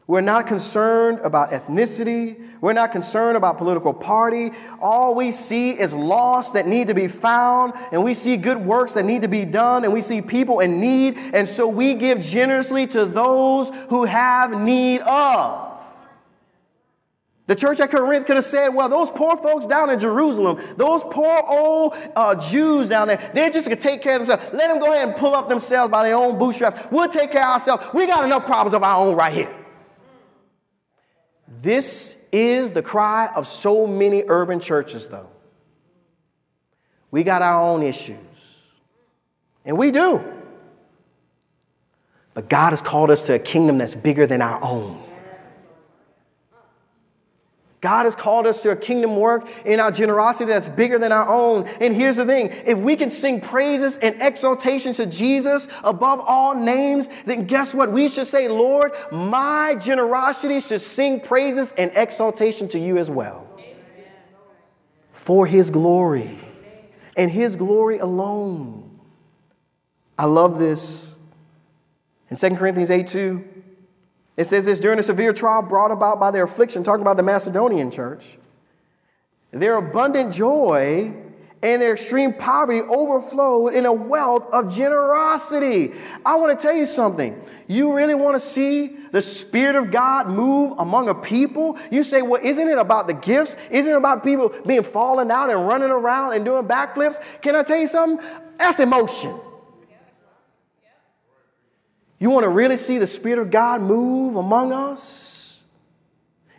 We're 0.07 0.21
not 0.21 0.45
concerned 0.45 1.19
about 1.23 1.49
ethnicity. 1.49 2.39
We're 2.61 2.73
not 2.73 2.91
concerned 2.91 3.37
about 3.37 3.57
political 3.57 3.91
party. 3.91 4.51
All 4.79 5.15
we 5.15 5.31
see 5.31 5.71
is 5.71 5.95
lost 5.95 6.53
that 6.53 6.67
need 6.67 6.87
to 6.87 6.93
be 6.93 7.07
found, 7.07 7.73
and 7.91 8.03
we 8.03 8.13
see 8.13 8.37
good 8.37 8.59
works 8.59 8.93
that 8.93 9.03
need 9.03 9.23
to 9.23 9.27
be 9.27 9.45
done, 9.45 9.83
and 9.83 9.91
we 9.91 10.01
see 10.01 10.21
people 10.21 10.59
in 10.59 10.79
need, 10.79 11.17
and 11.33 11.47
so 11.47 11.67
we 11.67 11.95
give 11.95 12.19
generously 12.19 12.85
to 12.87 13.05
those 13.05 13.71
who 13.89 14.05
have 14.05 14.51
need 14.61 15.01
of. 15.01 15.71
The 17.47 17.55
church 17.55 17.79
at 17.79 17.89
Corinth 17.89 18.27
could 18.27 18.35
have 18.35 18.45
said, 18.45 18.69
well, 18.69 18.89
those 18.89 19.09
poor 19.09 19.37
folks 19.37 19.65
down 19.65 19.89
in 19.89 19.99
Jerusalem, 19.99 20.59
those 20.77 21.03
poor 21.03 21.41
old 21.47 21.95
uh, 22.15 22.35
Jews 22.35 22.89
down 22.89 23.07
there, 23.07 23.31
they're 23.33 23.51
just 23.51 23.67
going 23.67 23.77
to 23.77 23.83
take 23.83 24.03
care 24.03 24.19
of 24.19 24.27
themselves. 24.27 24.53
Let 24.53 24.67
them 24.67 24.79
go 24.79 24.91
ahead 24.91 25.09
and 25.09 25.17
pull 25.17 25.35
up 25.35 25.49
themselves 25.49 25.91
by 25.91 26.03
their 26.03 26.15
own 26.15 26.39
bootstraps. 26.39 26.91
We'll 26.91 27.09
take 27.09 27.31
care 27.31 27.43
of 27.43 27.53
ourselves. 27.53 27.85
We 27.93 28.05
got 28.07 28.23
enough 28.23 28.45
problems 28.45 28.73
of 28.73 28.83
our 28.83 28.97
own 28.97 29.15
right 29.15 29.33
here. 29.33 29.64
This 31.61 32.17
is 32.31 32.71
the 32.71 32.81
cry 32.81 33.29
of 33.35 33.47
so 33.47 33.87
many 33.87 34.23
urban 34.27 34.59
churches, 34.59 35.07
though. 35.07 35.29
We 37.11 37.23
got 37.23 37.41
our 37.41 37.61
own 37.61 37.83
issues, 37.83 38.17
and 39.63 39.77
we 39.77 39.91
do. 39.91 40.23
But 42.33 42.49
God 42.49 42.71
has 42.71 42.81
called 42.81 43.09
us 43.09 43.25
to 43.27 43.33
a 43.35 43.39
kingdom 43.39 43.77
that's 43.77 43.95
bigger 43.95 44.27
than 44.27 44.41
our 44.41 44.61
own. 44.61 45.04
God 47.85 48.05
has 48.05 48.15
called 48.15 48.47
us 48.47 48.63
to 48.63 48.71
a 48.71 48.75
kingdom 48.75 49.15
work 49.15 49.47
in 49.63 49.79
our 49.79 49.91
generosity 49.91 50.45
that's 50.45 50.67
bigger 50.67 50.97
than 50.97 51.11
our 51.11 51.29
own. 51.29 51.67
And 51.79 51.93
here's 51.93 52.15
the 52.15 52.25
thing 52.25 52.49
if 52.65 52.79
we 52.79 52.95
can 52.95 53.11
sing 53.11 53.39
praises 53.39 53.97
and 53.97 54.19
exaltation 54.23 54.93
to 54.93 55.05
Jesus 55.05 55.67
above 55.83 56.19
all 56.19 56.55
names, 56.55 57.09
then 57.25 57.45
guess 57.45 57.75
what? 57.75 57.91
We 57.91 58.09
should 58.09 58.25
say, 58.25 58.47
Lord, 58.47 58.91
my 59.11 59.75
generosity 59.79 60.61
should 60.61 60.81
sing 60.81 61.19
praises 61.19 61.73
and 61.73 61.91
exaltation 61.93 62.67
to 62.69 62.79
you 62.79 62.97
as 62.97 63.07
well. 63.07 63.47
For 65.11 65.45
his 65.45 65.69
glory 65.69 66.39
and 67.15 67.29
his 67.29 67.55
glory 67.55 67.99
alone. 67.99 68.99
I 70.17 70.25
love 70.25 70.57
this. 70.57 71.15
In 72.31 72.37
2 72.37 72.55
Corinthians 72.55 72.89
8 72.89 73.05
2, 73.05 73.54
it 74.37 74.45
says 74.45 74.65
this 74.65 74.79
during 74.79 74.99
a 74.99 75.03
severe 75.03 75.33
trial 75.33 75.61
brought 75.61 75.91
about 75.91 76.19
by 76.19 76.31
their 76.31 76.43
affliction, 76.43 76.83
talking 76.83 77.01
about 77.01 77.17
the 77.17 77.23
Macedonian 77.23 77.91
church, 77.91 78.37
their 79.51 79.77
abundant 79.77 80.33
joy 80.33 81.13
and 81.63 81.81
their 81.81 81.93
extreme 81.93 82.31
poverty 82.31 82.81
overflowed 82.81 83.73
in 83.73 83.85
a 83.85 83.93
wealth 83.93 84.47
of 84.53 84.71
generosity. 84.73 85.93
I 86.23 86.35
want 86.35 86.57
to 86.57 86.61
tell 86.61 86.75
you 86.75 86.85
something. 86.85 87.41
You 87.67 87.95
really 87.95 88.13
want 88.13 88.35
to 88.35 88.39
see 88.39 88.95
the 89.11 89.21
Spirit 89.21 89.75
of 89.75 89.89
God 89.89 90.27
move 90.27 90.77
among 90.77 91.09
a 91.09 91.15
people? 91.15 91.79
You 91.89 92.03
say, 92.03 92.21
well, 92.21 92.39
isn't 92.43 92.67
it 92.67 92.77
about 92.77 93.07
the 93.07 93.15
gifts? 93.15 93.55
Isn't 93.71 93.91
it 93.91 93.97
about 93.97 94.23
people 94.23 94.53
being 94.67 94.83
falling 94.83 95.31
out 95.31 95.49
and 95.49 95.67
running 95.67 95.89
around 95.89 96.33
and 96.33 96.45
doing 96.45 96.67
backflips? 96.67 97.19
Can 97.41 97.55
I 97.55 97.63
tell 97.63 97.79
you 97.79 97.87
something? 97.87 98.23
That's 98.57 98.79
emotion. 98.79 99.33
You 102.19 102.29
want 102.29 102.43
to 102.43 102.49
really 102.49 102.77
see 102.77 102.97
the 102.97 103.07
Spirit 103.07 103.39
of 103.39 103.51
God 103.51 103.81
move 103.81 104.35
among 104.35 104.71
us? 104.71 105.63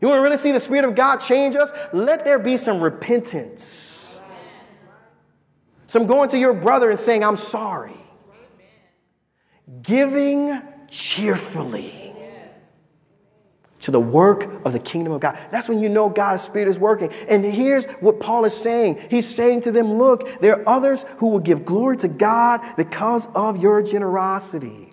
You 0.00 0.08
want 0.08 0.18
to 0.18 0.22
really 0.22 0.36
see 0.36 0.52
the 0.52 0.60
Spirit 0.60 0.84
of 0.84 0.94
God 0.94 1.18
change 1.18 1.56
us? 1.56 1.72
Let 1.92 2.24
there 2.24 2.38
be 2.38 2.56
some 2.56 2.80
repentance. 2.80 4.20
Some 5.86 6.06
going 6.06 6.28
to 6.30 6.38
your 6.38 6.52
brother 6.52 6.90
and 6.90 6.98
saying, 6.98 7.24
I'm 7.24 7.36
sorry. 7.36 7.96
Giving 9.82 10.60
cheerfully 10.88 12.06
to 13.80 13.90
the 13.92 14.00
work 14.00 14.44
of 14.64 14.72
the 14.72 14.80
kingdom 14.80 15.12
of 15.12 15.20
God. 15.20 15.38
That's 15.52 15.68
when 15.68 15.78
you 15.78 15.88
know 15.88 16.08
God's 16.08 16.42
Spirit 16.42 16.68
is 16.68 16.78
working. 16.78 17.10
And 17.28 17.44
here's 17.44 17.86
what 18.00 18.18
Paul 18.18 18.44
is 18.44 18.54
saying 18.54 18.98
He's 19.10 19.32
saying 19.32 19.62
to 19.62 19.72
them, 19.72 19.94
Look, 19.94 20.40
there 20.40 20.60
are 20.60 20.68
others 20.68 21.04
who 21.18 21.28
will 21.28 21.38
give 21.38 21.64
glory 21.64 21.96
to 21.98 22.08
God 22.08 22.60
because 22.76 23.32
of 23.34 23.62
your 23.62 23.82
generosity. 23.82 24.85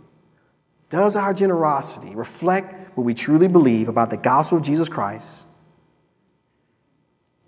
Does 0.93 1.15
our 1.15 1.33
generosity 1.33 2.13
reflect 2.13 2.95
what 2.95 3.03
we 3.03 3.15
truly 3.15 3.47
believe 3.47 3.87
about 3.89 4.11
the 4.11 4.17
gospel 4.17 4.59
of 4.59 4.63
Jesus 4.63 4.87
Christ? 4.89 5.43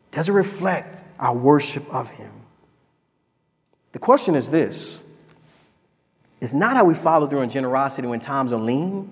Does 0.10 0.30
it 0.30 0.32
reflect 0.32 1.04
our 1.20 1.38
worship 1.38 1.84
of 1.94 2.10
Him? 2.10 2.32
The 3.92 4.00
question 4.00 4.34
is 4.34 4.50
this 4.50 5.00
it's 6.42 6.54
not 6.54 6.76
how 6.76 6.86
we 6.86 6.96
follow 6.96 7.28
through 7.28 7.42
on 7.42 7.52
generosity 7.52 8.08
when 8.08 8.20
times 8.20 8.52
are 8.52 8.60
lean, 8.60 9.08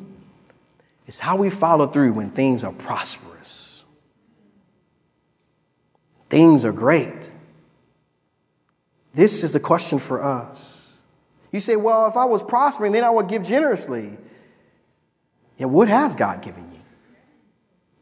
it's 1.06 1.20
how 1.20 1.36
we 1.36 1.52
follow 1.52 1.86
through 1.86 2.14
when 2.14 2.32
things 2.32 2.64
are 2.64 2.74
prosperous. 2.74 3.84
Things 6.30 6.66
are 6.66 6.74
great. 6.74 7.30
This 9.14 9.44
is 9.44 9.54
the 9.54 9.60
question 9.60 10.00
for 10.00 10.24
us. 10.24 10.73
You 11.54 11.60
say, 11.60 11.76
well, 11.76 12.08
if 12.08 12.18
I 12.18 12.26
was 12.26 12.42
prospering, 12.42 12.92
then 12.92 13.04
I 13.04 13.12
would 13.12 13.30
give 13.30 13.44
generously. 13.44 14.18
Yeah, 15.58 15.68
what 15.68 15.88
has 15.88 16.16
God 16.16 16.42
given 16.42 16.66
you 16.74 16.80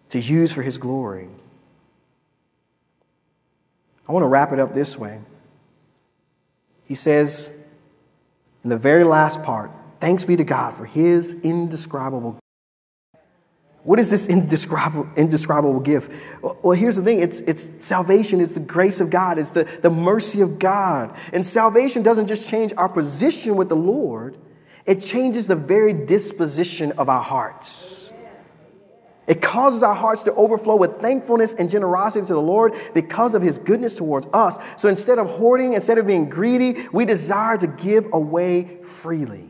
to 0.09 0.19
use 0.19 0.53
for 0.53 0.61
His 0.61 0.77
glory? 0.77 1.27
I 4.07 4.13
want 4.13 4.23
to 4.23 4.27
wrap 4.27 4.53
it 4.53 4.59
up 4.59 4.73
this 4.73 4.97
way. 4.97 5.19
He 6.87 6.95
says 6.95 7.51
in 8.63 8.69
the 8.69 8.77
very 8.77 9.03
last 9.03 9.43
part, 9.43 9.69
thanks 9.99 10.23
be 10.23 10.37
to 10.37 10.45
God 10.45 10.73
for 10.73 10.85
His 10.85 11.41
indescribable 11.43 12.40
what 13.83 13.97
is 13.97 14.11
this 14.11 14.29
indescribable, 14.29 15.09
indescribable 15.15 15.79
gift? 15.79 16.11
Well, 16.41 16.77
here's 16.77 16.97
the 16.97 17.03
thing 17.03 17.19
it's, 17.19 17.39
it's 17.41 17.85
salvation, 17.85 18.39
it's 18.39 18.53
the 18.53 18.59
grace 18.59 19.01
of 19.01 19.09
God, 19.09 19.39
it's 19.39 19.51
the, 19.51 19.63
the 19.81 19.89
mercy 19.89 20.41
of 20.41 20.59
God. 20.59 21.15
And 21.33 21.43
salvation 21.45 22.03
doesn't 22.03 22.27
just 22.27 22.49
change 22.49 22.73
our 22.77 22.89
position 22.89 23.55
with 23.55 23.69
the 23.69 23.75
Lord, 23.75 24.37
it 24.85 24.99
changes 24.99 25.47
the 25.47 25.55
very 25.55 25.93
disposition 25.93 26.91
of 26.93 27.09
our 27.09 27.23
hearts. 27.23 28.01
It 29.27 29.41
causes 29.41 29.81
our 29.81 29.93
hearts 29.93 30.23
to 30.23 30.33
overflow 30.33 30.75
with 30.75 30.97
thankfulness 30.97 31.53
and 31.53 31.69
generosity 31.69 32.25
to 32.25 32.33
the 32.33 32.41
Lord 32.41 32.75
because 32.93 33.33
of 33.33 33.41
his 33.41 33.59
goodness 33.59 33.95
towards 33.95 34.27
us. 34.33 34.57
So 34.79 34.89
instead 34.89 35.19
of 35.19 35.29
hoarding, 35.29 35.73
instead 35.73 35.97
of 35.97 36.05
being 36.05 36.27
greedy, 36.27 36.75
we 36.91 37.05
desire 37.05 37.55
to 37.57 37.67
give 37.67 38.07
away 38.13 38.83
freely. 38.83 39.47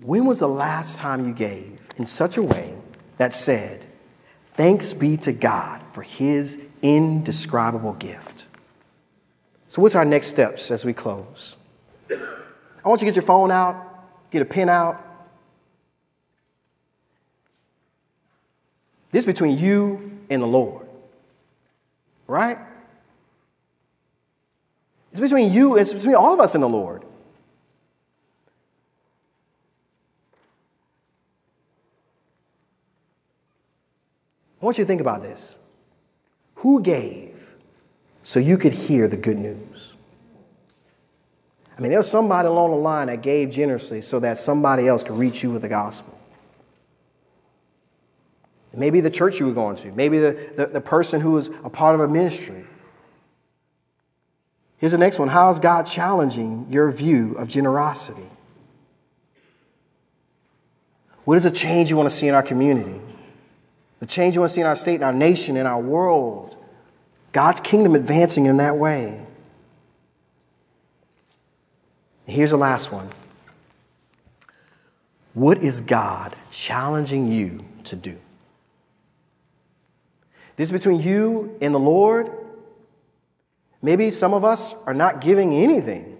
When 0.00 0.26
was 0.26 0.40
the 0.40 0.48
last 0.48 0.98
time 0.98 1.26
you 1.26 1.32
gave 1.32 1.88
in 1.96 2.04
such 2.04 2.36
a 2.36 2.42
way 2.42 2.75
that 3.18 3.32
said, 3.34 3.84
Thanks 4.54 4.94
be 4.94 5.16
to 5.18 5.32
God 5.32 5.82
for 5.92 6.02
his 6.02 6.66
indescribable 6.82 7.92
gift? 7.94 8.46
So, 9.68 9.82
what's 9.82 9.94
our 9.94 10.04
next 10.04 10.28
steps 10.28 10.70
as 10.70 10.84
we 10.84 10.94
close? 10.94 11.56
I 12.10 12.88
want 12.88 13.02
you 13.02 13.06
to 13.06 13.12
get 13.12 13.16
your 13.16 13.22
phone 13.22 13.50
out, 13.50 13.76
get 14.30 14.40
a 14.40 14.46
pen 14.46 14.68
out. 14.68 15.02
This 19.12 19.22
is 19.22 19.26
between 19.26 19.58
you 19.58 20.18
and 20.30 20.42
the 20.42 20.46
Lord, 20.46 20.86
right? 22.26 22.58
It's 25.10 25.20
between 25.20 25.52
you, 25.52 25.76
it's 25.76 25.92
between 25.92 26.14
all 26.14 26.34
of 26.34 26.40
us 26.40 26.54
and 26.54 26.62
the 26.62 26.68
Lord. 26.68 27.02
Want 34.66 34.78
you 34.78 34.84
to 34.84 34.88
think 34.88 35.00
about 35.00 35.22
this. 35.22 35.58
Who 36.56 36.82
gave 36.82 37.48
so 38.22 38.40
you 38.40 38.58
could 38.58 38.72
hear 38.72 39.06
the 39.06 39.16
good 39.16 39.38
news? 39.38 39.94
I 41.78 41.80
mean, 41.80 41.90
there 41.90 42.00
was 42.00 42.10
somebody 42.10 42.48
along 42.48 42.70
the 42.70 42.76
line 42.76 43.06
that 43.06 43.22
gave 43.22 43.50
generously 43.50 44.00
so 44.00 44.18
that 44.20 44.38
somebody 44.38 44.88
else 44.88 45.02
could 45.04 45.16
reach 45.16 45.42
you 45.42 45.52
with 45.52 45.62
the 45.62 45.68
gospel. 45.68 46.18
Maybe 48.74 49.00
the 49.00 49.10
church 49.10 49.40
you 49.40 49.46
were 49.46 49.54
going 49.54 49.76
to, 49.76 49.92
maybe 49.92 50.18
the, 50.18 50.52
the, 50.56 50.66
the 50.66 50.80
person 50.82 51.20
who 51.20 51.32
was 51.32 51.48
a 51.64 51.70
part 51.70 51.94
of 51.94 52.00
a 52.02 52.08
ministry. 52.08 52.64
Here's 54.78 54.92
the 54.92 54.98
next 54.98 55.18
one 55.18 55.28
How 55.28 55.48
is 55.48 55.60
God 55.60 55.84
challenging 55.84 56.66
your 56.70 56.90
view 56.90 57.36
of 57.38 57.48
generosity? 57.48 58.28
What 61.24 61.36
is 61.36 61.46
a 61.46 61.50
change 61.50 61.88
you 61.88 61.96
want 61.96 62.08
to 62.08 62.14
see 62.14 62.28
in 62.28 62.34
our 62.34 62.42
community? 62.42 63.00
The 64.00 64.06
change 64.06 64.34
you 64.34 64.40
want 64.40 64.50
to 64.50 64.54
see 64.54 64.60
in 64.60 64.66
our 64.66 64.76
state, 64.76 64.96
in 64.96 65.02
our 65.02 65.12
nation, 65.12 65.56
in 65.56 65.66
our 65.66 65.80
world? 65.80 66.56
God's 67.32 67.60
kingdom 67.60 67.94
advancing 67.94 68.46
in 68.46 68.58
that 68.58 68.76
way. 68.76 69.26
Here's 72.26 72.50
the 72.50 72.56
last 72.56 72.92
one. 72.92 73.08
What 75.34 75.58
is 75.58 75.80
God 75.80 76.34
challenging 76.50 77.28
you 77.28 77.64
to 77.84 77.96
do? 77.96 78.16
This 80.56 80.68
is 80.68 80.72
between 80.72 81.00
you 81.00 81.56
and 81.60 81.74
the 81.74 81.78
Lord. 81.78 82.30
Maybe 83.82 84.10
some 84.10 84.32
of 84.32 84.44
us 84.44 84.74
are 84.86 84.94
not 84.94 85.20
giving 85.20 85.52
anything. 85.52 86.15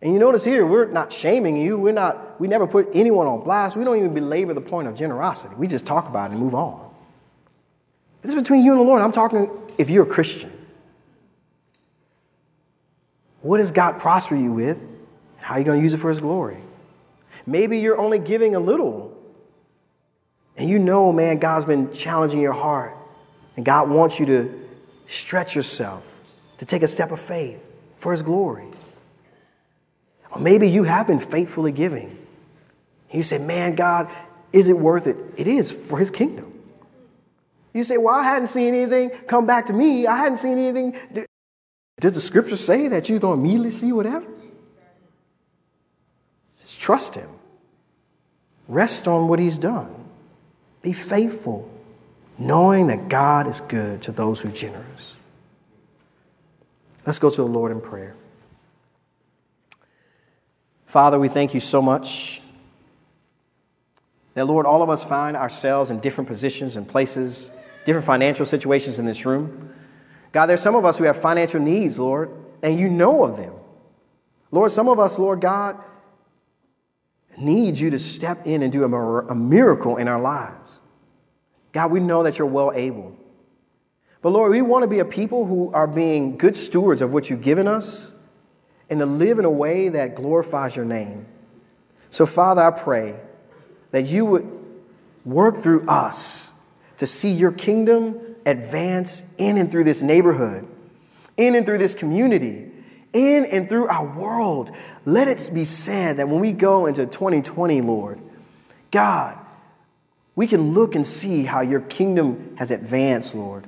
And 0.00 0.12
you 0.12 0.20
notice 0.20 0.44
here, 0.44 0.64
we're 0.64 0.86
not 0.86 1.12
shaming 1.12 1.56
you. 1.56 1.76
We're 1.76 1.92
not, 1.92 2.40
we 2.40 2.46
never 2.46 2.66
put 2.66 2.88
anyone 2.94 3.26
on 3.26 3.42
blast. 3.42 3.76
We 3.76 3.84
don't 3.84 3.96
even 3.96 4.14
belabor 4.14 4.54
the 4.54 4.60
point 4.60 4.86
of 4.86 4.94
generosity. 4.94 5.54
We 5.56 5.66
just 5.66 5.86
talk 5.86 6.08
about 6.08 6.30
it 6.30 6.34
and 6.34 6.40
move 6.40 6.54
on. 6.54 6.88
This 8.22 8.34
is 8.34 8.40
between 8.40 8.64
you 8.64 8.72
and 8.72 8.80
the 8.80 8.84
Lord. 8.84 9.02
I'm 9.02 9.12
talking 9.12 9.50
if 9.76 9.90
you're 9.90 10.04
a 10.04 10.06
Christian. 10.06 10.52
What 13.40 13.58
does 13.58 13.70
God 13.72 14.00
prosper 14.00 14.36
you 14.36 14.52
with? 14.52 14.88
How 15.38 15.54
are 15.54 15.58
you 15.58 15.64
going 15.64 15.78
to 15.78 15.82
use 15.82 15.94
it 15.94 15.98
for 15.98 16.10
His 16.10 16.20
glory? 16.20 16.58
Maybe 17.46 17.78
you're 17.78 17.98
only 17.98 18.18
giving 18.18 18.54
a 18.54 18.60
little. 18.60 19.16
And 20.56 20.68
you 20.68 20.78
know, 20.78 21.12
man, 21.12 21.38
God's 21.38 21.64
been 21.64 21.92
challenging 21.92 22.40
your 22.40 22.52
heart. 22.52 22.96
And 23.56 23.64
God 23.64 23.90
wants 23.90 24.20
you 24.20 24.26
to 24.26 24.68
stretch 25.06 25.56
yourself, 25.56 26.20
to 26.58 26.66
take 26.66 26.82
a 26.82 26.88
step 26.88 27.10
of 27.10 27.20
faith 27.20 27.64
for 27.96 28.12
His 28.12 28.22
glory. 28.22 28.68
Or 30.38 30.40
maybe 30.40 30.68
you 30.68 30.84
have 30.84 31.08
been 31.08 31.18
faithfully 31.18 31.72
giving. 31.72 32.16
You 33.12 33.24
say, 33.24 33.38
man, 33.38 33.74
God, 33.74 34.08
is 34.52 34.68
it 34.68 34.78
worth 34.78 35.06
it? 35.06 35.16
It 35.36 35.48
is 35.48 35.72
for 35.72 35.98
His 35.98 36.10
kingdom. 36.10 36.52
You 37.74 37.82
say, 37.82 37.96
well, 37.96 38.14
I 38.14 38.22
hadn't 38.22 38.46
seen 38.46 38.72
anything 38.72 39.10
come 39.26 39.46
back 39.46 39.66
to 39.66 39.72
me. 39.72 40.06
I 40.06 40.16
hadn't 40.16 40.38
seen 40.38 40.58
anything. 40.58 40.96
Did 42.00 42.14
the 42.14 42.20
scripture 42.20 42.56
say 42.56 42.88
that 42.88 43.08
you're 43.08 43.18
going 43.18 43.38
to 43.38 43.40
immediately 43.40 43.70
see 43.70 43.92
whatever? 43.92 44.26
Just 46.60 46.80
trust 46.80 47.16
Him. 47.16 47.28
Rest 48.68 49.08
on 49.08 49.26
what 49.26 49.40
He's 49.40 49.58
done. 49.58 49.92
Be 50.82 50.92
faithful, 50.92 51.68
knowing 52.38 52.86
that 52.86 53.08
God 53.08 53.48
is 53.48 53.60
good 53.60 54.02
to 54.02 54.12
those 54.12 54.40
who 54.40 54.50
are 54.50 54.52
generous. 54.52 55.16
Let's 57.06 57.18
go 57.18 57.28
to 57.28 57.36
the 57.36 57.48
Lord 57.48 57.72
in 57.72 57.80
prayer. 57.80 58.14
Father, 60.88 61.18
we 61.18 61.28
thank 61.28 61.52
you 61.52 61.60
so 61.60 61.82
much 61.82 62.40
that, 64.32 64.46
Lord, 64.46 64.64
all 64.64 64.82
of 64.82 64.88
us 64.88 65.04
find 65.04 65.36
ourselves 65.36 65.90
in 65.90 66.00
different 66.00 66.28
positions 66.28 66.76
and 66.76 66.88
places, 66.88 67.50
different 67.84 68.06
financial 68.06 68.46
situations 68.46 68.98
in 68.98 69.04
this 69.04 69.26
room. 69.26 69.70
God, 70.32 70.46
there's 70.46 70.62
some 70.62 70.74
of 70.74 70.86
us 70.86 70.96
who 70.96 71.04
have 71.04 71.20
financial 71.20 71.60
needs, 71.60 72.00
Lord, 72.00 72.30
and 72.62 72.80
you 72.80 72.88
know 72.88 73.24
of 73.24 73.36
them. 73.36 73.52
Lord, 74.50 74.70
some 74.70 74.88
of 74.88 74.98
us, 74.98 75.18
Lord 75.18 75.42
God, 75.42 75.76
need 77.38 77.78
you 77.78 77.90
to 77.90 77.98
step 77.98 78.46
in 78.46 78.62
and 78.62 78.72
do 78.72 78.82
a, 78.82 79.34
miracle 79.34 79.98
in 79.98 80.08
our 80.08 80.20
lives. 80.20 80.80
God, 81.72 81.90
we 81.90 82.00
know 82.00 82.22
that 82.22 82.38
you're 82.38 82.48
well 82.48 82.72
able. 82.72 83.14
But 84.22 84.30
Lord, 84.30 84.52
we 84.52 84.62
want 84.62 84.84
to 84.84 84.88
be 84.88 85.00
a 85.00 85.04
people 85.04 85.44
who 85.44 85.70
are 85.72 85.86
being 85.86 86.38
good 86.38 86.56
stewards 86.56 87.02
of 87.02 87.12
what 87.12 87.28
you've 87.28 87.42
given 87.42 87.68
us 87.68 88.14
and 88.90 89.00
to 89.00 89.06
live 89.06 89.38
in 89.38 89.44
a 89.44 89.50
way 89.50 89.88
that 89.90 90.14
glorifies 90.14 90.76
your 90.76 90.84
name. 90.84 91.26
So, 92.10 92.26
Father, 92.26 92.62
I 92.62 92.70
pray 92.70 93.14
that 93.90 94.06
you 94.06 94.24
would 94.26 94.48
work 95.24 95.58
through 95.58 95.86
us 95.86 96.52
to 96.96 97.06
see 97.06 97.30
your 97.30 97.52
kingdom 97.52 98.18
advance 98.46 99.22
in 99.36 99.58
and 99.58 99.70
through 99.70 99.84
this 99.84 100.02
neighborhood, 100.02 100.66
in 101.36 101.54
and 101.54 101.66
through 101.66 101.78
this 101.78 101.94
community, 101.94 102.70
in 103.12 103.44
and 103.44 103.68
through 103.68 103.88
our 103.88 104.06
world. 104.18 104.70
Let 105.04 105.28
it 105.28 105.50
be 105.52 105.64
said 105.64 106.16
that 106.16 106.28
when 106.28 106.40
we 106.40 106.52
go 106.52 106.86
into 106.86 107.06
2020, 107.06 107.80
Lord, 107.82 108.18
God, 108.90 109.36
we 110.34 110.46
can 110.46 110.72
look 110.72 110.94
and 110.94 111.06
see 111.06 111.44
how 111.44 111.60
your 111.60 111.80
kingdom 111.80 112.56
has 112.58 112.70
advanced, 112.70 113.34
Lord. 113.34 113.64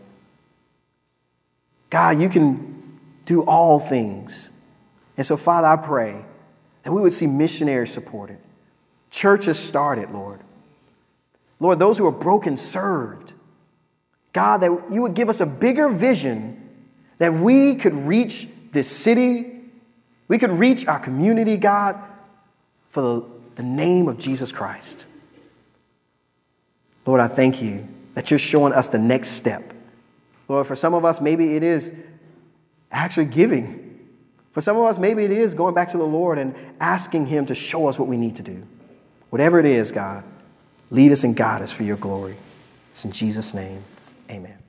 God, 1.91 2.21
you 2.21 2.29
can 2.29 2.99
do 3.25 3.43
all 3.43 3.79
things. 3.79 4.50
And 5.21 5.27
so, 5.27 5.37
Father, 5.37 5.69
I 5.69 5.77
pray 5.77 6.25
that 6.83 6.91
we 6.91 7.03
would 7.03 7.13
see 7.13 7.27
missionaries 7.27 7.93
supported, 7.93 8.39
churches 9.11 9.59
started, 9.59 10.09
Lord. 10.13 10.41
Lord, 11.61 11.79
those 11.79 11.99
who 11.99 12.07
are 12.07 12.11
broken 12.11 12.57
served. 12.57 13.35
God, 14.33 14.63
that 14.63 14.71
you 14.91 15.03
would 15.03 15.13
give 15.13 15.29
us 15.29 15.43
a 15.43 15.47
bigger 15.47 15.91
vision 15.91 16.57
that 17.19 17.35
we 17.35 17.75
could 17.75 17.95
reach 17.95 18.47
this 18.73 18.89
city, 18.89 19.61
we 20.29 20.39
could 20.39 20.53
reach 20.53 20.87
our 20.87 20.99
community, 20.99 21.59
God, 21.59 22.03
for 22.89 23.03
the, 23.03 23.27
the 23.57 23.63
name 23.63 24.09
of 24.09 24.19
Jesus 24.19 24.53
Christ. 24.53 25.05
Lord, 27.05 27.21
I 27.21 27.29
thank 27.29 27.61
you 27.61 27.87
that 28.15 28.31
you're 28.31 28.39
showing 28.39 28.73
us 28.73 28.89
the 28.89 28.99
next 28.99 29.33
step. 29.33 29.65
Lord, 30.49 30.67
for 30.67 30.75
some 30.75 30.95
of 30.95 31.05
us, 31.05 31.21
maybe 31.21 31.57
it 31.57 31.63
is 31.63 32.07
actually 32.91 33.27
giving. 33.27 33.90
For 34.53 34.61
some 34.61 34.77
of 34.77 34.85
us, 34.85 34.99
maybe 34.99 35.25
it 35.25 35.31
is 35.31 35.55
going 35.55 35.75
back 35.75 35.89
to 35.91 35.99
the 35.99 36.05
Lord 36.05 36.39
and 36.39 36.55
asking 36.81 37.27
Him 37.27 37.47
to 37.47 37.55
show 37.55 37.89
us 37.89 37.99
what 37.99 38.09
we 38.09 38.17
need 38.17 38.37
to 38.37 38.43
do. 38.43 38.63
Whatever 39.31 39.61
it 39.61 39.67
is, 39.67 39.93
God, 39.93 40.25
lead 40.91 41.13
us 41.13 41.23
and 41.23 41.37
guide 41.37 41.63
us 41.63 41.73
for 41.73 41.85
your 41.85 41.97
glory. 41.97 42.35
It's 42.91 43.05
in 43.05 43.13
Jesus' 43.13 43.55
name. 43.55 43.83
Amen. 44.31 44.60